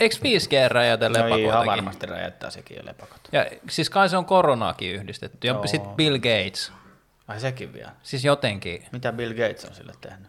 [0.00, 1.66] eikö 5G räjäytä no, ihan lepakoitakin?
[1.70, 3.20] varmasti räjäyttää sekin jo lepakot.
[3.32, 5.46] Ja siis kai se on koronaakin yhdistetty.
[5.46, 6.72] Ja sitten Bill Gates.
[7.28, 7.90] Ai sekin vielä.
[8.02, 8.84] Siis jotenkin.
[8.92, 10.28] Mitä Bill Gates on sille tehnyt?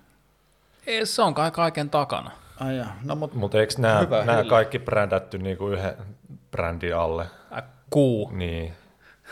[0.88, 2.32] Ei, Se on kai kaiken takana.
[2.60, 2.82] Ai.
[3.04, 5.96] No, mut, Mutta eikö nämä, nämä kaikki brändätty niinku yhden
[6.52, 7.26] brändin alle?
[7.58, 8.30] Äh, Kuu.
[8.34, 8.74] Niin.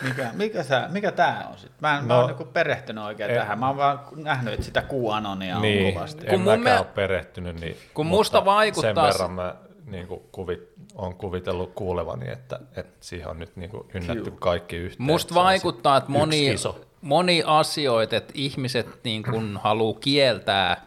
[0.02, 1.78] Mikä, mikä, sä, mikä tää on sitten?
[1.82, 3.60] Mä en no, mä oon niinku perehtynyt oikein en- tähän.
[3.60, 5.88] Mä oon vaan nähnyt, että sitä QAnonia niin.
[5.88, 6.24] on kovasti.
[6.26, 9.32] En Kun mun mäkään me- ole perehtynyt, niin, kun mutta musta vaikuttaa sen se- verran
[9.32, 9.56] mä
[9.86, 14.76] niin kuin kuvit, on kuvitellut kuulevani, että, että siihen on nyt niin kuin ynnätty kaikki
[14.76, 15.06] yhteen.
[15.06, 16.82] Musta vaikuttaa, että sit moni, iso.
[17.02, 20.82] moni asioita, että ihmiset niin kun haluaa kieltää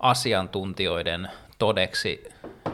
[0.00, 1.28] asiantuntijoiden
[1.58, 2.28] todeksi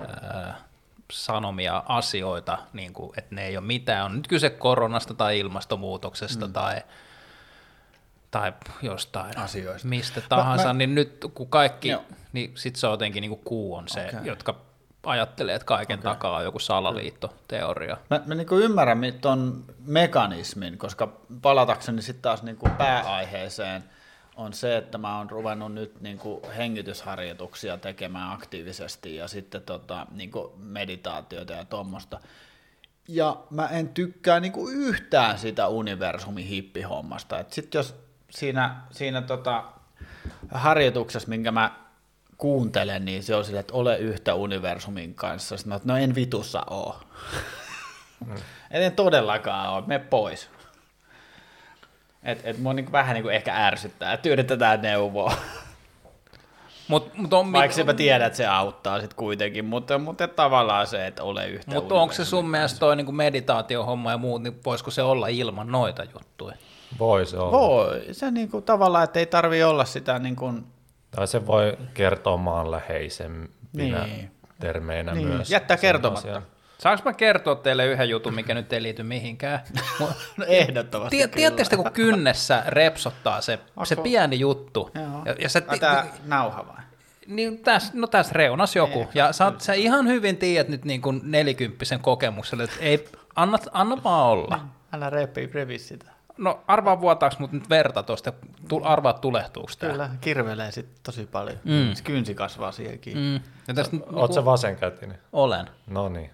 [0.09, 0.64] ää,
[1.13, 4.05] sanomia asioita, niin kuin, että ne ei ole mitään.
[4.05, 6.53] On nyt kyse koronasta tai ilmastonmuutoksesta mm.
[6.53, 6.83] tai,
[8.31, 8.53] tai
[8.83, 9.89] jostain Asioista.
[9.89, 12.03] mistä tahansa, mä- niin nyt kun kaikki, Joo.
[12.33, 14.21] niin sit se on jotenkin niin kuin kuu on se, Okei.
[14.25, 14.61] jotka
[15.07, 16.13] ajattelee, että kaiken okay.
[16.13, 17.97] takaa on joku salaliittoteoria.
[18.11, 21.13] Mä, mä niinku ymmärrän ton mekanismin, koska
[21.43, 23.85] palatakseni sitten taas niinku pääaiheeseen
[24.36, 30.55] on se, että mä oon ruvennut nyt niinku hengitysharjoituksia tekemään aktiivisesti ja sitten tota, niinku
[30.56, 32.20] meditaatioita ja tuommoista.
[33.09, 37.39] Ja mä en tykkää niinku yhtään sitä universumin hippihommasta.
[37.39, 37.94] Et sit jos
[38.31, 39.65] siinä, siinä tota
[40.51, 41.70] harjoituksessa, minkä mä
[42.39, 45.56] kuuntelen, niin se on sille, että ole yhtä universumin kanssa.
[45.56, 47.01] Sitten mä, oon, no en vitussa oo.
[48.70, 50.51] En todellakaan ole, mene pois.
[52.25, 55.35] Et, et mua niinku vähän niinku ehkä ärsyttää, että yritetään neuvoa.
[56.89, 61.07] Mut, mut on, Vaikka mä tiedän, että se auttaa sitten kuitenkin, mutta, mutta tavallaan se,
[61.07, 64.91] että ole yhtä Mutta onko se sun mielestä toi niinku meditaatiohomma ja muut, niin voisiko
[64.91, 66.57] se olla ilman noita juttuja?
[66.99, 67.59] Voi se olla.
[67.59, 70.53] Voi, se niinku tavallaan, että ei tarvi olla sitä niinku,
[71.11, 74.31] Tai se voi kertoa maanläheisempinä Niin.
[74.61, 75.51] termeinä niin, myös.
[75.51, 76.29] jättää kertomatta.
[76.29, 76.43] asian.
[76.85, 79.61] Saanko mä kertoa teille yhden jutun, mikä nyt ei liity mihinkään?
[80.01, 81.36] Mu- No ehdottomasti Tie- kyllä.
[81.36, 84.90] Tiedättekö, kun kynnessä repsottaa se, se pieni juttu?
[84.94, 85.23] Joo.
[85.24, 86.82] Ja, ja sä, Ai tää nauha vai?
[87.27, 89.06] niin tässä, no tässä reunas joku.
[89.15, 93.59] Ja sä, oot- sä ihan hyvin tiedät nyt niin kuin nelikymppisen kokemuksella, että ei, anna,
[93.73, 94.61] anna vaan olla.
[94.93, 96.11] Älä repi, revi sitä.
[96.39, 98.32] No arvaa vuotaaks mut nyt verta tuosta,
[98.69, 99.90] tu, arvaa tulehtuuko tää.
[99.90, 101.59] Kyllä, kirvelee sit tosi paljon.
[101.65, 101.94] Mm.
[101.94, 103.19] Se kynsi kasvaa siihenkin.
[103.19, 103.35] Mm.
[103.69, 105.19] Ja tästä nyt, Oot sä vasenkätinen?
[105.32, 105.66] olen.
[105.86, 106.31] No niin.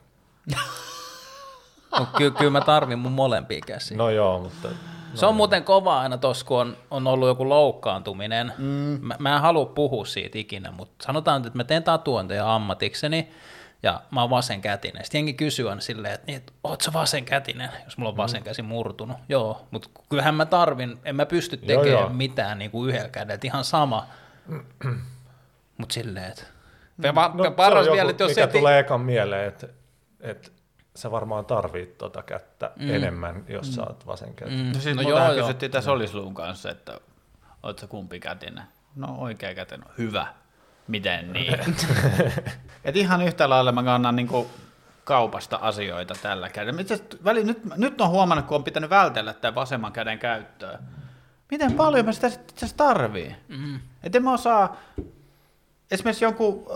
[1.98, 3.96] No, ky- kyllä mä tarvin mun molempia käsiä.
[3.96, 4.68] No joo, mutta
[5.14, 8.52] Se on muuten kova aina tuossa, kun on, on ollut joku loukkaantuminen.
[8.58, 8.98] Mm.
[9.00, 13.30] Mä, mä en halua puhua siitä ikinä, mutta sanotaan, että mä teen tatuointeja ammatikseni,
[13.82, 15.04] ja mä oon vasenkätinen.
[15.04, 18.42] Sitten jengi kysyy aina silleen, että, niin, että oot sä vasenkätinen, jos mulla on vasen
[18.42, 19.16] käsi murtunut.
[19.28, 22.08] Joo, mutta kyllähän mä tarvin, en mä pysty tekemään joo, joo.
[22.08, 24.06] mitään niin kuin yhdellä kädellä, ihan sama.
[25.78, 26.42] mutta silleen, että...
[27.34, 29.68] No, paras se on vielä, joku, jos mikä se tulee ekan mieleen, että,
[30.20, 30.50] että
[30.96, 32.90] sä varmaan tarvit tuota kättä mm.
[32.90, 33.72] enemmän, jos mm.
[33.72, 34.66] sä oot vasenkätinen.
[34.66, 34.72] Mm.
[34.72, 37.00] No siis no joo, kysyttiin tässä Olisluun kanssa, että
[37.62, 38.64] oot sä kumpi kätinen?
[38.96, 40.26] No oikea kätinen, hyvä.
[40.88, 41.58] Miten niin?
[42.84, 44.28] Et ihan yhtä lailla mä kannan niin
[45.04, 46.82] kaupasta asioita tällä kädellä.
[47.24, 50.78] Väli, nyt, nyt on huomannut, kun on pitänyt vältellä tämän vasemman käden käyttöä.
[51.50, 53.36] Miten paljon mä sitä itse tarvii?
[53.48, 53.80] Mm.
[54.02, 54.76] Et en mä osaa,
[55.90, 56.66] esimerkiksi jonkun,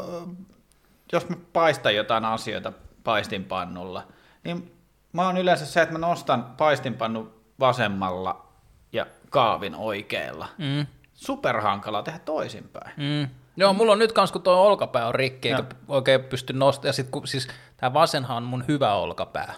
[1.12, 2.72] jos mä paistan jotain asioita
[3.04, 4.06] paistinpannulla,
[4.44, 4.72] niin
[5.12, 8.46] mä oon yleensä se, että mä nostan paistinpannu vasemmalla
[8.92, 10.48] ja kaavin oikealla.
[10.58, 10.86] Mm.
[11.14, 12.92] Superhankala tehdä toisinpäin.
[12.96, 13.28] Mm.
[13.56, 16.88] Joo, mulla on nyt kans, kun tuo olkapää on rikki, eikä oikein pysty nostamaan.
[16.88, 19.54] Ja sit, kun, siis tämä vasenhan on mun hyvä olkapää.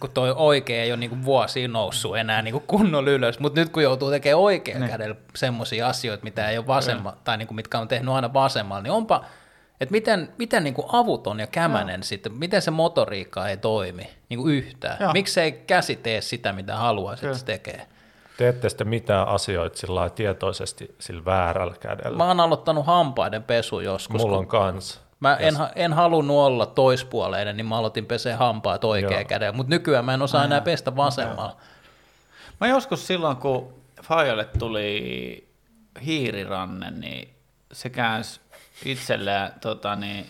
[0.00, 3.82] kun toi oikea ei ole niinku vuosiin noussut enää niinku kunnolla ylös, mutta nyt kun
[3.82, 4.88] joutuu tekemään oikein ne.
[4.88, 8.92] kädellä semmoisia asioita, mitä ei ole vasemma, tai niinku, mitkä on tehnyt aina vasemmalla, niin
[8.92, 9.24] onpa,
[9.80, 12.04] että miten, miten niinku avuton ja kämänen no.
[12.04, 15.12] sitten, miten se motoriikka ei toimi niinku yhtään.
[15.12, 17.86] Miksi ei käsi tee sitä, mitä haluaa, että se tekee?
[18.36, 22.18] Teette sitten mitään asioita sillä tietoisesti sillä väärällä kädellä?
[22.18, 24.20] Mä oon aloittanut hampaiden pesu joskus.
[24.20, 25.00] Mulla on kans.
[25.20, 30.04] Mä en, en halunnut olla toispuoleinen, niin mä aloitin pesee hampaat oikea kädellä, mutta nykyään
[30.04, 31.56] mä en osaa enää pestä vasemmalla.
[32.60, 35.48] Mä joskus silloin, kun Fajalle tuli
[36.04, 37.34] hiiriranne, niin
[37.72, 38.40] se käänsi
[38.86, 40.26] itselleen, tota, niin,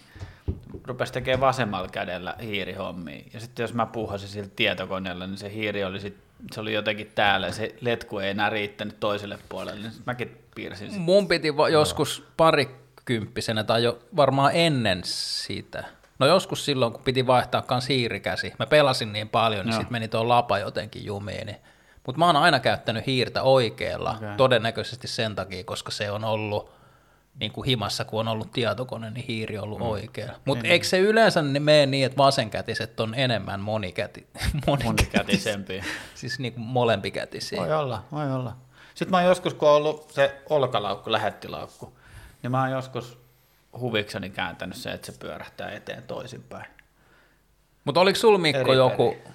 [0.85, 3.23] rupesi tekemään vasemmalla kädellä hiirihommia.
[3.33, 6.17] Ja sitten jos mä puhasin sillä tietokoneella, niin se hiiri oli sit,
[6.53, 11.01] se oli jotenkin täällä, se letku ei enää riittänyt toiselle puolelle, niin mäkin piirsin sitä.
[11.01, 15.85] Mun piti va- joskus parikymppisenä tai jo varmaan ennen sitä.
[16.19, 18.53] No joskus silloin, kun piti vaihtaa kans hiirikäsi.
[18.59, 21.47] Mä pelasin niin paljon, niin sitten meni tuo lapa jotenkin jumiin.
[21.47, 21.57] Niin.
[22.07, 24.37] Mutta mä oon aina käyttänyt hiirtä oikealla, okay.
[24.37, 26.71] todennäköisesti sen takia, koska se on ollut
[27.41, 29.87] niin kuin himassa, kun on ollut tietokone, niin hiiri on ollut mm.
[29.87, 30.33] oikea.
[30.45, 30.73] Mutta niin.
[30.73, 34.27] eikö se yleensä ne mene niin, että vasenkätiset on enemmän monikäti,
[34.67, 35.85] monikätisempiä?
[36.15, 37.61] siis niin kuin molempikätisiä.
[37.61, 38.57] Voi olla, voi olla.
[38.95, 41.99] Sitten mä oon joskus, kun on ollut se olkalaukku, lähettilaukku,
[42.43, 43.19] niin mä oon joskus
[43.81, 46.67] huvikseni kääntänyt se, että se pyörähtää eteen toisinpäin.
[47.85, 49.35] Mutta oliko sul Mikko eri, joku, eri.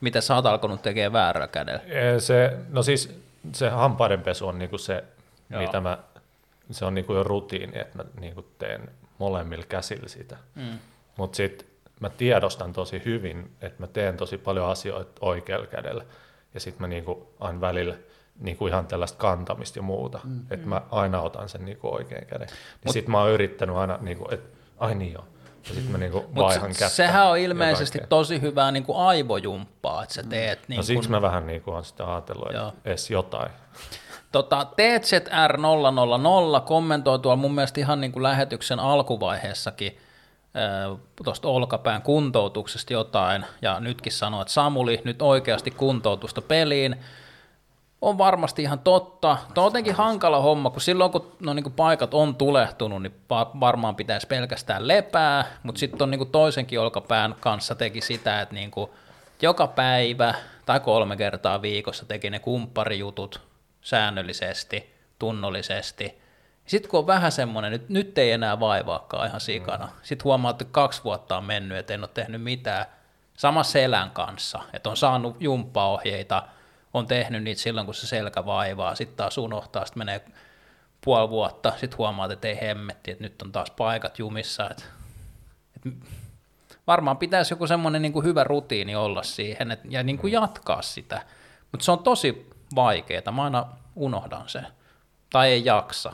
[0.00, 1.80] mitä sä oot alkanut tekemään väärällä kädellä?
[2.18, 3.20] Se, no siis
[3.52, 5.04] se hampaidenpesu on niinku se,
[5.50, 5.62] Joo.
[5.62, 5.98] mitä mä
[6.70, 10.36] se on niinku jo rutiini, että mä niinku teen molemmilla käsillä sitä.
[10.54, 10.78] Mm.
[11.16, 11.68] Mutta sitten
[12.00, 16.04] mä tiedostan tosi hyvin, että mä teen tosi paljon asioita oikealla kädellä.
[16.54, 17.94] Ja sitten mä niinku aina välillä
[18.40, 20.20] niinku ihan tällaista kantamista ja muuta.
[20.24, 20.40] Mm.
[20.50, 22.48] Että mä aina otan sen niinku oikein käden.
[22.84, 25.24] Ja sitten mä oon yrittänyt aina, niinku, että ai niin joo.
[25.68, 26.88] Ja sitten mä niinku vaihan kättä.
[26.88, 30.58] Sehän on ilmeisesti tosi hyvää niinku aivojumppaa, että sä teet.
[30.58, 30.64] Mm.
[30.68, 30.80] Niinku...
[30.80, 33.50] No siksi mä vähän niinku on sitä ajatellut, että edes jotain.
[34.32, 39.98] Tota, TZR000 kommentoi tuolla mun mielestä ihan niin kuin lähetyksen alkuvaiheessakin
[41.24, 46.96] tuosta olkapään kuntoutuksesta jotain, ja nytkin sanoi, että Samuli nyt oikeasti kuntoutusta peliin,
[48.02, 49.36] on varmasti ihan totta.
[49.54, 53.14] Tuo on jotenkin hankala homma, kun silloin kun no, niin kuin paikat on tulehtunut, niin
[53.60, 58.54] varmaan pitäisi pelkästään lepää, mutta sitten on niin kuin toisenkin olkapään kanssa teki sitä, että
[58.54, 58.90] niin kuin
[59.42, 60.34] joka päivä
[60.66, 63.40] tai kolme kertaa viikossa teki ne kumpparijutut,
[63.86, 66.22] säännöllisesti, tunnollisesti.
[66.66, 69.86] Sitten kun on vähän semmoinen, nyt, nyt ei enää vaivaakaan ihan sikana.
[69.86, 69.92] Mm.
[70.02, 72.86] Sitten huomaa, että kaksi vuotta on mennyt, että en ole tehnyt mitään.
[73.36, 76.42] Sama selän kanssa, että on saanut jumppaohjeita,
[76.94, 80.24] on tehnyt niitä silloin, kun se selkä vaivaa, sitten taas unohtaa, sitten menee
[81.04, 84.70] puoli vuotta, sitten huomaa, että ei hemmetti, että nyt on taas paikat jumissa.
[84.70, 84.84] Että,
[85.76, 86.06] että
[86.86, 90.82] varmaan pitäisi joku semmoinen niin kuin hyvä rutiini olla siihen että, ja niin kuin jatkaa
[90.82, 91.22] sitä.
[91.72, 93.32] Mutta se on tosi vaikeaa.
[93.32, 93.66] Mä aina
[93.96, 94.66] unohdan sen.
[95.30, 96.12] Tai ei jaksa.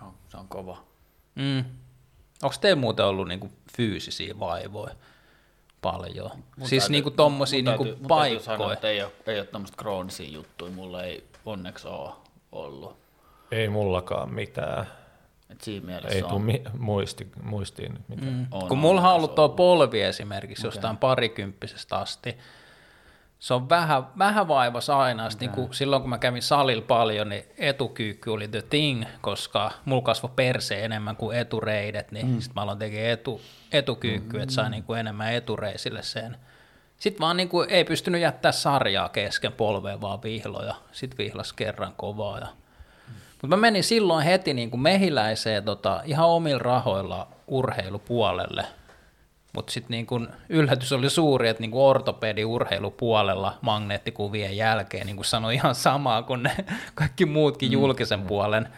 [0.00, 0.82] Joo, se on kova.
[1.34, 1.64] Mm.
[2.42, 4.94] Onko teillä muuten ollut niinku fyysisiä vaivoja
[5.82, 6.30] paljon?
[6.56, 8.34] Mun siis täytyy, niinku tommosia mun niinku täytyy, paikkoja?
[8.34, 10.72] Mun sanoa, että ei ole, ei ole tämmöistä kroonisia juttuja.
[10.72, 12.10] Mulla ei onneksi ole
[12.52, 12.96] ollut.
[13.50, 14.86] Ei mullakaan mitään.
[15.50, 18.32] Et siinä mielessä ei tule mi- muisti, muistiin mitään.
[18.32, 18.46] Mm.
[18.50, 20.76] On, Kun mulla on ollut tuo polvi esimerkiksi okay.
[20.76, 22.36] jostain parikymppisestä asti,
[23.44, 25.28] se on vähän, vähän vaivas aina.
[25.40, 30.02] Niin kuin silloin kun mä kävin salilla paljon, niin etukyykky oli the thing, koska mulla
[30.02, 32.40] kasvoi perse enemmän kuin etureidet, niin mm.
[32.40, 33.40] sitten mä aloin tekemään etu,
[33.72, 34.42] etukyykky, mm.
[34.42, 36.36] että sai niin kuin enemmän etureisille sen.
[36.98, 40.74] Sitten vaan niin kuin ei pystynyt jättää sarjaa kesken polveen, vaan vihloja.
[40.92, 42.38] Sitten vihlas kerran kovaa.
[42.38, 42.46] Ja...
[43.32, 48.66] Mutta mä menin silloin heti niin kuin mehiläiseen tota, ihan omilla rahoilla urheilupuolelle.
[49.54, 55.16] Mutta sitten niin kun yllätys oli suuri, että niin kuin ortopedi urheilupuolella magneettikuvien jälkeen niin
[55.16, 56.56] kuin sanoi ihan samaa kuin ne
[56.94, 58.68] kaikki muutkin julkisen puolen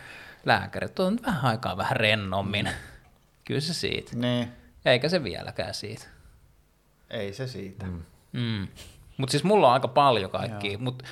[0.45, 0.99] lääkärit.
[0.99, 2.69] On vähän aikaa vähän rennommin.
[3.45, 4.17] Kyllä se siitä.
[4.17, 4.49] Niin,
[4.85, 6.07] Eikä se vieläkään siitä.
[7.11, 7.87] ei se siitä.
[7.87, 8.03] Mm.
[8.33, 8.69] Mm.
[9.17, 11.05] Mutta siis mulla on aika paljon kaikkia, mutta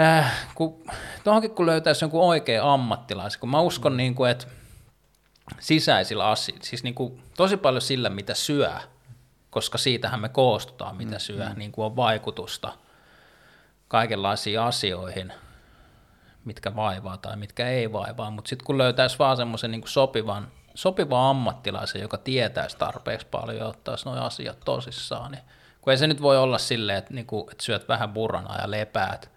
[0.00, 0.84] äh, kun,
[1.24, 3.96] tuohonkin kun löytäisi jonkun oikea ammattilaisen, kun mä uskon, mm.
[3.96, 4.46] niin kuin, että
[5.60, 8.70] sisäisillä asioilla, siis niin kuin, tosi paljon sillä, mitä syö,
[9.50, 12.72] koska siitähän me koostutaan, mitä syö, niin kuin on vaikutusta
[13.88, 15.32] kaikenlaisiin asioihin,
[16.44, 21.30] mitkä vaivaa tai mitkä ei vaivaa, mutta sitten kun löytäisi vaan semmoisen niin sopivan, sopivan
[21.30, 25.42] ammattilaisen, joka tietäisi tarpeeksi paljon ja ottaisi nuo asiat tosissaan, niin
[25.80, 28.70] kun ei se nyt voi olla silleen, että, niin kuin, että syöt vähän burranaa ja
[28.70, 29.30] lepäät,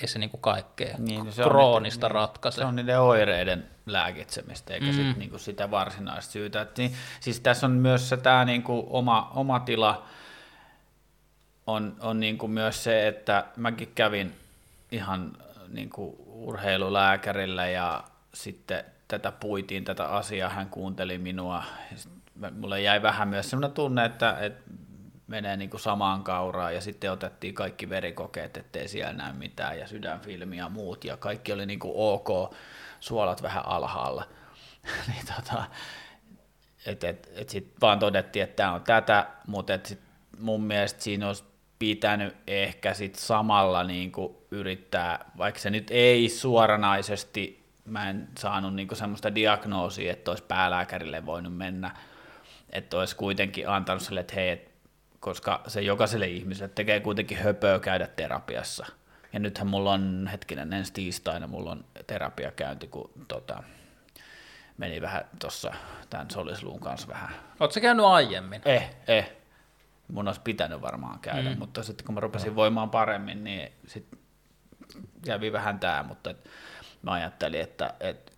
[0.00, 2.56] ei se niin kuin kaikkea Niin, niin, se on kroonista niiden- ratkaise.
[2.56, 4.92] Se on niiden oireiden lääkitsemistä, eikä mm.
[4.92, 6.60] sit niinku sitä varsinaista syytä.
[6.60, 10.04] Et niin, siis tässä on myös tämä niinku oma, oma tila
[11.66, 14.34] on, on niinku myös se, että mäkin kävin
[14.92, 15.32] ihan
[15.68, 18.04] niinku urheilulääkärillä ja
[18.34, 21.64] sitten tätä puitiin tätä asiaa, hän kuunteli minua.
[22.60, 24.70] Mulle jäi vähän myös sellainen tunne, että, että
[25.26, 29.86] menee niin kuin samaan kauraan ja sitten otettiin kaikki verikokeet, ettei siellä näy mitään ja
[29.86, 32.54] sydänfilmi ja muut ja kaikki oli niin kuin ok,
[33.00, 34.28] suolat vähän alhaalla.
[35.08, 35.64] niin tota,
[36.86, 40.00] et, et, et sitten vaan todettiin, että tämä on tätä, mutta et sit
[40.38, 41.44] mun mielestä siinä olisi
[41.78, 48.74] pitänyt ehkä sit samalla niin kuin yrittää, vaikka se nyt ei suoranaisesti, mä en saanut
[48.74, 51.96] niin kuin semmoista diagnoosia, että olisi päälääkärille voinut mennä,
[52.70, 54.73] että olisi kuitenkin antanut sille, että hei, et,
[55.24, 58.86] koska se jokaiselle ihmiselle tekee kuitenkin höpöä käydä terapiassa.
[59.32, 63.62] Ja nythän mulla on, hetkinen, ensi tiistaina mulla on terapiakäynti, kun tota,
[64.78, 65.72] meni vähän tuossa
[66.10, 67.30] tämän solisluun kanssa vähän.
[67.60, 68.62] Oletko käynyt aiemmin?
[68.64, 69.32] Eh, eh.
[70.08, 71.58] Mun olisi pitänyt varmaan käydä, mm.
[71.58, 74.18] mutta sitten kun mä rupesin voimaan paremmin, niin sitten
[75.24, 76.50] kävi vähän tämä, mutta et,
[77.02, 78.32] mä ajattelin, että et,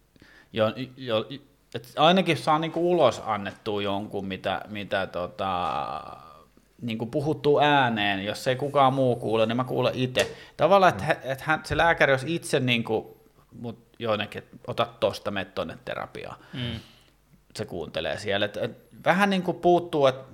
[0.52, 1.26] jo, jo,
[1.74, 6.26] et ainakin saa niinku ulos annettua jonkun, mitä, mitä tota,
[6.82, 10.36] niinku puhuttuu ääneen, jos ei kukaan muu kuule, niin mä kuulen itse.
[10.57, 11.31] Tavallaan, että mm.
[11.32, 13.20] et hän, se lääkäri olisi itse niinku,
[13.61, 16.81] mut joillekin, että ota tosta, mene tonne terapiaan Mm.
[17.57, 18.47] se kuuntelee siellä.
[18.47, 20.24] Et, et, vähän niin kuin puuttuu, että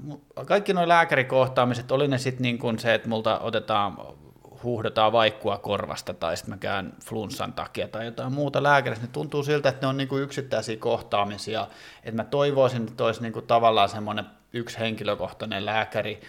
[0.46, 3.96] kaikki nuo lääkärikohtaamiset, oli ne sitten niin kuin se, että multa otetaan,
[4.62, 9.42] huuhdotaan vaikkua korvasta tai sitten mä käyn flunssan takia tai jotain muuta lääkärissä, niin tuntuu
[9.42, 11.66] siltä, että ne on niin kuin yksittäisiä kohtaamisia.
[12.04, 16.20] Että mä toivoisin, että olisi niin kuin tavallaan semmoinen yksi henkilökohtainen lääkäri,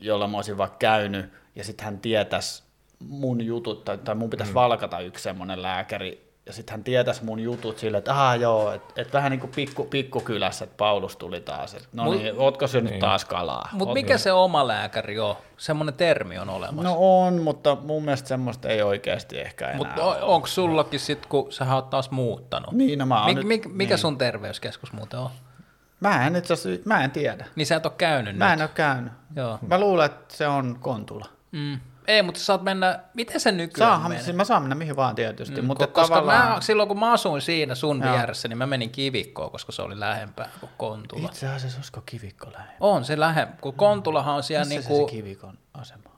[0.00, 2.62] jolla mä olisin vaikka käynyt, ja sitten hän tietäisi
[2.98, 4.54] mun jutut, tai, tai mun pitäisi mm.
[4.54, 9.02] valkata yksi semmoinen lääkäri, ja sitten hän tietäisi mun jutut sille, että ah joo, että
[9.02, 12.66] et vähän niin kuin pikku, pikkukylässä, että Paulus tuli taas, että no Mut- niin, ootko
[12.66, 13.00] syönyt niin.
[13.00, 13.68] taas kalaa?
[13.72, 15.36] Mutta mikä se oma lääkäri on?
[15.56, 16.90] Semmoinen termi on olemassa.
[16.90, 21.52] No on, mutta mun mielestä semmoista ei oikeasti ehkä enää Mutta onko sullakin sit, kun
[21.52, 22.72] sä oot taas muuttanut?
[22.72, 23.98] Niin, no mä oon Mik, nyt- mik, mikä niin.
[23.98, 25.30] sun terveyskeskus muuten on?
[26.00, 27.46] Mä en itse asiassa, mä en tiedä.
[27.56, 28.52] Niin sä et ole käynyt Mä nyt.
[28.60, 29.12] en ole käynyt.
[29.36, 29.58] Joo.
[29.66, 31.26] Mä luulen, että se on Kontula.
[31.52, 31.80] Mm.
[32.06, 34.24] Ei, mutta sä saat mennä, miten se nykyään Saahan, menee?
[34.24, 36.48] siis mä saan mennä mihin vaan tietysti, Mm, mutta ko- koska tavallaan...
[36.54, 38.12] mä, silloin kun mä asuin siinä sun Joo.
[38.14, 41.26] vieressä, niin mä menin kivikkoon, koska se oli lähempää kuin Kontula.
[41.28, 42.74] Itse asiassa olisiko kivikko lähellä?
[42.80, 46.10] On se lähempää, kun Kontulahan on siellä Missä niinku, se, se kivikon asema?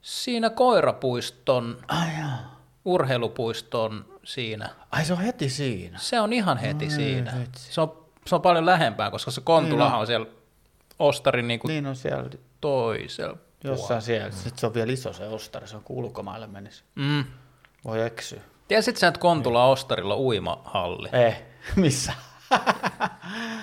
[0.00, 2.60] siinä koirapuiston, Ai jaa.
[2.84, 4.68] urheilupuiston siinä.
[4.90, 5.98] Ai se on heti siinä.
[5.98, 7.32] Se on ihan heti Ai siinä.
[7.40, 7.72] vitsi.
[7.72, 10.26] Se on, se on paljon lähempää, koska se Kontulahan Niin on siellä
[10.98, 12.30] Ostarin niinku Niin on siellä
[12.60, 13.80] toisella puolella.
[13.80, 14.30] jossain siellä.
[14.30, 16.82] Sitten se on vielä iso se ostari, se on kun ulkomaille menisi.
[16.94, 17.24] Mm.
[17.84, 18.40] Voi eksyä.
[18.68, 21.08] Tiesit sä, että Kontula Ostarilla on uimahalli?
[21.12, 21.42] Eh,
[21.76, 22.12] missä?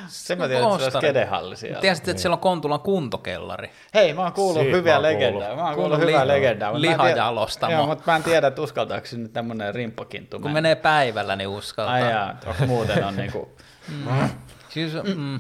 [0.07, 1.81] se mä tiedän, että se olisi kedehalli siellä.
[1.81, 3.72] Tiesit, että siellä on Kontulan kuntokellari?
[3.94, 5.56] Hei, mä oon kuullut Siitä hyviä legendaa.
[5.56, 6.81] Mä oon kuullut Kuullut hyvää legendaa.
[6.81, 7.73] lihajalostamo.
[7.73, 11.94] Joo, mutta mä en tiedä, että uskaltaako sinne tämmönen rimppakintu Kun menee päivällä, niin uskaltaa.
[11.94, 12.36] Ai jaa,
[12.68, 13.52] muuten on niinku...
[14.70, 15.40] Siis, mm,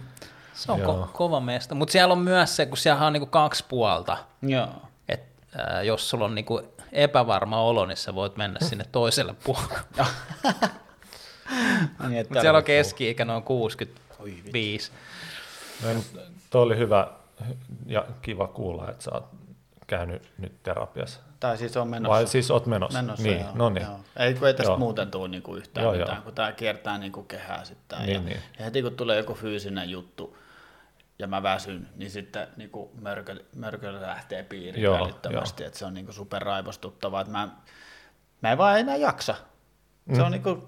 [0.53, 1.05] se on Joo.
[1.05, 1.75] ko- kova mesta.
[1.75, 4.17] Mutta siellä on myös se, kun siellä on niinku kaksi puolta.
[4.41, 4.69] Joo.
[5.09, 5.23] Et,
[5.57, 6.61] ää, jos sulla on niinku
[6.91, 9.79] epävarma olo, niin sä voit mennä sinne toiselle puolelle.
[12.09, 14.91] Niin, Mutta siellä on keski-ikä noin 65.
[15.83, 16.05] No, mut
[16.49, 17.07] toi oli hyvä
[17.85, 19.25] ja kiva kuulla, että sä oot
[19.87, 21.19] käynyt nyt terapiassa.
[21.39, 22.13] Tai siis on menossa.
[22.15, 23.01] Vai siis oot menossa?
[23.01, 23.85] Menossa, niin, joo, no niin.
[23.85, 23.99] joo.
[24.17, 24.77] Ei, kun ei tästä Joo.
[24.77, 26.23] muuten tule niinku yhtään Joo, mitään, joo.
[26.23, 27.99] kun tämä kiertää niinku kehää sitten.
[27.99, 28.41] Niin, ja, niin.
[28.59, 30.37] ja heti kun tulee joku fyysinen juttu,
[31.19, 32.71] ja mä väsyn, niin sitten niin
[33.01, 37.49] mörkö, mörkö lähtee piiriin Joo, välittömästi, että se on niin superraivostuttavaa, että mä,
[38.41, 39.33] mä en vaan enää jaksa.
[40.13, 40.23] Se Mm.
[40.25, 40.63] on niin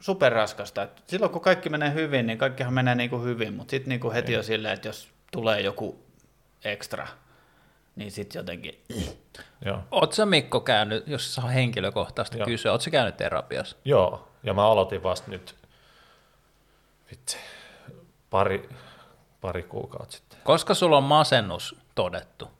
[0.00, 0.82] superraskasta.
[0.82, 4.12] Et silloin kun kaikki menee hyvin, niin kaikkihan menee niin kuin hyvin, mutta sitten niin
[4.12, 6.04] heti on silleen, että jos tulee joku
[6.64, 7.06] ekstra,
[7.98, 8.84] niin sitten jotenkin,
[9.64, 9.78] Joo.
[10.10, 12.46] Sä Mikko käynyt, jos saa henkilökohtaisesti Joo.
[12.46, 13.76] kysyä, oletko sä käynyt terapiassa?
[13.84, 15.54] Joo, ja mä aloitin vasta nyt
[17.10, 17.36] vitsi,
[18.30, 18.68] pari,
[19.40, 20.38] pari kuukautta sitten.
[20.44, 22.50] Koska sulla on masennus todettu?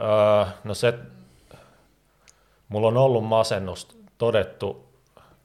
[0.00, 0.98] Öö, no se,
[2.68, 3.88] mulla on ollut masennus
[4.18, 4.88] todettu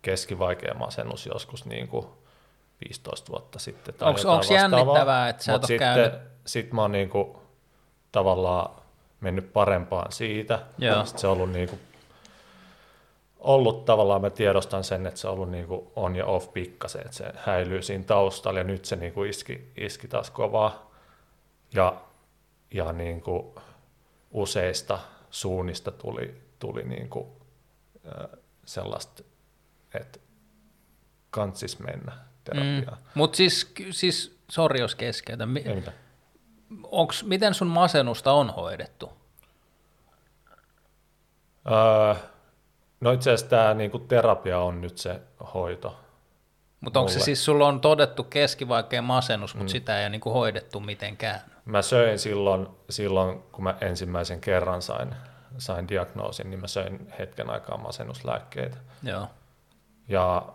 [0.02, 2.08] keskivaikea masennus joskus niin kuin
[2.88, 3.96] 15 vuotta sitten.
[4.00, 4.42] vastaavaa.
[4.50, 7.38] jännittävää, että sä et sitten, käynyt- Sit mä oon niin kuin,
[8.12, 8.70] tavallaan
[9.20, 10.60] mennyt parempaan siitä.
[10.78, 11.06] Joo.
[11.06, 11.82] Sitten se on ollut niin kuin,
[13.40, 17.02] ollut tavallaan, mä tiedostan sen, että se on ollut niin kuin on ja off pikkasen,
[17.02, 20.92] että se häilyy siinä taustalla ja nyt se niin kuin iski, iski taas kovaa.
[21.74, 22.02] Ja,
[22.72, 23.56] ja niin kuin
[24.32, 25.00] useista
[25.32, 27.28] suunnista tuli, tuli niin kuin,
[28.08, 29.24] äh, sellaista,
[29.94, 30.20] että
[31.30, 32.12] kantsis mennä
[32.44, 32.98] terapiaan.
[32.98, 33.08] Mm.
[33.14, 35.98] Mutta siis, siis sori jos keskeytän, Mi- Ei mitään.
[36.84, 39.12] Onks, miten sun masennusta on hoidettu?
[41.72, 42.16] Öö,
[43.02, 45.22] no itse asiassa tämä niinku terapia on nyt se
[45.54, 46.00] hoito.
[46.82, 49.72] Mutta onko se siis, sulla on todettu keskivaikea masennus, mutta mm.
[49.72, 51.40] sitä ei ole niinku hoidettu mitenkään?
[51.66, 55.16] Mä söin silloin, silloin kun mä ensimmäisen kerran sain,
[55.58, 58.78] sain diagnoosin, niin mä söin hetken aikaa masennuslääkkeitä.
[59.04, 59.28] Joo,
[60.08, 60.46] Ja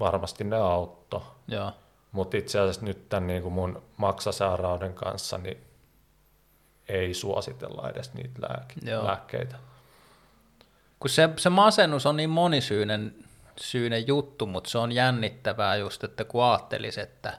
[0.00, 1.20] varmasti ne auttoi.
[1.48, 1.72] joo.
[2.14, 5.58] Mutta itse asiassa nyt tämän niin kuin mun maksasairauden kanssa niin
[6.88, 9.04] ei suositella edes niitä lääke- Joo.
[9.06, 9.56] lääkkeitä.
[11.00, 13.14] Kun se, se masennus on niin monisyinen
[13.56, 17.38] syinen juttu, mutta se on jännittävää just, että kun ajattelisi, että,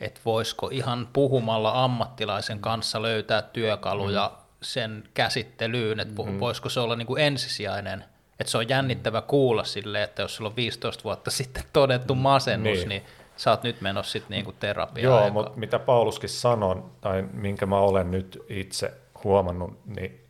[0.00, 4.44] että voisiko ihan puhumalla ammattilaisen kanssa löytää työkaluja mm.
[4.62, 6.40] sen käsittelyyn, että mm.
[6.40, 8.04] voisiko se olla niin kuin ensisijainen,
[8.40, 12.78] että se on jännittävä kuulla sille, että jos sulla on 15 vuotta sitten todettu masennus,
[12.78, 13.02] niin, Niin.
[13.36, 15.22] Sä oot nyt menossa sitten niinku terapiaan.
[15.22, 18.94] Joo, mutta mitä Pauluskin sanoi, tai minkä mä olen nyt itse
[19.24, 20.20] huomannut, niin,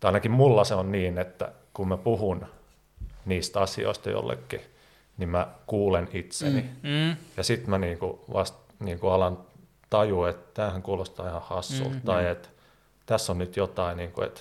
[0.00, 2.46] tai ainakin mulla se on niin, että kun mä puhun
[3.24, 4.60] niistä asioista jollekin,
[5.18, 6.60] niin mä kuulen itseni.
[6.82, 6.88] Mm.
[6.90, 9.38] Mm, Ja sitten mä niinku vasta niinku alan
[9.90, 12.48] tajua, että tämähän kuulostaa ihan hassulta, mm, tai että
[13.06, 14.40] tässä on nyt jotain, niinku, että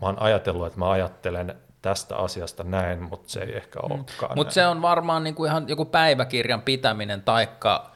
[0.00, 4.50] mä oon ajatellut, että mä ajattelen tästä asiasta näin, mutta se ei ehkä olekaan Mutta.
[4.50, 4.54] Mm.
[4.54, 7.90] se on varmaan niinku ihan joku päiväkirjan pitäminen taikka,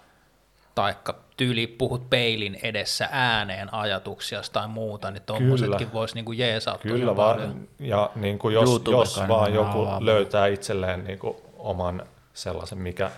[0.75, 7.17] taikka tyyli puhut peilin edessä ääneen ajatuksia tai muuta, niin tuommoisetkin voisi niinku jeesauttaa Kyllä
[7.17, 7.69] vaan, paljon.
[7.79, 10.07] ja niin kuin jos, YouTube jos vaan joku avaa.
[10.07, 12.03] löytää itselleen niin kuin oman
[12.35, 13.11] sellaisen, mikä,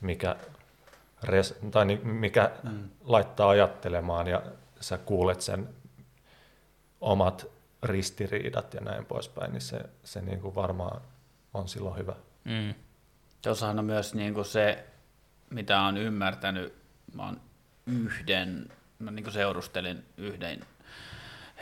[0.00, 0.36] mikä,
[1.22, 2.88] res, tai niin, mikä mm.
[3.04, 4.42] laittaa ajattelemaan ja
[4.80, 5.68] sä kuulet sen
[7.00, 7.46] omat
[7.82, 11.00] ristiriidat ja näin poispäin, niin se, se niin kuin varmaan
[11.54, 12.14] on silloin hyvä.
[12.44, 12.74] Mm.
[13.42, 14.84] Tuossahan on myös niin kuin se,
[15.50, 16.74] mitä on ymmärtänyt,
[17.14, 17.40] mä oon
[17.86, 20.60] yhden, mä niin kuin seurustelin yhden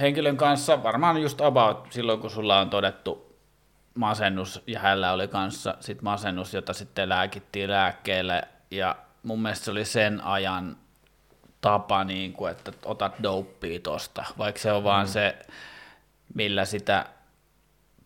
[0.01, 3.37] henkilön kanssa, varmaan just about silloin, kun sulla on todettu
[3.95, 9.71] masennus, ja hänellä oli kanssa sit masennus, jota sitten lääkittiin lääkkeelle, ja mun mielestä se
[9.71, 10.77] oli sen ajan
[11.61, 14.85] tapa, niin kuin, että otat dopea tosta, vaikka se on mm.
[14.85, 15.47] vaan se,
[16.35, 17.07] millä sitä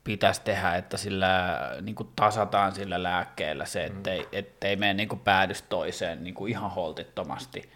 [0.04, 5.20] pitäisi tehdä, että sillä niin kuin tasataan sillä lääkkeellä se, ettei, ettei mene niin kuin
[5.20, 7.70] päädys toiseen niin kuin ihan holtittomasti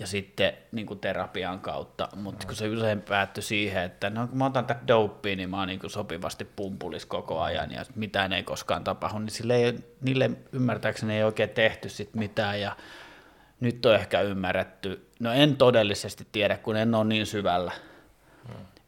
[0.00, 4.38] ja sitten niin kuin terapian kautta, mutta kun se usein päättyi siihen, että no kun
[4.38, 8.32] mä otan tätä dopea, niin mä oon niin kuin sopivasti pumpulis koko ajan ja mitään
[8.32, 12.76] ei koskaan tapahdu, niin sille ei, niille ymmärtääkseni ei oikein tehty sit mitään ja
[13.60, 17.72] nyt on ehkä ymmärretty, no en todellisesti tiedä, kun en ole niin syvällä,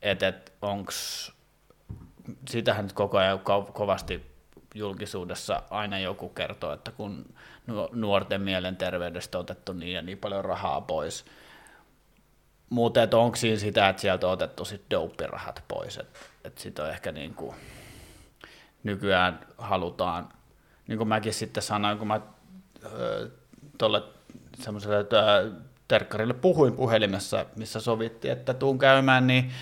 [0.04, 1.32] että et, onks
[2.48, 4.34] sitähän nyt koko ajan ko- kovasti
[4.74, 7.34] julkisuudessa aina joku kertoo, että kun
[7.66, 11.24] nu- nuorten mielenterveydestä on otettu niin ja niin paljon rahaa pois.
[12.70, 16.90] Mutta onko siinä sitä, että sieltä on otettu sitten dopirahat pois, että et sitä on
[16.90, 17.54] ehkä niin kuin
[18.82, 20.28] nykyään halutaan,
[20.86, 22.20] niin kuin mäkin sitten sanoin, kun mä
[23.78, 24.02] tuolle
[24.62, 25.52] semmoiselle ö,
[25.88, 29.52] terkkarille puhuin puhelimessa, missä sovittiin, että tuun käymään, niin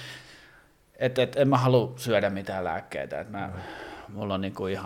[1.02, 3.50] et, et, en mä halua syödä mitään lääkkeitä, että mä,
[4.08, 4.84] mulla on niinku ihan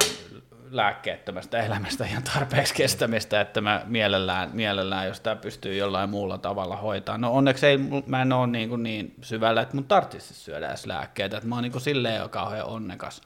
[0.71, 6.77] lääkkeettömästä elämästä ihan tarpeeksi kestämistä, että mä mielellään, mielellään jos tämä pystyy jollain muulla tavalla
[6.77, 7.19] hoitaa.
[7.19, 10.87] No onneksi ei, mä en ole niin, kuin niin syvällä, että mun tarvitsisi syödä edes
[10.87, 13.21] lääkkeitä, että mä oon niin kuin silleen jo kauhean onnekas,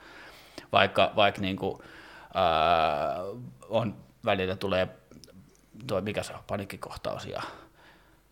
[0.72, 1.82] vaikka, vaikka niin kuin,
[2.34, 3.16] ää,
[3.68, 4.88] on välillä tulee
[5.86, 7.42] tuo, mikä se on, panikkikohtaus ja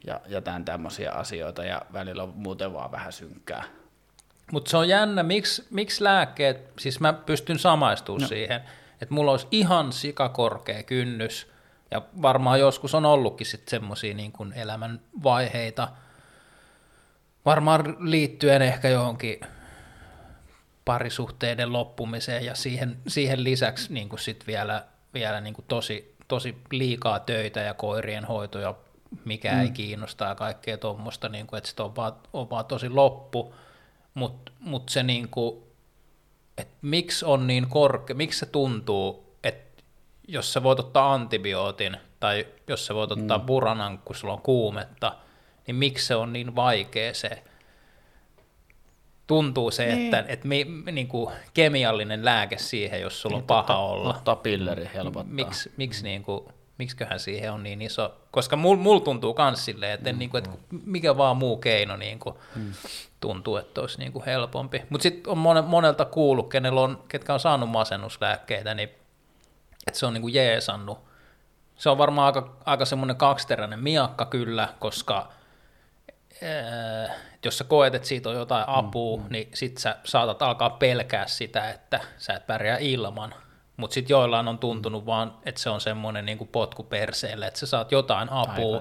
[0.06, 3.64] ja jotain tämmöisiä asioita ja välillä on muuten vaan vähän synkkää.
[4.52, 8.28] Mutta se on jännä, miksi, miksi lääkkeet, siis mä pystyn samaistumaan no.
[8.28, 8.60] siihen,
[9.00, 11.50] että mulla olisi ihan sikakorkea kynnys,
[11.90, 15.88] ja varmaan joskus on ollutkin sitten semmoisia niin kuin elämän vaiheita,
[17.44, 19.40] varmaan liittyen ehkä johonkin
[20.84, 24.84] parisuhteiden loppumiseen ja siihen, siihen lisäksi niin kuin sit vielä,
[25.14, 28.74] vielä niin kuin tosi, tosi liikaa töitä ja koirien hoito ja
[29.24, 29.60] mikä mm.
[29.60, 33.54] ei kiinnosta ja kaikkea tuommoista, niin kuin, että sit on vaan, on vaan tosi loppu,
[34.18, 35.62] mutta mut se niin kuin,
[36.58, 39.82] että miksi on niin korkea, miksi se tuntuu, että
[40.28, 43.44] jos sä voit ottaa antibiootin tai jos sä voit ottaa mm.
[43.44, 45.16] buranan, kun sulla on kuumetta,
[45.66, 47.42] niin miksi se on niin vaikea se,
[49.26, 50.04] tuntuu se, niin.
[50.04, 54.08] että, että mi, niin kuin kemiallinen lääke siihen, jos sulla on niin, paha totta, olla.
[54.08, 55.34] Ottaa pilleri helpottaa.
[55.34, 56.44] Miksi, miksi niin kuin,
[56.78, 60.44] miksiköhän siihen on niin iso, koska mul, mul tuntuu myös silleen, että, mm, niin kuin,
[60.44, 62.72] että mikä vaan muu keino niin kuin, mm.
[63.20, 64.82] tuntuu, että olisi niin kuin helpompi.
[64.90, 68.88] Mutta sitten on monelta kuullut, kenellä on, ketkä on saanut masennuslääkkeitä, niin
[69.86, 70.98] että se on niin kuin jeesannut.
[71.76, 75.32] Se on varmaan aika, aika semmoinen kaksiteräinen miakka kyllä, koska
[76.42, 77.14] ää,
[77.44, 79.32] jos sä koet, että siitä on jotain mm, apua, mm, mm.
[79.32, 83.34] niin sit sä saatat alkaa pelkää sitä, että sä et pärjää ilman.
[83.78, 87.66] Mutta sitten joillain on tuntunut vaan, että se on semmoinen niinku potku perseelle, että sä
[87.66, 88.80] saat jotain apua,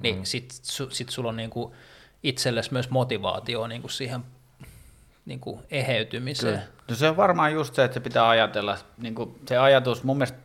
[0.00, 0.24] niin mm.
[0.24, 1.74] sit, su, sit sulla on niinku
[2.22, 4.20] itsellesi myös motivaatio niinku siihen
[5.24, 6.58] niinku eheytymiseen.
[6.58, 6.72] Kyllä.
[6.90, 10.38] No se on varmaan just se, että se pitää ajatella, niinku se ajatus, mun mielestä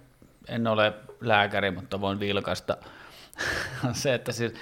[0.47, 2.77] en ole lääkäri, mutta voin vilkaista,
[3.85, 4.53] on se, että siis,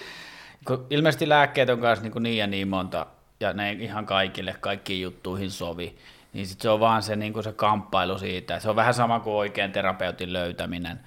[0.67, 3.05] kun ilmeisesti lääkkeet on kanssa niin, niin ja niin monta,
[3.39, 5.97] ja ne ihan kaikille, kaikkiin juttuihin sovi,
[6.33, 8.59] niin sit se on vaan se, niin se kamppailu siitä.
[8.59, 10.99] Se on vähän sama kuin oikein terapeutin löytäminen.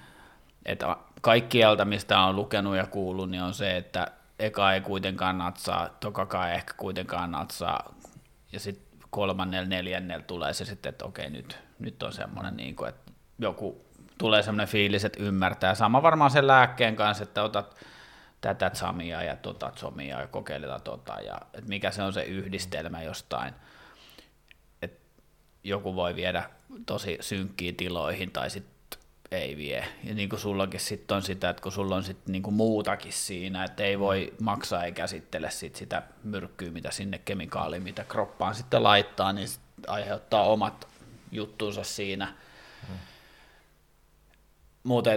[0.65, 4.07] Että kaikkialta, mistä on lukenut ja kuullut, niin on se, että
[4.39, 7.93] eka ei kuitenkaan natsaa, tokakaan ei ehkä kuitenkaan natsaa,
[8.51, 12.89] ja sitten kolmannella, neljännellä tulee se sitten, että okei, nyt, nyt on semmoinen, niin kuin,
[12.89, 13.85] että joku
[14.17, 15.75] tulee semmoinen fiilis, että ymmärtää.
[15.75, 17.75] Sama varmaan sen lääkkeen kanssa, että otat
[18.41, 23.01] tätä samia ja tota zomia ja kokeillaan tota, ja että mikä se on se yhdistelmä
[23.01, 23.53] jostain
[25.63, 26.49] joku voi viedä
[26.85, 28.73] tosi synkkiin tiloihin tai sitten
[29.31, 29.85] ei vie.
[30.03, 33.13] Ja niin kuin sullakin sitten on sitä, että kun sulla on sitten niin kuin muutakin
[33.13, 38.55] siinä, että ei voi maksaa eikä käsittele sit sitä myrkkyä, mitä sinne kemikaaliin, mitä kroppaan
[38.55, 40.87] sitten laittaa, niin sit aiheuttaa omat
[41.31, 42.33] juttuunsa siinä.
[42.87, 42.97] Hmm.
[44.83, 45.09] Mutta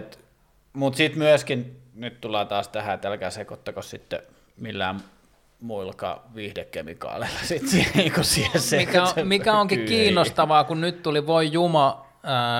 [0.72, 4.22] mut sitten myöskin, nyt tullaan taas tähän, että älkää sekoittako sitten
[4.56, 5.00] millään
[5.66, 7.62] muillakaan viihdekemikaaleilla sit
[7.94, 9.86] niin siihen se, mikä, on, mikä onkin kyy.
[9.86, 12.06] kiinnostavaa, kun nyt tuli Voi Juma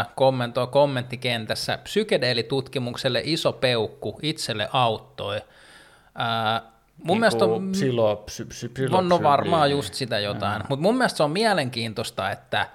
[0.01, 5.37] äh, kommentoi kommenttikentässä, psykedeelitutkimukselle iso peukku itselle auttoi.
[5.37, 6.63] Äh,
[6.97, 10.97] mun niin mielestä on, psilo, psy, psy, on no varmaan just sitä jotain, mutta mun
[10.97, 12.67] mielestä se on mielenkiintoista, että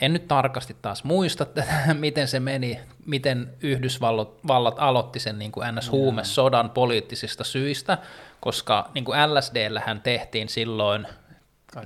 [0.00, 1.46] en nyt tarkasti taas muista,
[1.94, 7.98] miten se meni, miten Yhdysvallat aloitti sen niin kuin NS-huumesodan poliittisista syistä,
[8.46, 11.06] koska niin kuin LSDllähän tehtiin silloin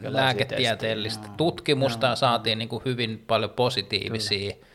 [0.02, 1.36] lääketieteellistä testiä.
[1.36, 4.66] tutkimusta ja saatiin niin kuin hyvin paljon positiivisia Kyllä.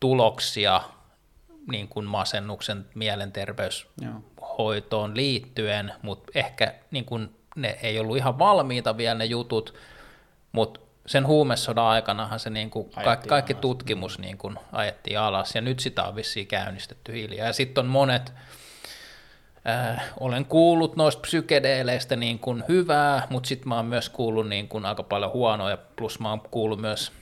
[0.00, 0.80] tuloksia
[1.70, 9.14] niin kuin masennuksen mielenterveyshoitoon liittyen, mutta ehkä niin kuin ne ei ollut ihan valmiita vielä
[9.14, 9.74] ne jutut,
[10.52, 15.60] mutta sen huumesodan aikanahan se niin kuin kaikki, kaikki tutkimus niin kuin ajettiin alas, ja
[15.60, 17.46] nyt sitä on vissiin käynnistetty hiljaa.
[17.46, 18.32] Ja sitten on monet,
[19.68, 24.68] äh, olen kuullut noista psykedeeleistä niin kuin hyvää, mutta sitten mä oon myös kuullut niin
[24.68, 27.12] kuin aika paljon huonoja, plus mä oon kuullut myös,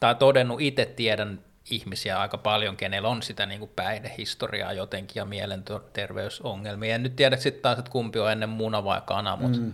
[0.00, 1.40] tai todennut itse tiedän
[1.70, 6.94] ihmisiä aika paljon, kenellä on sitä niin kuin päihdehistoriaa jotenkin ja mielenterveysongelmia.
[6.94, 9.72] En nyt tiedä sitten taas, että kumpi on ennen muna vai kana, mutta mm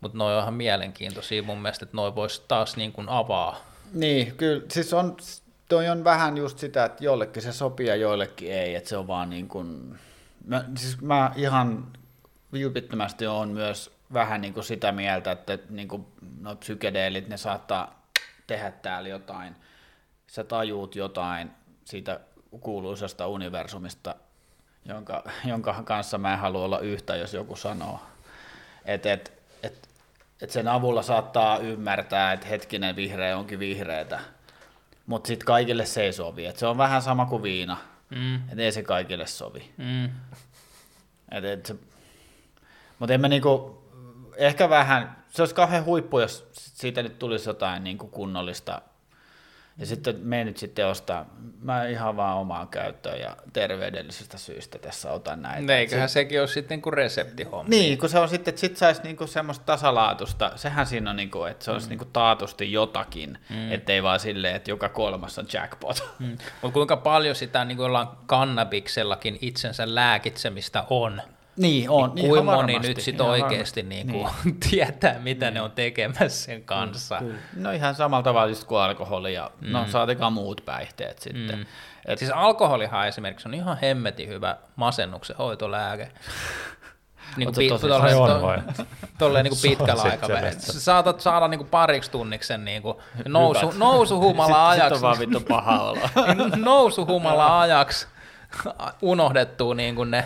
[0.00, 3.64] mutta noin on ihan mielenkiintoisia mun mielestä, että noin voisi taas niin kuin avaa.
[3.92, 4.62] Niin, kyllä.
[4.68, 5.16] Siis on,
[5.68, 9.06] toi on vähän just sitä, että jollekin se sopii ja joillekin ei, että se on
[9.06, 9.98] vaan niin kuin...
[10.44, 11.92] Mä, siis mä ihan
[12.52, 16.06] vilpittömästi on myös vähän niin kuin sitä mieltä, että niin kuin
[16.40, 18.02] no psykedeelit, ne saattaa
[18.46, 19.56] tehdä täällä jotain,
[20.26, 21.50] sä tajuut jotain
[21.84, 22.20] siitä
[22.60, 24.14] kuuluisasta universumista,
[24.84, 28.00] jonka, jonka kanssa mä en halua olla yhtä, jos joku sanoo.
[28.84, 34.20] Että et, että sen avulla saattaa ymmärtää, että hetkinen vihreä onkin vihreätä,
[35.06, 36.46] mutta sitten kaikille se ei sovi.
[36.46, 37.76] Et se on vähän sama kuin viina,
[38.10, 38.34] mm.
[38.34, 39.72] että ei se kaikille sovi.
[39.76, 40.04] Mm.
[41.32, 41.74] Et, et se,
[42.98, 43.84] mutta en mä niinku,
[44.36, 48.82] ehkä vähän, se olisi kauhean huippu, jos siitä nyt tulisi jotain niinku kunnollista
[49.80, 51.26] Ja sitten me nyt sitten ostaa,
[51.62, 55.76] mä ihan vaan omaan käyttöön ja terveydellisestä syystä tässä otan näitä.
[55.76, 57.68] Eiköhän sekin ole sitten kuin reseptihomma.
[57.68, 61.44] Niin, kun se on sitten, että sit saisi niinku semmoista tasalaatusta, sehän siinä on, niinku,
[61.44, 61.90] että se olisi mm.
[61.90, 63.72] niinku taatusti jotakin, mm.
[63.72, 66.04] ettei vaan silleen, että joka kolmas on jackpot.
[66.18, 66.38] Mm.
[66.62, 67.92] Mutta kuinka paljon sitä niin kuin
[68.26, 71.22] kannabiksellakin itsensä lääkitsemistä on?
[71.60, 72.14] Niin, on.
[72.14, 74.60] Niin kuin moni nyt sitten oikeasti niin kuin niin.
[74.70, 75.54] tietää, mitä niin.
[75.54, 77.18] ne on tekemässä sen kanssa.
[77.18, 77.38] Kyllä.
[77.56, 79.72] No ihan samalla tavalla kuin alkoholi ja no, mm.
[79.72, 81.58] no saatikaan muut päihteet sitten.
[81.58, 81.66] Mm.
[82.06, 86.10] Et, siis alkoholihan esimerkiksi on ihan hemmetin hyvä masennuksen hoitolääke.
[87.36, 88.58] niin kuin pi- tolleen, on vai?
[89.18, 90.52] Tolleen niin kuin pitkällä aikavälillä.
[90.58, 92.96] Saatat saada niin kuin pariksi tunniksi niin kuin
[93.28, 94.94] nousu, nousuhumala ajaksi.
[94.94, 95.98] Sitten on vaan vittu paha olo.
[96.56, 98.06] nousuhumala ajaksi
[99.02, 100.24] unohdettuu niin kuin ne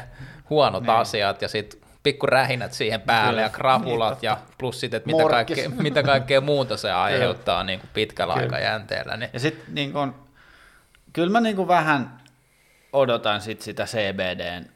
[0.50, 0.90] huonot niin.
[0.90, 3.42] asiat ja sitten pikku rähinät siihen päälle Kyllä.
[3.42, 7.80] ja krapulat niin, ja plus sitten, että mitä kaikkea, mitä kaikkea muuta se aiheuttaa niin
[7.80, 8.44] kuin pitkällä Kyllä.
[8.44, 9.16] aikajänteellä.
[9.16, 9.30] Niin.
[9.32, 10.14] Ja sitten niin kuin,
[11.12, 12.20] kyllä mä niin kuin vähän
[12.92, 14.66] odotan sit sitä CBDn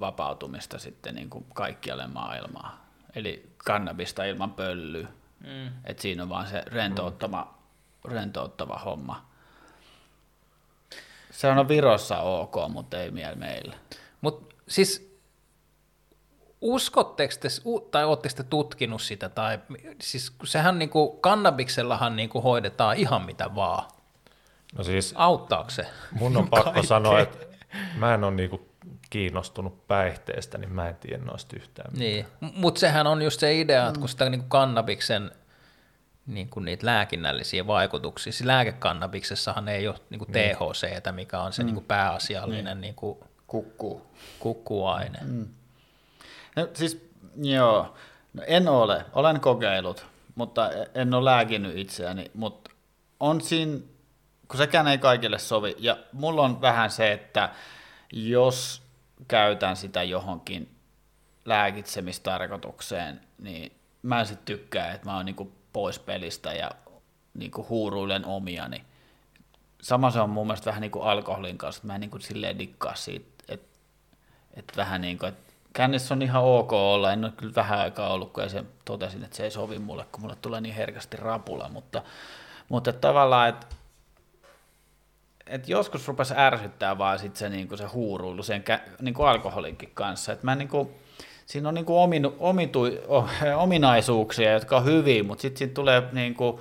[0.00, 2.86] vapautumista sitten niin kuin kaikkialle maailmaa.
[3.14, 5.08] Eli kannabista ilman pöllyä.
[5.40, 5.66] Mm.
[5.84, 7.54] että siinä on vaan se rentouttava,
[8.04, 9.26] rentouttava homma.
[11.30, 13.74] Se on Virossa ok, mutta ei meillä.
[14.20, 15.18] Mutta siis
[16.60, 17.48] uskotteko te,
[17.90, 19.58] tai oletteko te tutkinut sitä, tai
[20.00, 23.84] siis sehän niinku, kannabiksellahan niinku hoidetaan ihan mitä vaan.
[24.76, 25.86] No siis, Auttaako se?
[26.12, 27.46] Mun on pakko sanoa, että
[27.96, 28.68] mä en ole niinku
[29.10, 31.92] kiinnostunut päihteestä, niin mä en tiedä noista yhtään.
[31.96, 35.30] Niin, mutta sehän on just se idea, että kun sitä niinku kannabiksen
[36.26, 38.32] niin kuin niitä lääkinnällisiä vaikutuksia.
[38.32, 40.56] Siis lääkekannabiksessahan ei ole niin kuin niin.
[40.56, 41.66] THC, mikä on se mm.
[41.66, 42.80] niin kuin pääasiallinen niin.
[42.80, 43.18] Niin kuin
[43.52, 44.02] Kukku.
[44.38, 45.18] kukkuaine.
[45.22, 45.48] Mm.
[46.56, 47.94] No, siis joo,
[48.34, 52.70] no, en ole, olen kokeillut, mutta en ole lääkinyt itseäni, mutta
[53.20, 53.78] on siinä,
[54.48, 57.50] kun sekään ei kaikille sovi, ja mulla on vähän se, että
[58.12, 58.82] jos
[59.28, 60.76] käytän sitä johonkin
[61.44, 63.72] lääkitsemistarkoitukseen, niin
[64.02, 66.70] mä en sitten tykkää, että mä oon niinku pois pelistä ja
[67.34, 68.84] niinku huuruilen omiani.
[69.82, 72.20] Sama se on mun mielestä vähän niin kuin alkoholin kanssa, että mä en niin kuin
[72.20, 73.31] silleen dikkaa siitä,
[74.54, 78.12] että, vähän niin kuin, että kännissä on ihan ok olla, en ole kyllä vähän aikaa
[78.12, 81.68] ollut, kun se totesin, että se ei sovi mulle, kun mulle tulee niin herkästi rapula,
[81.68, 82.02] mutta,
[82.68, 83.66] mutta tavallaan, että,
[85.46, 88.64] että joskus rupesi ärsyttää vaan sit se, niin kuin se huuruilu sen
[89.00, 90.88] niin kuin alkoholinkin kanssa, että mä niin kuin,
[91.46, 92.82] siinä on niin kuin ominu, omitu,
[93.56, 96.60] ominaisuuksia, jotka on hyviä, mutta sitten siitä tulee niin kuin,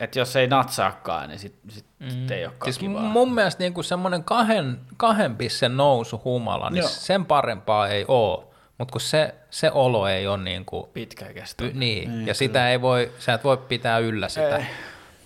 [0.00, 2.10] että jos ei natsaakaan, niin sitten sit, mm.
[2.10, 3.02] sit ei olekaan siis kivaa.
[3.02, 6.88] Mun mielestä niin semmoinen kahden, kahden pissen nousu humala, niin Joo.
[6.88, 8.46] sen parempaa ei ole.
[8.78, 11.64] Mutta kun se, se olo ei ole niin kuin, pitkä kestä.
[11.64, 12.34] Niin, niin, ja kyllä.
[12.34, 14.56] sitä ei voi, sä et voi pitää yllä sitä.
[14.56, 14.64] Ei.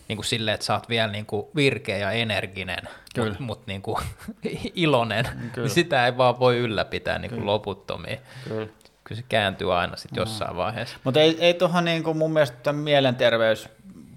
[0.08, 3.82] Niin kuin silleen, että sä oot vielä niin kuin virkeä ja energinen, mutta mut niin
[3.82, 3.96] kuin
[4.74, 5.24] iloinen.
[5.24, 5.66] Kyllä.
[5.66, 8.18] Niin sitä ei vaan voi ylläpitää niin kuin loputtomiin.
[8.48, 8.66] Kyllä.
[9.04, 10.96] Kyllä se kääntyy aina sitten jossain vaiheessa.
[11.04, 13.68] Mutta ei, ei tuohon niin kuin mun mielestä mielenterveys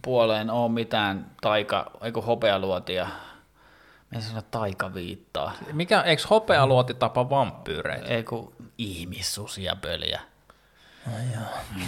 [0.03, 3.07] puoleen ole mitään taika, eiku hopealuotia,
[4.15, 5.53] Mä sano taikaviittaa.
[5.71, 8.07] Mikä, eikö hopealuoti tapa vampyyreitä?
[8.07, 10.21] Ei kun ihmissusia pöliä.
[11.15, 11.23] Ai
[11.75, 11.83] mm.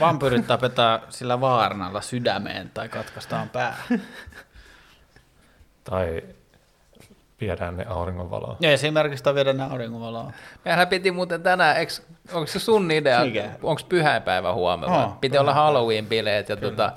[0.00, 3.76] Vampyyrit tapetaan sillä vaarnalla sydämeen tai katkaistaan pää.
[5.84, 6.22] tai
[7.40, 8.56] viedään ne auringonvaloon.
[8.60, 10.32] Ja esimerkiksi tai viedään ne auringonvaloon.
[10.64, 11.92] Mehän piti muuten tänään, eikö,
[12.32, 13.20] onko se sun idea,
[13.62, 15.04] onko pyhäinpäivä huomenna?
[15.04, 16.48] Oh, piti olla Halloween-bileet.
[16.48, 16.92] Ja tota,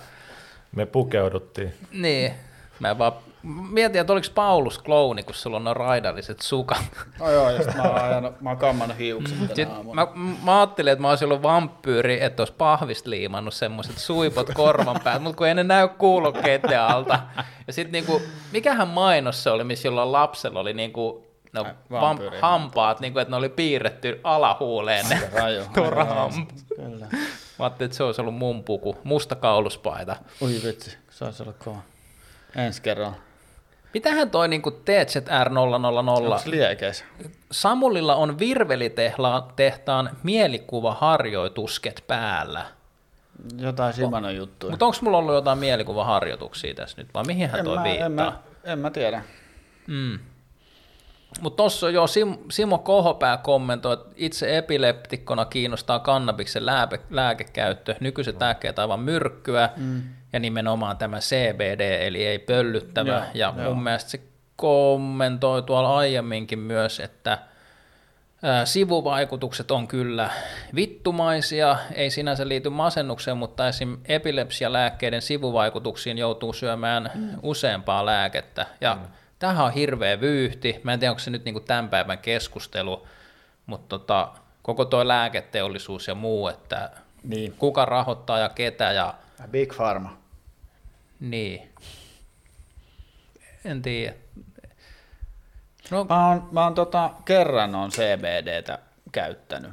[0.76, 1.74] Me pukeuduttiin.
[1.92, 2.34] Niin,
[2.80, 3.14] mä vaan
[3.44, 6.82] mietin, että oliko Paulus klouni, kun sulla on noin raidalliset sukat.
[7.20, 9.38] No joo, ja mä oon, ajanut, mä oon kammannut hiukset
[9.94, 10.08] mä,
[10.44, 15.24] mä, ajattelin, että mä olisin ollut vampyyri, että olisi pahvista liimannut semmoiset suipot korvan päältä,
[15.24, 17.20] mutta kun ei ne näy kuulokkeiden alta.
[17.68, 23.00] Ja sitten niinku, mikähän mainos se oli, missä jollain lapsella oli niinku, no, vamp- hampaat,
[23.00, 25.20] niinku, että ne oli piirretty alahuuleen ne
[26.76, 27.08] Kyllä.
[27.60, 30.16] Mä ajattelin, että se olisi ollut mun puku, musta kauluspaita.
[30.42, 31.78] Oi vitsi, se olisi ollut kova.
[32.56, 33.31] Ensi kerralla.
[33.94, 36.50] Mitähän toi niin TZR000?
[36.50, 37.06] liekeis?
[37.52, 42.66] Samulilla on virvelitehtaan mielikuvaharjoitusket päällä.
[43.58, 44.72] Jotain Simanon juttuja.
[44.72, 48.06] Mutta onko mulla ollut jotain mielikuvaharjoituksia tässä nyt, vai mihin hän toi mä, viittaa?
[48.06, 49.24] En mä, en mä tiedä.
[49.88, 50.20] Mm.
[51.42, 52.06] Mutta tuossa jo
[52.50, 57.96] Simo Kohopää kommentoi, että itse epileptikkona kiinnostaa kannabiksen lääke, lääkekäyttö.
[58.00, 59.70] Nykyiset lääkkeet aivan myrkkyä.
[59.78, 60.02] Mm
[60.34, 63.74] ja nimenomaan tämä CBD, eli ei pöllyttävä, joo, ja joo.
[63.74, 64.22] mun mielestä se
[64.56, 67.38] kommentoi tuolla aiemminkin myös, että
[68.44, 70.30] Ää, Sivuvaikutukset on kyllä
[70.76, 73.98] vittumaisia, ei sinänsä liity masennukseen, mutta esim.
[74.06, 77.30] epilepsialääkkeiden sivuvaikutuksiin joutuu syömään mm.
[77.44, 78.66] useampaa lääkettä.
[78.82, 79.02] Ja mm.
[79.42, 80.80] Tämähän on hirveä vyyhti.
[80.84, 83.08] Mä en tiedä, onko se nyt niinku tämän päivän keskustelu,
[83.66, 84.32] mutta tota,
[84.62, 86.92] koko tuo lääketeollisuus ja muu, että
[87.24, 87.54] Niin.
[87.54, 89.14] kuka rahoittaa ja ketä ja
[89.52, 90.18] Big Pharma.
[91.20, 91.70] niin.
[93.66, 94.14] En tiedä.
[95.92, 98.80] No, Mä oon, mä oon tota, kerran on CBDtä
[99.12, 99.72] käyttänyt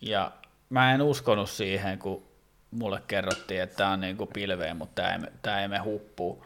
[0.00, 0.32] ja
[0.70, 2.28] mä en uskonut siihen, kun
[2.70, 6.44] mulle kerrottiin, että tämä on niinku pilveen, mutta tämä ei, tää ei me huppuu.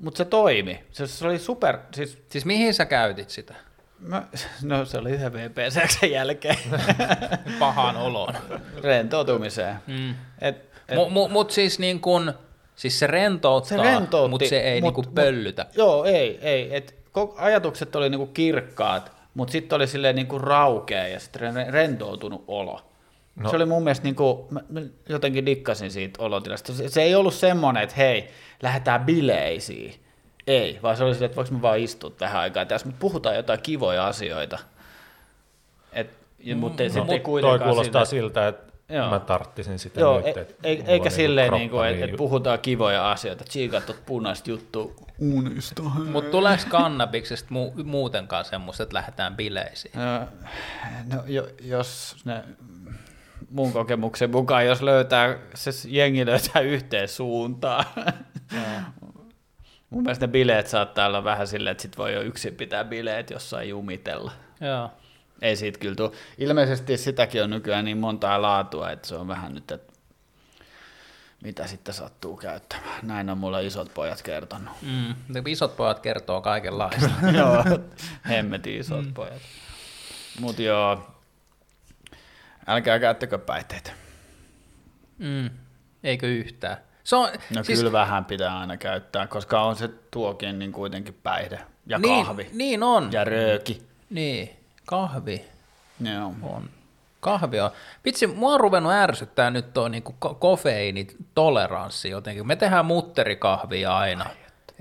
[0.00, 0.84] Mutta se toimi.
[0.92, 3.54] Se, se oli super, siis siis mihin sä käytit sitä?
[3.98, 4.22] mä,
[4.62, 6.56] no se oli se VPCX jälkeen
[7.58, 8.34] Pahaan oloon.
[8.82, 9.76] rentoutumiseen.
[9.86, 10.10] Mm.
[10.40, 10.56] Et,
[10.88, 12.32] et, Mu, mu, mut siis niin kun,
[12.76, 15.66] siis se rentouttaa, Se rentoutti, mutta se ei mut- mut, niinku pöllytä.
[15.76, 16.76] Joo, ei, ei.
[16.76, 16.94] Et
[17.36, 22.80] ajatukset oli niinku kirkkaat, mutta sitten oli silleen niinku raukea ja sitten re- rentoutunut olo.
[23.42, 23.50] No.
[23.50, 26.72] Se oli mun mielestä, niinku, mä, mä jotenkin dikkasin siitä olotilasta.
[26.72, 28.28] Se, se ei ollut semmoinen, että hei,
[28.62, 29.94] lähdetään bileisiin.
[30.46, 33.36] Ei, vaan se oli silleen, että voiko mä vaan istua tähän aikaan tässä, mutta puhutaan
[33.36, 34.58] jotain kivoja asioita.
[35.92, 39.10] Et, ja, mutta ei, No, ei toi kuitenkaan kuulostaa silleen- siltä, että Joo.
[39.10, 40.26] mä tarttisin sitä Joo, nyt.
[40.36, 43.44] e- että e- mulla eikä on silleen, niinku, että niin et puhutaan kivoja asioita.
[43.44, 45.82] Tsiikat tuot punaista juttua unista.
[45.82, 49.92] Mutta tuleeko kannabiksesta mu- muutenkaan semmoista, että lähdetään bileisiin?
[49.94, 50.26] No,
[51.16, 52.44] no jo, jos ne,
[53.50, 57.84] mun kokemuksen mukaan, jos löytää, se jengi löytää yhteen suuntaan.
[59.90, 63.30] mun mielestä ne bileet saattaa olla vähän silleen, että sit voi jo yksin pitää bileet
[63.30, 64.32] jossain jumitella.
[64.60, 64.90] Joo.
[65.42, 66.10] Ei siitä kyllä tule.
[66.38, 69.92] Ilmeisesti sitäkin on nykyään niin montaa laatua, että se on vähän nyt, että
[71.42, 73.00] mitä sitten sattuu käyttämään.
[73.02, 74.74] Näin on mulle isot pojat kertonut.
[74.82, 75.14] Mm.
[75.28, 77.10] ne Isot pojat kertoo kaikenlaista.
[77.38, 77.64] joo,
[78.28, 79.14] hemmetin isot mm.
[79.14, 79.42] pojat.
[80.40, 81.09] Mut joo,
[82.70, 83.90] älkää käyttäkö päihteitä.
[85.18, 85.50] mm.
[86.04, 86.76] Eikö yhtään?
[87.04, 91.14] Se on, No siis, kyllä vähän pitää aina käyttää, koska on se tuokin niin kuitenkin
[91.22, 91.60] päihde.
[91.86, 92.50] Ja niin, kahvi.
[92.52, 93.12] Niin on.
[93.12, 93.82] Ja rööki.
[94.10, 94.50] Niin,
[94.86, 95.44] kahvi
[96.00, 96.32] Joo.
[96.42, 96.70] on.
[97.20, 97.70] Kahvi on.
[98.04, 102.46] Vitsi, mua on ruvennut ärsyttää nyt tuo ko- kofeiinitoleranssi jotenkin.
[102.46, 104.26] Me tehdään mutterikahvia aina.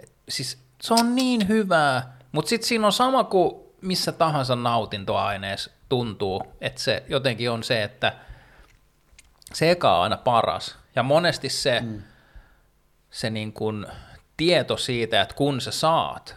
[0.03, 5.71] Et, siis se on niin hyvää, mutta sitten siinä on sama kuin missä tahansa nautintoaineessa
[5.89, 8.13] tuntuu, että se jotenkin on se, että
[9.53, 10.77] se eka on aina paras.
[10.95, 12.01] Ja monesti se, mm.
[13.11, 13.85] se niin kuin
[14.37, 16.35] tieto siitä, että kun sä saat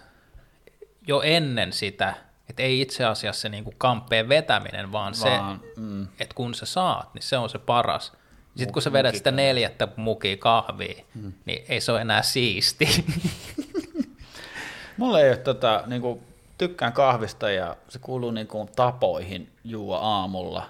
[1.07, 2.15] jo ennen sitä,
[2.51, 5.31] että ei itse asiassa se niin kuin kamppeen vetäminen, vaan, vaan se,
[5.77, 6.03] mm.
[6.03, 8.13] että kun sä saat, niin se on se paras.
[8.57, 11.33] Sitten kun sä vedät sitä neljättä mukia kahvia, mm.
[11.45, 12.89] niin ei se ole enää siisti.
[14.97, 16.23] Mulla ei ole tota, niinku,
[16.69, 20.67] tykkään kahvista ja se kuuluu niinku tapoihin juua aamulla.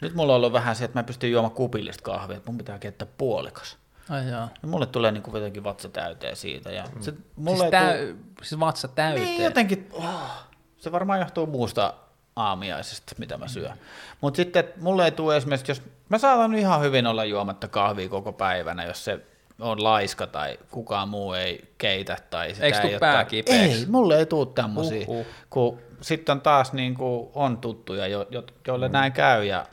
[0.00, 2.78] Nyt mulla on ollut vähän se, että mä pystyn juomaan kupillista kahvia, että mun pitää
[2.78, 3.78] keittää puolikas.
[4.08, 4.48] Ai joo.
[4.62, 6.70] Ja mulle tulee niinku jotenkin vatsa täyteen siitä.
[6.70, 9.26] Ja se, mulle Siis, täy, siis vatsa täyteen.
[9.26, 10.30] Niin, jotenkin, oh,
[10.76, 11.94] se varmaan johtuu muusta
[12.36, 13.78] aamiaisesta, mitä mä syön.
[14.20, 18.32] Mutta sitten mulle ei tule esimerkiksi, jos mä saatan ihan hyvin olla juomatta kahvia koko
[18.32, 19.20] päivänä, jos se
[19.62, 22.16] on laiska tai kukaan muu ei keitä.
[22.30, 23.78] Tai sitä Eikö ei ole pää kipeäksi?
[23.78, 25.04] Ei, mulle ei tule tämmöisiä.
[25.08, 25.26] Uhuh.
[25.50, 28.92] Kun sitten taas niin kuin on tuttuja, jo, jo, joille mm.
[28.92, 29.66] näin käy ja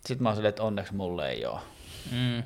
[0.00, 1.60] sitten mä oon silleen, että onneksi mulle ei ole.
[2.12, 2.42] Mm.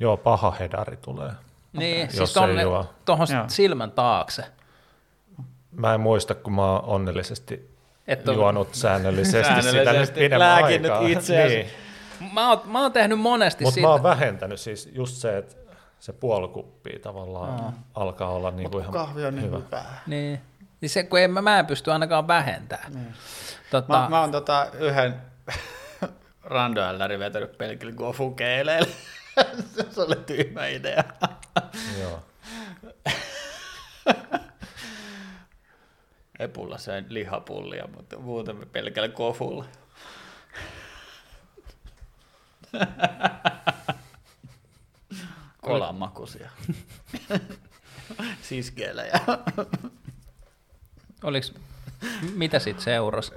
[0.00, 1.30] Joo, paha hedari tulee.
[1.72, 2.86] Niin, Jos siis tonne, juo.
[3.04, 3.44] tohon Joo.
[3.48, 4.44] silmän taakse.
[5.70, 7.70] Mä en muista, kun mä oon onnellisesti
[8.08, 11.08] Et on- juonut säännöllisesti, sitä nyt Säännöllisesti pidemmän lääkinnyt aikaa.
[11.08, 11.54] itseäsi.
[11.56, 11.70] Niin.
[12.32, 13.86] Mä oon, mä oon tehnyt monesti Mutta siitä.
[13.88, 15.54] mä oon vähentänyt siis just se, että
[16.00, 17.72] se puoli kuppia tavallaan Aa.
[17.94, 19.56] alkaa olla niinku ihan Kahvi on niin hyvä.
[19.58, 19.84] hyvä.
[20.06, 20.40] Niin.
[20.80, 22.92] niin se, kun en, mä, mä en pysty ainakaan vähentämään.
[22.94, 23.14] Niin.
[23.70, 25.14] Tota, Mä, mä oon tota yhden
[26.44, 28.88] randoälläri vetänyt pelkillä gofukeileille.
[29.90, 31.04] se oli tyhmä idea.
[32.00, 32.22] Joo.
[36.38, 39.64] Epulla söin lihapullia, mutta muuten pelkällä kofulla.
[45.62, 46.50] Kolanmakuisia.
[48.42, 49.20] Siskeilejä.
[51.24, 51.54] oliks,
[52.34, 53.32] mitä sitten seurasi?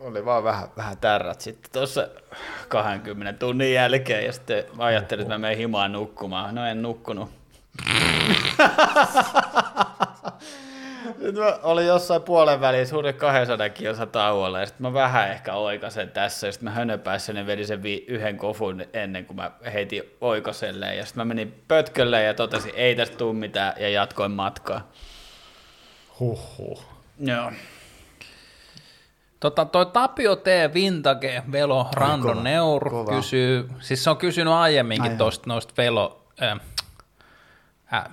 [0.00, 2.08] Oli vaan vähän, vähän tärrät sitten tuossa
[2.68, 6.54] 20 tunnin jälkeen ja sitten mä ajattelin, että mä menen himaan nukkumaan.
[6.54, 7.30] No en nukkunut.
[11.24, 15.54] Nyt mä olin jossain puolen väliin suurin 200 kilsa tauolla ja sitten mä vähän ehkä
[15.54, 19.50] oikasen tässä ja sitten mä hönöpäissä ne vedin sen vi- yhden kofun ennen kuin mä
[19.72, 24.30] heitin oikoselle ja sitten mä menin pötkölle ja totesin, ei tästä tule mitään ja jatkoin
[24.32, 24.88] matkaa.
[26.20, 26.84] Huhhuh.
[27.18, 27.52] Joo.
[29.40, 30.46] Tota, toi Tapio T.
[30.74, 33.16] Vintage Velo Randon kova, Neur kova.
[33.16, 36.60] kysyy, siis se on kysynyt aiemminkin Ai tosta, noista Velo, äh,
[37.94, 38.04] äh,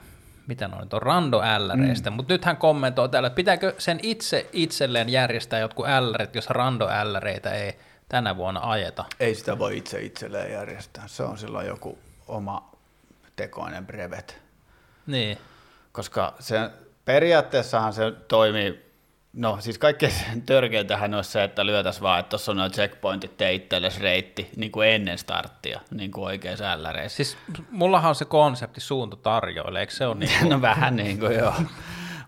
[0.51, 2.15] mitä noin, on Rando LReistä, mm.
[2.15, 6.87] mutta nyt hän kommentoi täällä, että pitääkö sen itse itselleen järjestää jotkut LRit, jos Rando
[7.03, 7.79] LReitä ei
[8.09, 9.05] tänä vuonna ajeta.
[9.19, 11.03] Ei sitä voi itse itselleen järjestää.
[11.07, 11.97] Se on silloin joku
[12.27, 12.71] oma
[13.35, 14.41] tekoinen brevet.
[15.07, 15.37] Niin,
[15.91, 16.69] Koska se
[17.05, 18.90] periaatteessahan se toimii,
[19.33, 20.13] no siis kaikkein
[20.45, 24.71] törkeintähän olisi se, että lyötäisiin vaan, että tuossa on nuo checkpointit, tee itsellesi reitti niin
[24.71, 27.15] kuin ennen starttia, niin kuin oikein älläreissä.
[27.15, 27.37] siis
[27.71, 30.49] mullahan on se konsepti suunta tarjoille, eikö se ole niin?
[30.49, 31.53] No vähän niin kuin joo.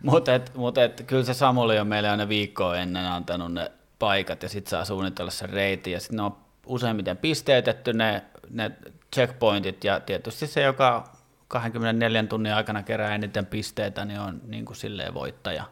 [0.03, 4.43] Mutta et, mut et, kyllä se Samuli on meille aina viikkoa ennen antanut ne paikat
[4.43, 8.71] ja sitten saa suunnitella sen reitin ja sitten ne on useimmiten pisteytetty ne, ne
[9.15, 11.03] checkpointit ja tietysti se, joka
[11.47, 15.63] 24 tunnin aikana kerää eniten pisteitä, niin on niin kuin silleen voittaja.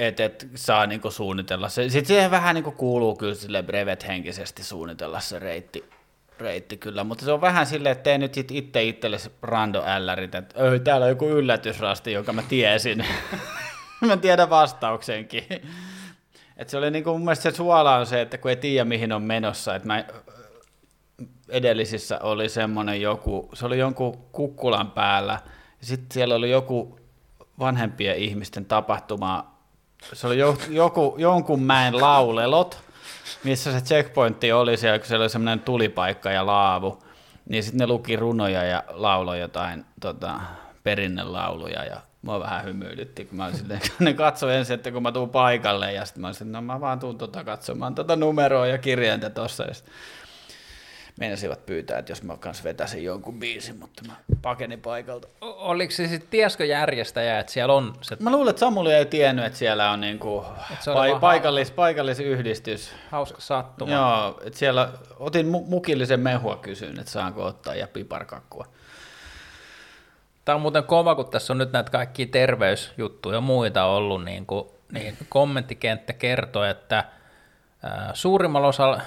[0.00, 1.88] Et, et saa niin kuin suunnitella se.
[1.88, 5.84] Sitten siihen vähän niin kuin kuuluu kyllä sille brevet henkisesti suunnitella se reitti,
[6.38, 10.34] reitti kyllä, mutta se on vähän silleen, että tee nyt sit itse itsellesi rando ällärit,
[10.34, 13.06] että öö, täällä on joku yllätysrasti, jonka mä tiesin.
[14.00, 15.44] mä tiedän vastauksenkin.
[16.56, 19.12] Et se oli niinku, mun mielestä se suola on se, että kun ei tiedä mihin
[19.12, 20.04] on menossa, että mä
[21.48, 25.40] edellisissä oli semmoinen joku, se oli jonkun kukkulan päällä,
[25.80, 27.00] ja sitten siellä oli joku
[27.58, 29.49] vanhempien ihmisten tapahtuma,
[30.12, 32.80] se oli jo, joku, jonkun mäen laulelot,
[33.44, 37.02] missä se checkpointti oli siellä, kun siellä oli semmoinen tulipaikka ja laavu,
[37.48, 40.40] niin sitten ne luki runoja ja lauloi jotain tota,
[40.82, 45.30] perinnelauluja ja mua vähän hymyilytti, kun mä silleen, ne katsoi ensin, että kun mä tuun
[45.30, 48.78] paikalle ja sitten mä olin silleen, no mä vaan tuun tota katsomaan tota numeroa ja
[48.78, 49.86] kirjainta tossa ja sit
[51.20, 55.28] meinasivat pyytää, että jos mä kans vetäisin jonkun biisin, mutta mä pakenin paikalta.
[55.40, 59.06] O- Oliko se sitten, tiesikö järjestäjä, että siellä on se Mä luulen, että Samuli ei
[59.06, 60.44] tiennyt, että siellä on niinku
[60.80, 62.92] se vaan paikallis, paikallisyhdistys.
[63.10, 63.92] hauska sattuma?
[63.92, 64.88] Joo, että siellä
[65.18, 68.66] otin mu- mukillisen mehua kysyn, että saanko ottaa ja piparkakkua.
[70.44, 74.46] Tämä on muuten kova, kun tässä on nyt näitä kaikkia terveysjuttuja ja muita ollut, niin,
[74.46, 77.04] kuin, niin kommenttikenttä kertoo, että
[78.14, 79.00] suurimmalla osalla,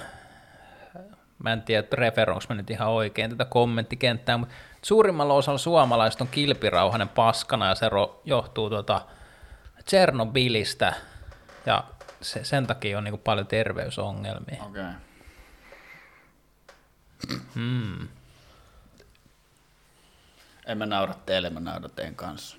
[1.38, 6.28] mä en tiedä, referoinko mä nyt ihan oikein tätä kommenttikenttää, mutta suurimmalla osalla suomalaisista on
[6.28, 7.86] kilpirauhanen paskana ja se
[8.24, 9.00] johtuu tuota
[9.84, 10.92] Tchernobylistä
[11.66, 11.84] ja
[12.20, 14.64] se, sen takia on niin paljon terveysongelmia.
[14.64, 14.82] Okei.
[14.82, 14.94] Okay.
[17.54, 18.08] Hmm.
[20.66, 22.56] En mä naura teille, mä nauran teidän kanssa.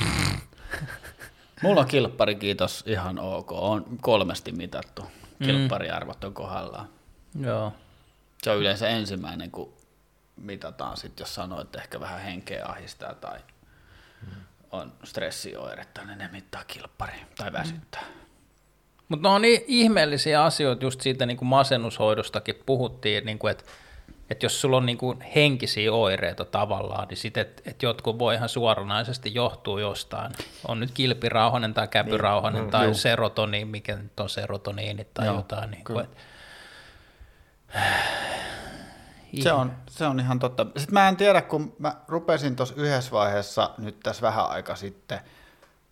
[1.62, 3.52] Mulla on kilppari, kiitos, ihan ok.
[3.52, 5.06] On kolmesti mitattu.
[5.44, 6.88] Kilppariarvot on kohdallaan.
[7.40, 7.72] Joo.
[8.48, 9.72] Se on yleensä ensimmäinen, kun
[10.36, 13.38] mitataan sit, jos sanoo, että ehkä vähän henkeä ahistaa tai
[14.72, 18.02] on stressioiretta, niin ne mittaa kilppari tai väsyttää.
[19.08, 23.64] Mutta ne on niin ihmeellisiä asioita, just siitä niin kuin masennushoidostakin puhuttiin, niin kuin, että,
[24.30, 28.34] että jos sulla on niin kuin henkisiä oireita tavallaan, niin sitten, että, että jotkut voi
[28.34, 30.32] ihan suoranaisesti johtua jostain.
[30.68, 35.70] On nyt kilpirauhanen tai käpyrauhanen niin, tai serotoni, mikä nyt on serotoniini tai Joo, jotain.
[35.70, 36.16] Niin kuin, että,
[39.42, 40.66] Se on, se on ihan totta.
[40.76, 45.20] Sitten mä en tiedä, kun mä rupesin tuossa yhdessä vaiheessa nyt tässä vähän aika sitten,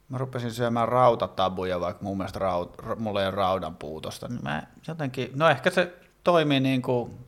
[0.09, 4.43] mä rupesin syömään rautatabuja, vaikka mun mielestä raut, ra- mulla ei ole raudan puutosta, niin
[4.43, 5.93] mä jotenkin, no ehkä se
[6.25, 7.19] toimii niin kuin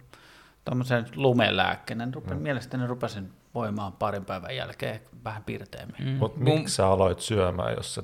[0.64, 2.06] tuommoisen lumelääkkeenä.
[2.06, 2.40] niin Rupe, mm.
[2.40, 6.04] Mielestäni rupesin voimaan parin päivän jälkeen vähän pirteemmin.
[6.04, 6.16] Mm.
[6.16, 8.02] Mutta miksi sä aloit syömään, jos, se,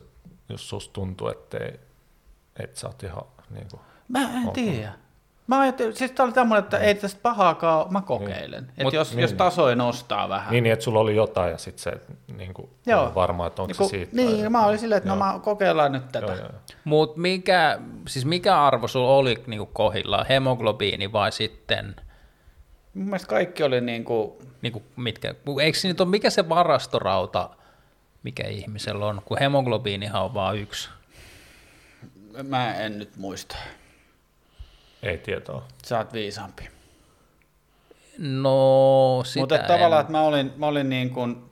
[0.48, 1.80] jos susta tuntuu, ettei,
[2.56, 5.03] et sä oot ihan niin kuin, Mä en tiedä.
[5.46, 8.64] Mä ajattelin, siis tää oli tämmöinen, että ei tästä pahaakaan, mä kokeilen.
[8.68, 9.22] Että Mut- jos, niin.
[9.22, 10.52] jos tasoja nostaa vähän.
[10.52, 11.92] niin, niin, että sulla oli jotain ja sitten se
[12.36, 13.12] niin kuin, Joo.
[13.14, 14.16] varma, että onko Niin, se siitä.
[14.16, 15.24] niin vai- mä olin silleen, että no Joo.
[15.32, 16.36] mä kokeillaan nyt tätä.
[16.84, 21.96] Mutta mikä, siis mikä arvo sulla oli niin kuin kohillaan, hemoglobiini vai sitten,
[22.94, 26.48] Mun mielestä kaikki oli niin kuin, niin kuin mitkä, eikö se nyt ole, mikä se
[26.48, 27.50] varastorauta,
[28.22, 30.88] mikä ihmisellä on, kun hemoglobiinihan on vain yksi.
[32.42, 33.56] mä en nyt muista.
[35.04, 35.62] Ei tietoa.
[35.84, 36.68] Sä oot viisaampi.
[38.18, 41.50] No, sitä Mutta tavallaan, että mä olin, mä olin niin kuin,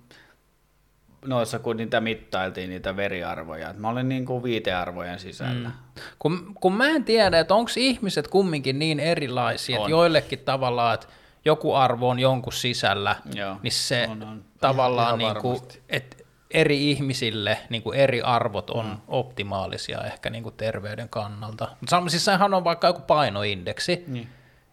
[1.25, 5.69] noissa kun niitä mittailtiin, niitä veriarvoja, että mä olin niin kuin viitearvojen sisällä.
[5.69, 5.75] Mm.
[6.19, 9.83] Kun, kun mä en tiedä, että onko ihmiset kumminkin niin erilaisia, On.
[9.83, 11.07] että joillekin tavallaan, että
[11.45, 14.45] joku arvo on jonkun sisällä, Joo, niin se on, on.
[14.61, 16.17] tavallaan, Ihan- ihan niin kuin, että
[16.55, 18.97] eri ihmisille niin kuin eri arvot on mm.
[19.09, 21.69] optimaalisia ehkä niin kuin terveyden kannalta.
[21.81, 24.29] Mutta siis sehän on vaikka joku painoindeksi, Niin.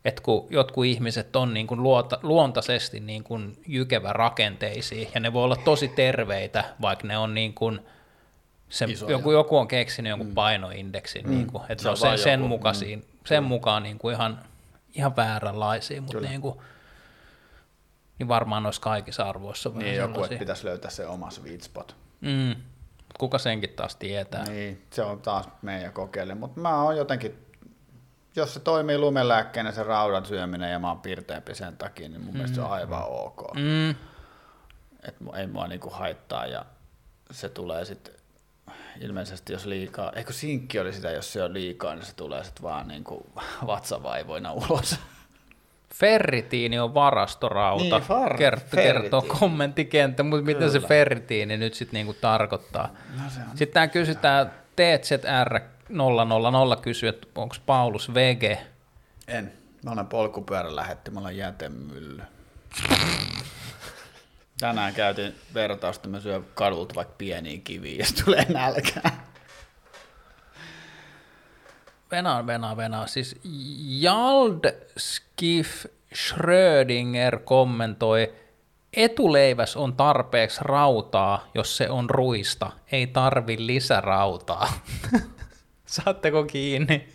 [0.05, 5.33] että kun jotkut ihmiset on niin kuin luota, luontaisesti niin kuin jykevä rakenteisiin, ja ne
[5.33, 7.79] voi olla tosi terveitä, vaikka ne on niin kuin
[8.69, 9.11] se, Isoja.
[9.11, 11.31] joku, joku on keksinyt jonkun painoindeksin, mm.
[11.31, 14.39] niin kuin, että Se on sen, sen, mukaisiin, sen mukaan niin kuin ihan,
[14.95, 16.55] ihan vääränlaisia, mutta niin, kuin,
[18.19, 20.39] niin varmaan noissa kaikissa arvoissa Niin joku, että sellaisia.
[20.39, 21.95] pitäisi löytää se oma sweet spot.
[22.21, 22.55] Mm.
[23.19, 24.43] Kuka senkin taas tietää?
[24.43, 27.45] Niin, se on taas meidän kokeille, mutta mä oon jotenkin,
[28.35, 32.33] jos se toimii lumelääkkeenä se raudan syöminen ja mä oon pirteempi sen takia, niin mun
[32.33, 32.37] mm.
[32.37, 33.53] mielestä se on aivan ok.
[33.55, 33.61] Mm.
[33.61, 33.95] Mm.
[35.03, 36.65] Et ei mua niinku haittaa ja
[37.31, 38.13] se tulee sitten
[38.99, 42.63] ilmeisesti jos liikaa, eikö sinkki oli sitä, jos se on liikaa, niin se tulee sitten
[42.63, 43.29] vaan niinku
[43.67, 44.95] vatsavaivoina ulos.
[45.95, 52.13] Ferritiini on varastorauta, Niin, far- Kert, kertoo kommenttikenttä, mutta mitä se ferritiini nyt sitten niinku
[52.13, 52.89] tarkoittaa?
[53.17, 53.23] No.
[53.49, 55.59] Sitten tämä kysytään TZR
[55.89, 58.43] 000 kysyy, että onko Paulus VG.
[59.27, 59.53] En.
[59.85, 62.21] Mä olen polkupyörän lähetti, mä olen jätemylly.
[64.59, 69.28] Tänään käytiin vertausta, mä syön kadulta vaikka pieniä kiviä, ja sit tulee nälkää.
[72.11, 73.07] Venaa, venaa, venaa.
[73.07, 73.35] Siis
[73.99, 74.59] Jald
[74.97, 78.33] Skif Schrödinger kommentoi,
[78.93, 82.71] etuleiväs on tarpeeksi rautaa, jos se on ruista.
[82.91, 84.73] Ei tarvi lisärautaa.
[85.85, 87.09] Saatteko kiinni?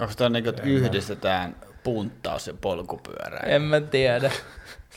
[0.00, 3.38] Onko tämä niin, että yhdistetään punttaus ja polkupyörä?
[3.38, 4.30] En mä tiedä.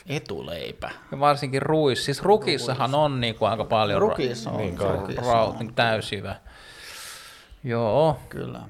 [0.08, 0.90] Etuleipä.
[1.12, 2.04] Ja varsinkin ruis.
[2.04, 4.56] Siis rukissahan on niinku aika paljon Rukissa on.
[4.56, 4.96] Niin kai.
[4.96, 5.58] rukissa ra- on.
[5.58, 6.36] niinku täysjyvä.
[7.64, 8.18] Joo.
[8.28, 8.60] Kyllä.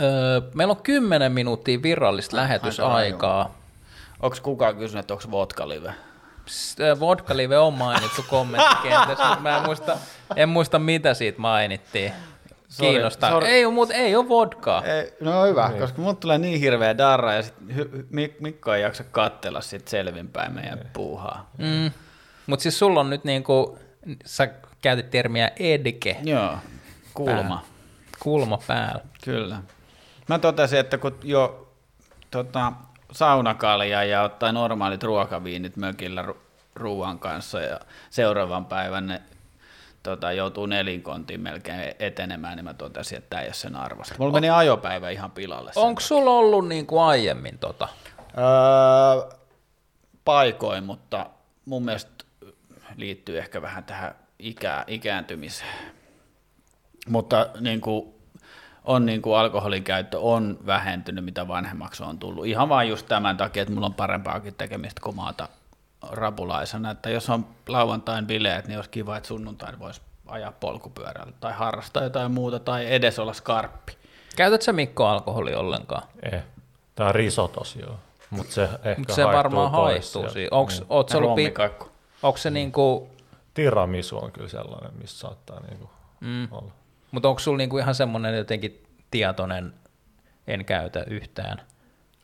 [0.00, 3.54] Öö, meillä on 10 minuuttia virallista lähetysaikaa.
[4.20, 5.94] Onko kukaan kysynyt, että onko vodka live?
[7.00, 9.96] Vodka Live on mainittu kommenttikentässä, mutta mä en muista,
[10.36, 12.12] en muista mitä siitä mainittiin.
[12.68, 13.30] Sorry, Kiinnostaa.
[13.30, 13.48] sorry.
[13.48, 14.84] Ei, ole, mutta ei ole vodkaa.
[14.84, 15.80] Ei, no hyvä, niin.
[15.80, 17.54] koska mut tulee niin hirveä darra ja sit
[18.10, 20.90] Mik- Mikko ei jaksa kattella sit selvinpäin meidän Niin.
[20.92, 21.50] puuhaa.
[21.58, 21.90] Mm.
[22.46, 23.78] Mutta siis sulla on nyt niinku,
[24.24, 24.48] sä
[24.82, 26.54] käytit termiä edge, Joo,
[27.14, 27.64] kulma.
[28.22, 29.02] Kulma päällä.
[29.24, 29.62] Kyllä.
[30.28, 31.72] Mä totesin, että kun jo
[32.30, 32.72] tota,
[33.12, 36.36] saunakalja ja ottaa normaalit ruokaviinit mökillä ru-
[36.74, 37.80] ruoan kanssa ja
[38.10, 39.22] seuraavan päivän ne
[40.02, 44.14] tota, joutuu nelinkontiin melkein etenemään, niin mä totesin, että tämä ei ole sen arvosta.
[44.18, 45.72] Mulla meni ajopäivä ihan pilalle.
[45.76, 47.88] Onko sulla ollut niinku aiemmin tota?
[48.38, 49.38] Öö,
[50.24, 51.26] paikoin, mutta
[51.64, 52.24] mun mielestä
[52.96, 56.01] liittyy ehkä vähän tähän ikä, ikääntymiseen.
[57.08, 58.14] Mutta niin kuin,
[58.84, 62.46] on niin kuin alkoholin käyttö on vähentynyt, mitä vanhemmaksi on tullut.
[62.46, 65.48] Ihan vain just tämän takia, että mulla on parempaakin tekemistä kuin maata
[66.10, 66.90] rapulaisena.
[66.90, 72.02] Että jos on lauantain bileet, niin olisi kiva, että sunnuntain voisi ajaa polkupyörällä tai harrastaa
[72.02, 73.92] jotain muuta tai edes olla skarppi.
[74.36, 76.02] Käytät sä Mikko alkoholi ollenkaan?
[76.32, 76.40] Ei.
[76.94, 77.98] Tämä on risotos, joo.
[78.30, 80.32] Mutta se ehkä Mutta se varmaan sieltä.
[80.32, 80.48] siinä.
[80.88, 81.54] Oot ollut pi-
[82.22, 83.10] onko se niinku,
[83.54, 86.48] Tiramisu on kyllä sellainen, missä saattaa niinku mm.
[86.50, 86.72] olla.
[87.12, 89.74] Mutta onko sulla niinku ihan semmoinen jotenkin tietoinen,
[90.46, 91.62] en käytä yhtään,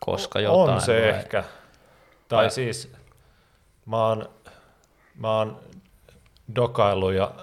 [0.01, 0.74] koska jotain?
[0.74, 1.44] on se vai- ehkä.
[2.28, 2.93] Tai siis
[3.86, 4.31] mä oon,
[5.15, 5.60] mä oon
[6.55, 7.35] dokaillut ja,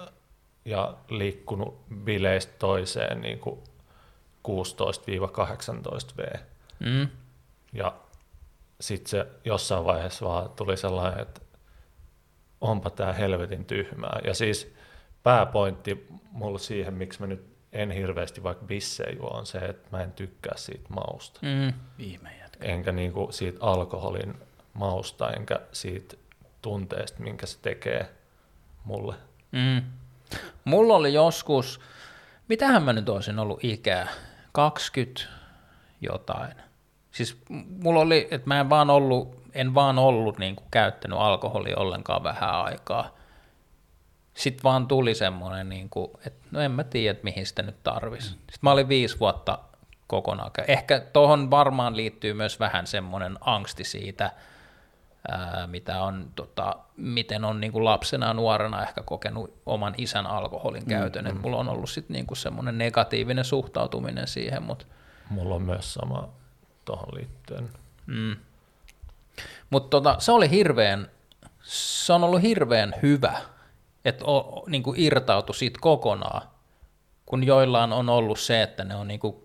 [0.64, 3.60] ja liikkunut bileistä toiseen niin kuin
[4.48, 4.50] 16-18
[6.16, 6.38] V.
[6.78, 7.08] Mm.
[7.72, 7.94] Ja
[8.80, 11.40] sitten se jossain vaiheessa vaan tuli sellainen, että
[12.60, 14.20] onpa tämä helvetin tyhmää.
[14.24, 14.75] Ja siis
[15.26, 20.02] pääpointti mulla siihen, miksi mä nyt en hirveästi vaikka bissejä juo, on se, että mä
[20.02, 21.40] en tykkää siitä mausta.
[21.42, 21.72] Mm.
[22.40, 22.64] Jätkä.
[22.64, 24.34] Enkä niinku siitä alkoholin
[24.74, 26.16] mausta, enkä siitä
[26.62, 28.10] tunteesta, minkä se tekee
[28.84, 29.14] mulle.
[29.52, 29.82] Mm.
[30.64, 31.80] Mulla oli joskus,
[32.48, 34.08] mitähän mä nyt olisin ollut ikää,
[34.52, 35.22] 20
[36.00, 36.54] jotain.
[37.10, 37.42] Siis
[37.82, 42.22] mulla oli, että mä en vaan ollut, en vaan ollut niin kuin käyttänyt alkoholia ollenkaan
[42.22, 43.15] vähän aikaa.
[44.36, 47.82] Sitten vaan tuli semmoinen, niin kuin, että no en mä tiedä, että mihin sitä nyt
[47.82, 48.28] tarvisi.
[48.28, 49.58] Sitten mä olin viisi vuotta
[50.06, 50.50] kokonaan.
[50.58, 54.30] kä- Ehkä tuohon varmaan liittyy myös vähän semmoinen angsti siitä,
[55.28, 60.26] ää, mitä on, tota, miten on niin kuin lapsena ja nuorena ehkä kokenut oman isän
[60.26, 61.24] alkoholin käytön.
[61.24, 61.40] Mm, mm.
[61.40, 64.86] Mulla on ollut sitten niin kuin semmoinen negatiivinen suhtautuminen siihen, mutta
[65.30, 66.28] Mulla on myös sama
[66.84, 67.68] tuohon liittyen.
[68.06, 68.36] mm.
[69.70, 71.10] Mut tota, se oli hirveän,
[71.62, 73.38] se on ollut hirveän hyvä,
[74.06, 76.48] että o, niin kuin irtautu siitä kokonaan,
[77.26, 79.36] kun joillain on ollut se, että ne on niin kuin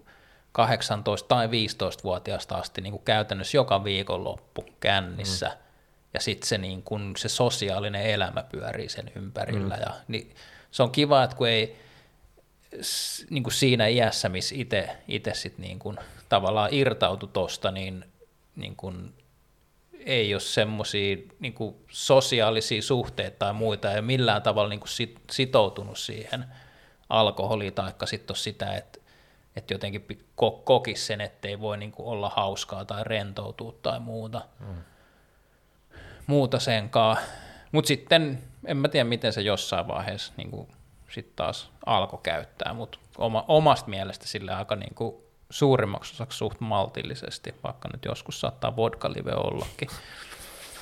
[0.51, 5.53] 18 tai 15-vuotiaasta asti niin kuin käytännössä joka viikonloppu kännissä, mm.
[6.13, 9.75] ja sitten se, niin kuin, se sosiaalinen elämä pyörii sen ympärillä.
[9.75, 9.81] Mm.
[9.81, 10.35] Ja, niin
[10.71, 11.79] se on kiva, että kun ei
[13.29, 14.55] niin kuin siinä iässä, missä
[15.07, 15.97] itse sit niin kuin
[16.29, 18.05] tavallaan irtautu tosta, niin,
[18.55, 19.13] niin kuin
[20.05, 21.55] ei ole semmoisia niin
[21.89, 26.45] sosiaalisia suhteita tai muita, ja millään tavalla niin kuin sit, sitoutunut siihen
[27.09, 28.99] alkoholiin, tai sitten sitä, että,
[29.55, 30.07] että jotenkin
[30.41, 34.75] ko- kokisi sen, ettei voi niin kuin olla hauskaa tai rentoutua tai muuta, mm.
[36.27, 37.17] muuta senkaan.
[37.71, 40.67] Mutta sitten en mä tiedä, miten se jossain vaiheessa niin kuin
[41.09, 45.15] sit taas alkoi käyttää, mutta oma, omasta mielestä sille aika niin kuin
[45.51, 49.89] suurimmaksi osaksi suht maltillisesti, vaikka nyt joskus saattaa vodka-live ollakin.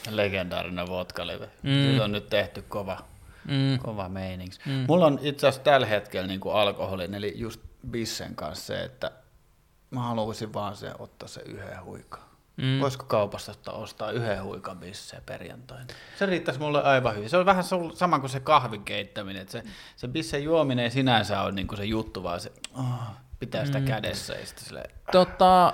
[0.10, 1.50] Legendaarinen vodka-live.
[1.64, 1.98] Mm.
[1.98, 2.98] Se on nyt tehty kova,
[3.46, 3.80] mm.
[3.80, 4.60] kova meinings.
[4.66, 4.86] Mm.
[4.88, 9.12] Mulla on itse asiassa tällä hetkellä niin kuin alkoholin, eli just bissen kanssa se, että
[9.92, 12.30] mä haluaisin vaan se ottaa se yhden huikan.
[12.58, 12.80] Mm.
[12.80, 15.86] Voisiko kaupasta ottaa, ostaa yhden huikan bisseen perjantaina?
[16.20, 17.30] Se riittäisi mulle aivan hyvin.
[17.30, 17.64] Se on vähän
[17.94, 19.42] sama kuin se kahvin keittäminen.
[19.42, 19.64] Että se,
[19.96, 22.84] se bissen juominen ei sinänsä ole niin kuin se juttu, vaan se oh,
[23.40, 23.86] pitää sitä mm.
[23.86, 24.34] kädessä.
[24.34, 25.74] Ja sitten sille, tota,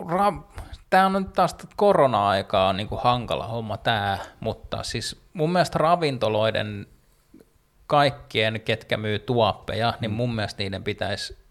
[0.00, 5.78] ra- tämä on nyt taas korona-aikaa niin kuin hankala homma tämä, mutta siis mun mielestä
[5.78, 6.86] ravintoloiden
[7.86, 11.47] kaikkien, ketkä myy tuoppeja, niin mun mielestä niiden pitäisi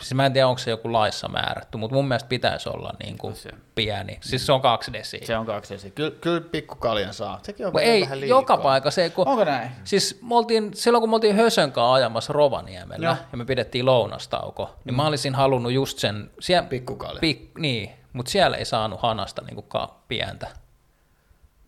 [0.00, 3.18] Siis mä en tiedä, onko se joku laissa määrätty, mutta mun mielestä pitäisi olla niin
[3.18, 3.50] kuin se.
[3.74, 4.18] pieni.
[4.20, 5.20] Siis se on kaksi desiä.
[5.24, 5.90] Se on kaksi desiä.
[5.90, 7.40] Kyllä, kyllä pikkukaljan saa.
[7.42, 8.38] Sekin on ei, vähän liikaa.
[8.38, 9.10] joka paikassa.
[9.10, 9.70] Kun, Onko näin?
[9.84, 13.16] Siis me oltiin, silloin kun me oltiin Hösön kanssa ajamassa Rovaniemellä Joo.
[13.32, 14.96] ja me pidettiin lounastauko, niin mm.
[14.96, 16.30] mä olisin halunnut just sen...
[16.40, 17.20] Siellä, Pikkukalja.
[17.20, 20.46] Pik, niin, mutta siellä ei saanut hanasta niin kuin pientä.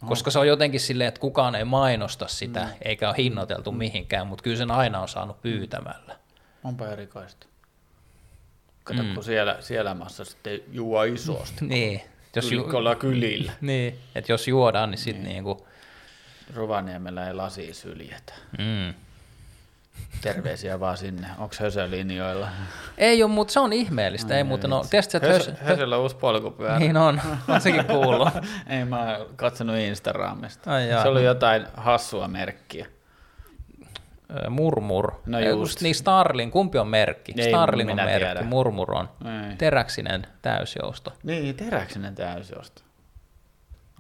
[0.08, 2.70] Koska se on jotenkin silleen, että kukaan ei mainosta sitä, mm.
[2.82, 3.78] eikä ole hinnoiteltu mm.
[3.78, 6.16] mihinkään, mutta kyllä sen aina on saanut pyytämällä.
[6.64, 7.46] Onpa erikoista.
[8.84, 9.14] Kato, mm.
[9.14, 11.64] kun siellä, siellä maassa sitten juo isosti.
[11.74, 12.00] niin.
[12.36, 12.68] Jos ju-
[12.98, 13.52] kylillä.
[13.60, 15.32] niin, että jos juodaan, niin sitten niin.
[15.32, 15.66] niinku...
[16.54, 18.32] Rovaniemellä ei lasi syljetä.
[18.58, 18.94] Mm.
[20.20, 21.26] Terveisiä vaan sinne.
[21.38, 22.48] Onko Hösö-linjoilla?
[22.98, 24.34] Ei ole, mutta se on ihmeellistä.
[24.34, 24.84] Ai ei muuten ole.
[24.90, 26.78] Tiedätkö, että Hösö, Hösöllä uusi polkupyörä.
[26.78, 27.20] Niin on.
[27.48, 28.28] On sekin kuullut.
[28.66, 30.72] ei, mä oon katsonut Instagramista.
[30.72, 32.86] Ai se oli jotain hassua merkkiä.
[34.50, 35.12] Murmur.
[35.26, 35.80] No just.
[35.80, 37.34] Niin Starling, kumpi on merkki?
[37.36, 38.42] Ei, Starling on merkki, tiedä.
[38.42, 39.08] Murmur on.
[39.24, 39.56] Ei.
[39.56, 41.12] Teräksinen täysjousto.
[41.22, 42.82] Niin, teräksinen täysjousto.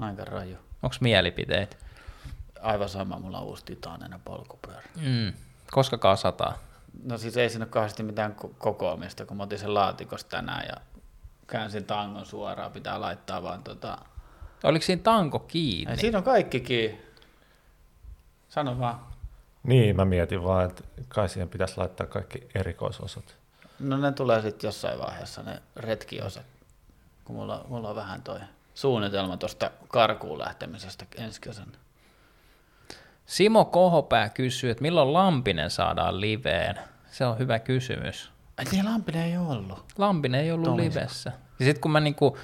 [0.00, 0.56] Aika raju.
[0.82, 1.78] Onko mielipiteet?
[2.60, 4.82] Aivan sama, mulla on uusi titaaninen polkupyörä.
[5.00, 5.32] Mm.
[5.70, 6.54] Koska kasataan?
[7.04, 10.76] No siis ei siinä ole kauheasti mitään kokoamista, kun mä otin sen laatikosta tänään ja
[11.46, 13.98] käänsin tangon suoraan, pitää laittaa vaan tota...
[14.64, 15.90] Oliko siinä tanko kiinni?
[15.90, 17.00] Ei, siinä on kaikki kiinni.
[18.48, 19.11] Sano vaan.
[19.62, 23.36] Niin, mä mietin vaan, että kai siihen pitäisi laittaa kaikki erikoisosat.
[23.78, 26.46] No ne tulee sitten jossain vaiheessa, ne retkiosat,
[27.24, 28.38] kun mulla, mulla on vähän toi
[28.74, 31.72] suunnitelma tuosta karkuun lähtemisestä ensi kesänä.
[33.26, 36.78] Simo Kohopää kysyy, että milloin Lampinen saadaan liveen?
[37.10, 38.30] Se on hyvä kysymys.
[38.58, 39.84] Ai niin, Lampinen ei ollut.
[39.98, 40.94] Lampinen ei ollut Tomiset.
[40.94, 41.32] livessä.
[41.58, 42.38] Ja sitten kun mä niinku,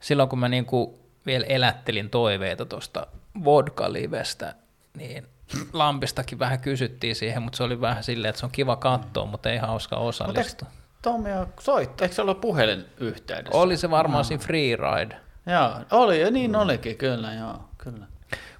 [0.00, 3.06] silloin kun mä niinku vielä elättelin toiveita tuosta
[3.44, 4.54] vodka-livestä,
[4.96, 5.28] niin
[5.72, 9.30] Lampistakin vähän kysyttiin siihen, mutta se oli vähän silleen, että se on kiva katsoa, mm.
[9.30, 10.68] mutta ei hauska osallistua.
[11.02, 13.58] Tommi soittaa, eikö se ollut puhelinyhteydessä?
[13.58, 14.24] Oli se varmaan no.
[14.24, 15.16] siinä freeride.
[15.46, 16.56] Joo, oli, ja niin mm.
[16.56, 18.06] olikin, kyllä, joo, kyllä.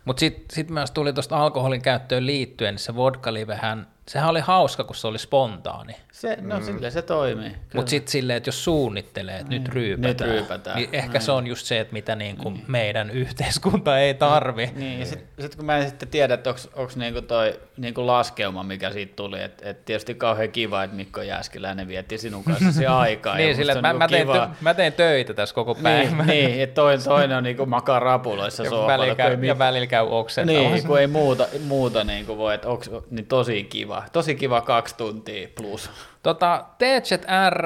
[0.04, 4.84] Mutta sitten sit myös tuli tuosta alkoholin käyttöön liittyen, niin se vodka-livehän sehän oli hauska,
[4.84, 5.96] kun se oli spontaani.
[6.12, 6.64] Se, no mm.
[6.64, 7.56] sille se toimii.
[7.74, 9.72] Mutta sitten silleen, että jos suunnichtelee, että nyt niin.
[9.72, 10.76] ryypätään, nyt ryypätään.
[10.76, 11.22] niin ehkä Näin.
[11.22, 12.64] se on just se, että mitä niin kuin niin.
[12.68, 14.70] meidän yhteiskunta ei tarvi.
[14.74, 18.62] Niin, ja sitten sit kun mä en sitten tiedä, että onko niinku toi niinku laskeuma,
[18.62, 22.86] mikä siitä tuli, että et tietysti kauhean kiva, että Mikko Jääskeläinen vietti sinun kanssa se
[23.06, 23.36] aikaa.
[23.36, 26.26] niin, sille, mä, niinku mä, tein tö, mä tein töitä tässä koko niin, päivän.
[26.26, 28.92] niin, niin että toinen, toinen on niinku makaa rapuloissa ja sohvalla.
[28.92, 30.74] Välillä käy, ja välillä käy oksentamassa.
[30.74, 33.95] Niin, kun ei muuta, muuta niinku voi, että onks, niin tosi kiva.
[34.12, 35.90] Tosi kiva kaksi tuntia plus.
[36.22, 37.62] Tota, TZR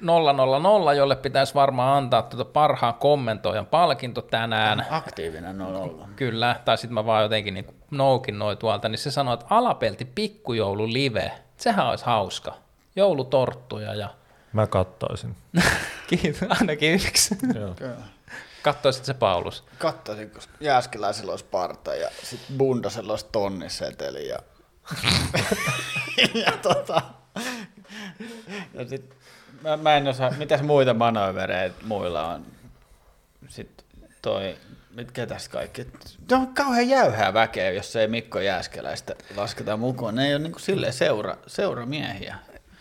[0.00, 4.86] 000, jolle pitäisi varmaan antaa tuota parhaan kommentoijan palkinto tänään.
[4.90, 6.08] Aktiivinen 00.
[6.16, 10.04] Kyllä, tai sitten mä vaan jotenkin niin noukin noin tuolta, niin se sanoi, että alapelti
[10.04, 12.54] pikkujoulu live, sehän olisi hauska.
[12.96, 14.08] Joulutorttuja ja...
[14.52, 15.36] Mä kattoisin.
[16.08, 17.38] Kiitos, ainakin yksi.
[18.62, 19.64] Kattoisit se Paulus?
[19.78, 24.38] Kattoisin, koska Jääskeläisellä olisi parta ja sitten Bundasella olisi tonniseteli ja
[26.44, 27.02] ja tota,
[28.74, 29.14] ja sit,
[29.62, 32.46] mä, mä en osaa, mitäs muita manövereitä muilla on.
[33.48, 33.86] Sitten
[34.22, 34.56] toi,
[34.94, 35.86] mitkä tästä kaikki.
[36.30, 40.14] Ne on kauhean jäyhää väkeä, jos ei Mikko Jääskeläistä lasketa mukaan.
[40.14, 42.36] Ne ei ole niinku silleen seura, seuramiehiä.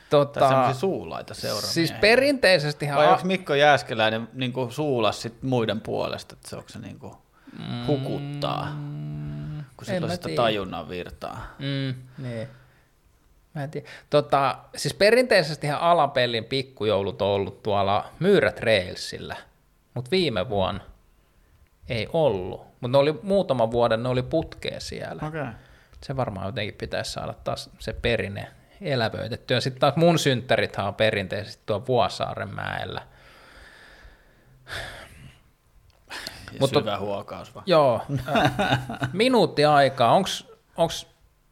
[0.10, 1.72] Tota, tai semmoisia suulaita seuramiehiä.
[1.72, 2.88] Siis perinteisesti...
[2.96, 7.18] Vai onko Mikko Jääskeläinen niinku suulas sit muiden puolesta, että se onko se niinku
[7.88, 8.72] hukuttaa?
[8.76, 9.47] Mm
[9.78, 11.56] kun se on sitä tajunnan virtaa.
[11.60, 12.48] Mm, niin.
[13.54, 13.90] Mä en tiedä.
[14.10, 19.36] Tota, siis perinteisesti alapellin pikkujoulut on ollut tuolla Myyrät Railsillä,
[19.94, 20.82] mutta viime vuonna
[21.90, 22.62] ei ollut.
[22.62, 25.28] Mutta ne oli muutaman vuoden, ne oli putkeen siellä.
[25.28, 25.42] Okei.
[25.42, 25.54] Okay.
[26.04, 28.48] Se varmaan jotenkin pitäisi saada taas se perinne
[28.82, 29.60] elävöitettyä.
[29.60, 33.02] Sitten taas mun synttärithän on perinteisesti tuo Vuosaaren mäellä.
[36.60, 37.64] Mutta- syvä huokaus vaan.
[37.68, 38.02] Joo,
[39.14, 40.14] minuutti aikaa.
[40.14, 40.94] Onko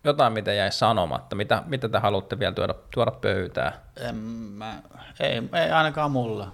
[0.03, 1.35] jotain, mitä jäi sanomatta?
[1.35, 3.73] Mitä, mitä te haluatte vielä tuoda, tuoda pöytään?
[4.09, 4.81] En mä,
[5.19, 6.51] ei, ei ainakaan mulla.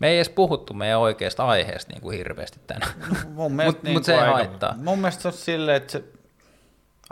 [0.00, 2.92] Me ei edes puhuttu meidän oikeasta aiheesta niin kuin hirveästi tänään.
[3.34, 4.74] Mun mielestä Mut- mut se ei aika, haittaa.
[4.76, 6.04] Mun mielestä se on silleen, että se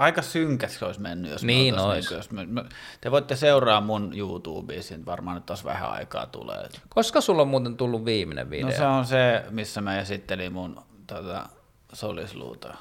[0.01, 2.11] aika synkäksi se olisi mennyt, jos me Niin oltais ois.
[2.11, 2.65] Niin, jos me, me,
[3.01, 6.69] te voitte seuraa mun YouTubea, siinä varmaan nyt taas vähän aikaa tulee.
[6.89, 8.67] Koska sulla on muuten tullut viimeinen video?
[8.67, 11.47] No se on se, missä mä esittelin mun tota,
[11.93, 12.75] solisluuta.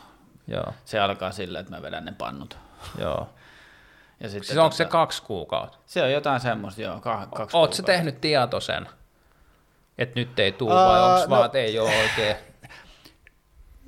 [0.48, 2.58] Joo, Se alkaa sillä, että mä vedän ne pannut.
[3.00, 3.30] joo.
[4.20, 5.78] Ja sitten, Siis onko se tota, kaksi kuukautta?
[5.86, 7.84] se on jotain semmoista, joo, kah, kaksi Oot se kuukautta.
[7.86, 8.90] tehnyt tietoisen,
[9.98, 12.36] että nyt ei tuu, vai Ää, onko no- vaan, että ei ole oikein?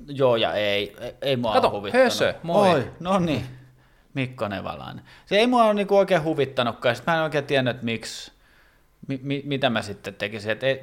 [0.08, 2.04] Joo ja ei, ei, ei mua Kato, huvittanut.
[2.04, 2.70] Hösö, moi.
[2.70, 3.46] Oi, no niin,
[4.14, 5.04] Mikko Nevalainen.
[5.26, 8.32] Se ei mua ole niinku oikein huvittanutkaan, sit mä en oikein tiennyt, että miksi,
[9.08, 10.50] mi, mi, mitä mä sitten tekisin.
[10.50, 10.82] Et ei,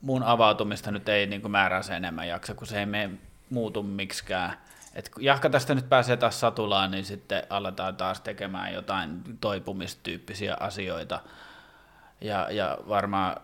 [0.00, 3.10] mun avautumista nyt ei niinku määränsä enemmän jaksa, kun se ei mene
[3.50, 4.52] muutu miksikään.
[4.94, 10.56] Et kun Jahka tästä nyt pääsee taas satulaan, niin sitten aletaan taas tekemään jotain toipumistyyppisiä
[10.60, 11.20] asioita.
[12.20, 13.36] Ja, ja varmaan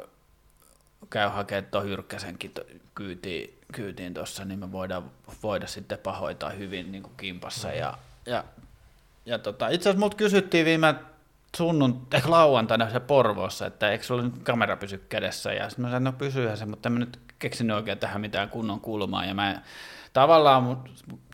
[1.11, 2.53] käy hakemaan tuon Hyrkkäsenkin
[2.95, 5.11] kyytiin, kyytiin tuossa, niin me voidaan
[5.43, 7.69] voida sitten pahoitaa hyvin niin kuin kimpassa.
[7.69, 8.45] Ja, ja,
[9.27, 10.95] ja tota, itse asiassa multa kysyttiin viime
[11.57, 16.05] sunnuntai, lauantaina se Porvoossa, että eikö sulla nyt kamera pysy kädessä, ja sitten mä sanoin,
[16.05, 19.63] no pysyyhän se, mutta en mä nyt keksinyt oikein tähän mitään kunnon kulmaa, ja mä
[20.13, 20.85] tavallaan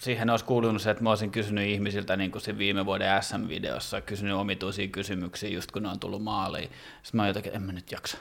[0.00, 4.36] siihen olisi kuulunut se, että mä olisin kysynyt ihmisiltä niin kuin viime vuoden SM-videossa, kysynyt
[4.36, 6.70] omituisia kysymyksiä just kun ne on tullut maaliin.
[7.02, 8.18] Sitten mä jotenkin, en mä nyt jaksa.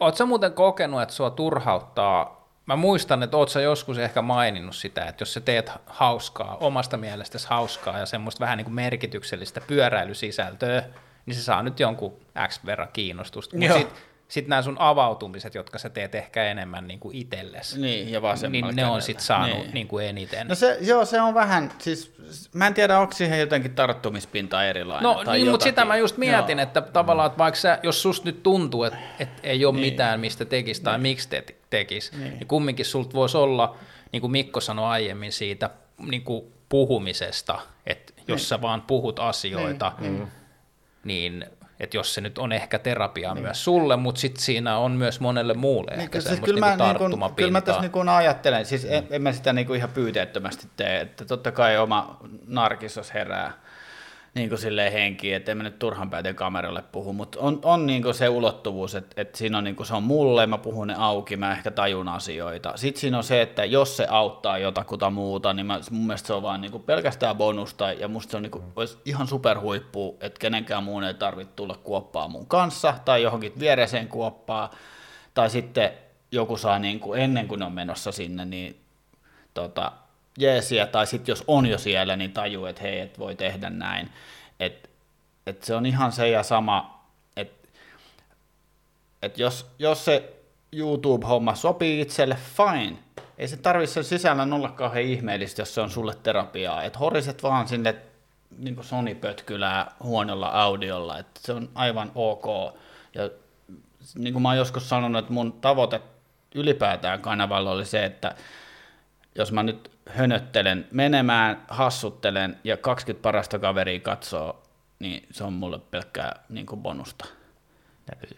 [0.00, 4.76] Oot sä muuten kokenut, että sua turhauttaa, mä muistan, että oot sä joskus ehkä maininnut
[4.76, 9.60] sitä, että jos sä teet hauskaa, omasta mielestäsi hauskaa ja semmoista vähän niin kuin merkityksellistä
[9.60, 10.82] pyöräilysisältöä,
[11.26, 12.16] niin se saa nyt jonkun
[12.48, 13.56] X verran kiinnostusta.
[13.56, 13.98] Mutta sitten
[14.28, 18.64] sit nämä sun avautumiset, jotka sä teet ehkä enemmän niin kuin itsellesi, Niin, ja niin
[18.72, 19.74] ne on sitten saanut Niin.
[19.74, 19.88] niin.
[19.88, 20.48] kuin eniten.
[20.48, 22.14] No se, joo, se on vähän, siis
[22.54, 25.02] mä en tiedä, onko siihen jotenkin tarttumispinta erilainen.
[25.02, 26.62] No tai niin, mutta sitä mä just mietin, Joo.
[26.62, 29.92] että tavallaan, että vaikka sä, jos susta nyt tuntuu, että, että ei ole niin.
[29.92, 31.02] mitään, mistä tekis tai niin.
[31.02, 32.32] miksi te, tekis, niin.
[32.32, 33.76] niin kumminkin sulta voisi olla,
[34.12, 38.48] niin kuin Mikko sanoi aiemmin siitä niin kuin puhumisesta, että jos niin.
[38.48, 40.28] sä vaan puhut asioita, niin,
[41.04, 41.44] niin
[41.80, 43.42] että jos se nyt on ehkä terapiaa niin.
[43.42, 46.70] myös sulle, mutta sitten siinä on myös monelle muulle Niin, ehkä semmoista kyllä, niin mä,
[46.70, 47.28] niin tarttumapintaa.
[47.28, 50.68] kun, kyllä mä tässä niin kun ajattelen, siis en, en mä sitä niin ihan pyyteettömästi
[50.76, 52.16] tee, että totta kai oma
[52.46, 53.61] narkissos herää
[54.34, 57.86] niin kuin silleen henkiin, että en mä nyt turhan pääten kameralle puhu, mutta on, on
[57.86, 60.86] niin kuin se ulottuvuus, että, että siinä on, niin kuin se on mulle, mä puhun
[60.86, 62.72] ne auki, mä ehkä tajun asioita.
[62.76, 66.32] Sitten siinä on se, että jos se auttaa jotakuta muuta, niin mä, mun mielestä se
[66.32, 70.18] on vaan niin kuin pelkästään bonusta, ja musta se on niin kuin, olisi ihan superhuippu,
[70.20, 74.70] että kenenkään muun ei tarvitse tulla kuoppaa mun kanssa, tai johonkin viereiseen kuoppaa,
[75.34, 75.90] tai sitten
[76.32, 78.80] joku saa niin kuin ennen kuin ne on menossa sinne, niin
[79.54, 79.92] tota,
[80.38, 84.10] jeesiä, tai sitten jos on jo siellä, niin tajuu, että hei, et voi tehdä näin.
[84.60, 84.90] Et,
[85.46, 87.04] et se on ihan se ja sama,
[87.36, 87.68] että
[89.22, 90.42] et jos, jos se
[90.72, 92.96] YouTube-homma sopii itselle, fine.
[93.38, 96.82] Ei se tarvitse sen sisällön olla kauhean ihmeellistä, jos se on sulle terapiaa.
[96.82, 97.96] Et horiset vaan sinne
[98.58, 102.74] niin Sony-pötkylää huonolla audiolla, että se on aivan ok.
[103.14, 103.30] Ja
[104.14, 106.00] niin kuin mä oon joskus sanonut, että mun tavoite
[106.54, 108.34] ylipäätään kanavalla oli se, että
[109.34, 114.62] jos mä nyt hönöttelen menemään, hassuttelen ja 20 parasta kaveria katsoo,
[114.98, 117.24] niin se on mulle pelkkää niin kuin bonusta.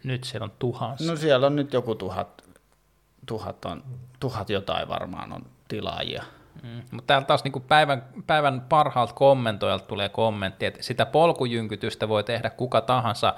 [0.04, 1.10] Nyt siellä on tuhansia.
[1.10, 2.44] No siellä on nyt joku tuhat,
[3.26, 3.82] tuhat, on,
[4.20, 6.24] tuhat jotain varmaan on tilaajia.
[6.62, 6.82] Mm.
[6.90, 12.50] Mutta täällä taas niin päivän, päivän parhaalta kommentoijalta tulee kommentti, että sitä polkujynkytystä voi tehdä
[12.50, 13.34] kuka tahansa,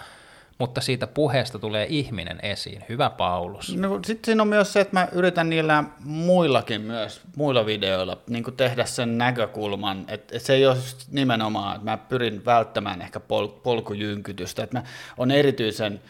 [0.58, 2.84] mutta siitä puheesta tulee ihminen esiin.
[2.88, 3.76] Hyvä Paulus.
[3.76, 8.44] No, Sitten siinä on myös se, että mä yritän niillä muillakin myös, muilla videoilla niin
[8.44, 13.20] kuin tehdä sen näkökulman, että se ei ole just nimenomaan, että mä pyrin välttämään ehkä
[13.20, 14.84] pol- polkujynkytystä, että mä
[15.16, 16.00] on erityisen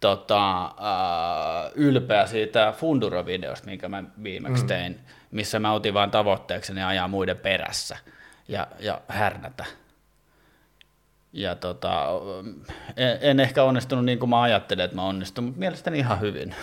[0.00, 5.00] tota, äh, ylpeä siitä Funduro-videosta, minkä mä viimeksi tein,
[5.30, 7.96] missä mä otin vaan tavoitteekseni ajaa muiden perässä
[8.48, 9.64] ja, ja härnätä.
[11.32, 12.08] Ja tota,
[12.96, 16.54] en, en ehkä onnistunut niin kuin mä ajattelin, että mä onnistun, mutta mielestäni ihan hyvin.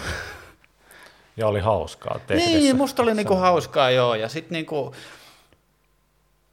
[1.37, 2.49] Ja oli hauskaa tehdessä.
[2.49, 4.95] Niin, musta oli niinku hauskaa joo, ja sitten niinku,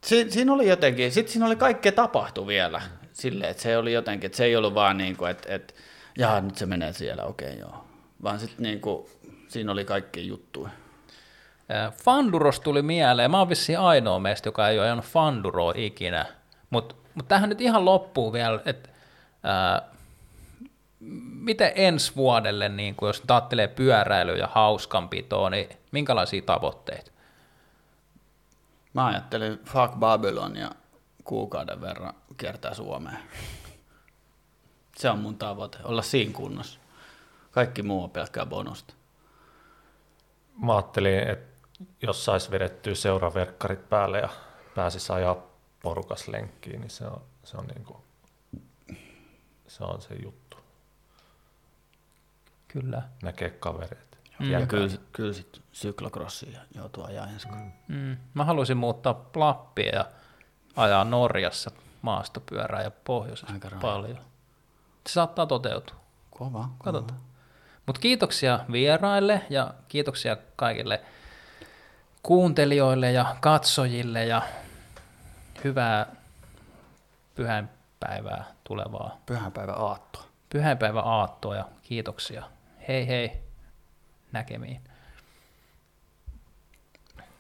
[0.05, 2.83] si, siinä oli jotenkin, sitten siinä oli kaikkea tapahtu vielä,
[3.13, 5.75] silleen, että se oli jotenkin, että se ei ollut vaan niinku, että, että
[6.19, 7.85] jaa, nyt se menee siellä, okei okay, joo,
[8.23, 9.11] vaan sitten niinku,
[9.49, 10.71] siinä oli kaikki juttuja.
[12.05, 13.31] Fanduros tuli mieleen.
[13.31, 16.27] Mä oon vissiin ainoa meistä, joka ei ole ajanut Fanduroa ikinä.
[16.71, 18.89] Mutta mut tähän nyt ihan loppuu vielä, että
[21.41, 27.11] miten ensi vuodelle, niin kun jos ajattelee pyöräilyä ja hauskanpitoa, niin minkälaisia tavoitteita?
[28.95, 30.71] Mä ajattelin fuck Babylon ja
[31.25, 33.19] kuukauden verran kiertää Suomeen.
[34.97, 36.81] Se on mun tavoite, olla siinä kunnossa.
[37.51, 38.95] Kaikki muu on pelkkää bonusta.
[40.63, 41.57] Mä ajattelin, että
[42.03, 44.29] jos sais vedettyä seuraverkkarit päälle ja
[44.75, 45.37] pääsisi ajaa
[45.87, 47.99] porukas lenkkiin, niin se on se, on niin kuin,
[49.69, 50.57] se, on se juttu.
[52.69, 53.03] Kyllä.
[53.23, 54.17] Näkee kavereita.
[54.39, 54.51] Mm.
[54.51, 57.73] Ja kyllä, kyllä sitten syklokrossiin joutuu ajaa ensi mm.
[57.89, 58.17] mm.
[58.35, 60.05] Mä haluaisin muuttaa Lappia ja
[60.77, 61.71] ajaa Norjassa
[62.03, 64.19] maastopyörää ja pohjoisessa Aika paljon.
[65.07, 65.97] Se saattaa toteutua.
[66.31, 66.69] Kova.
[66.85, 67.21] Katsotaan.
[67.87, 71.01] Mutta kiitoksia vieraille ja kiitoksia kaikille
[72.23, 74.43] kuuntelijoille ja katsojille ja
[75.65, 76.07] hyvää
[77.35, 79.21] pyhänpäivää tulevaa.
[79.27, 80.25] Pyhänpäivä aattoa.
[80.51, 82.43] Pyhänpäivä aattoa ja kiitoksia.
[82.89, 83.33] Hei hei
[84.33, 84.86] näkemiin.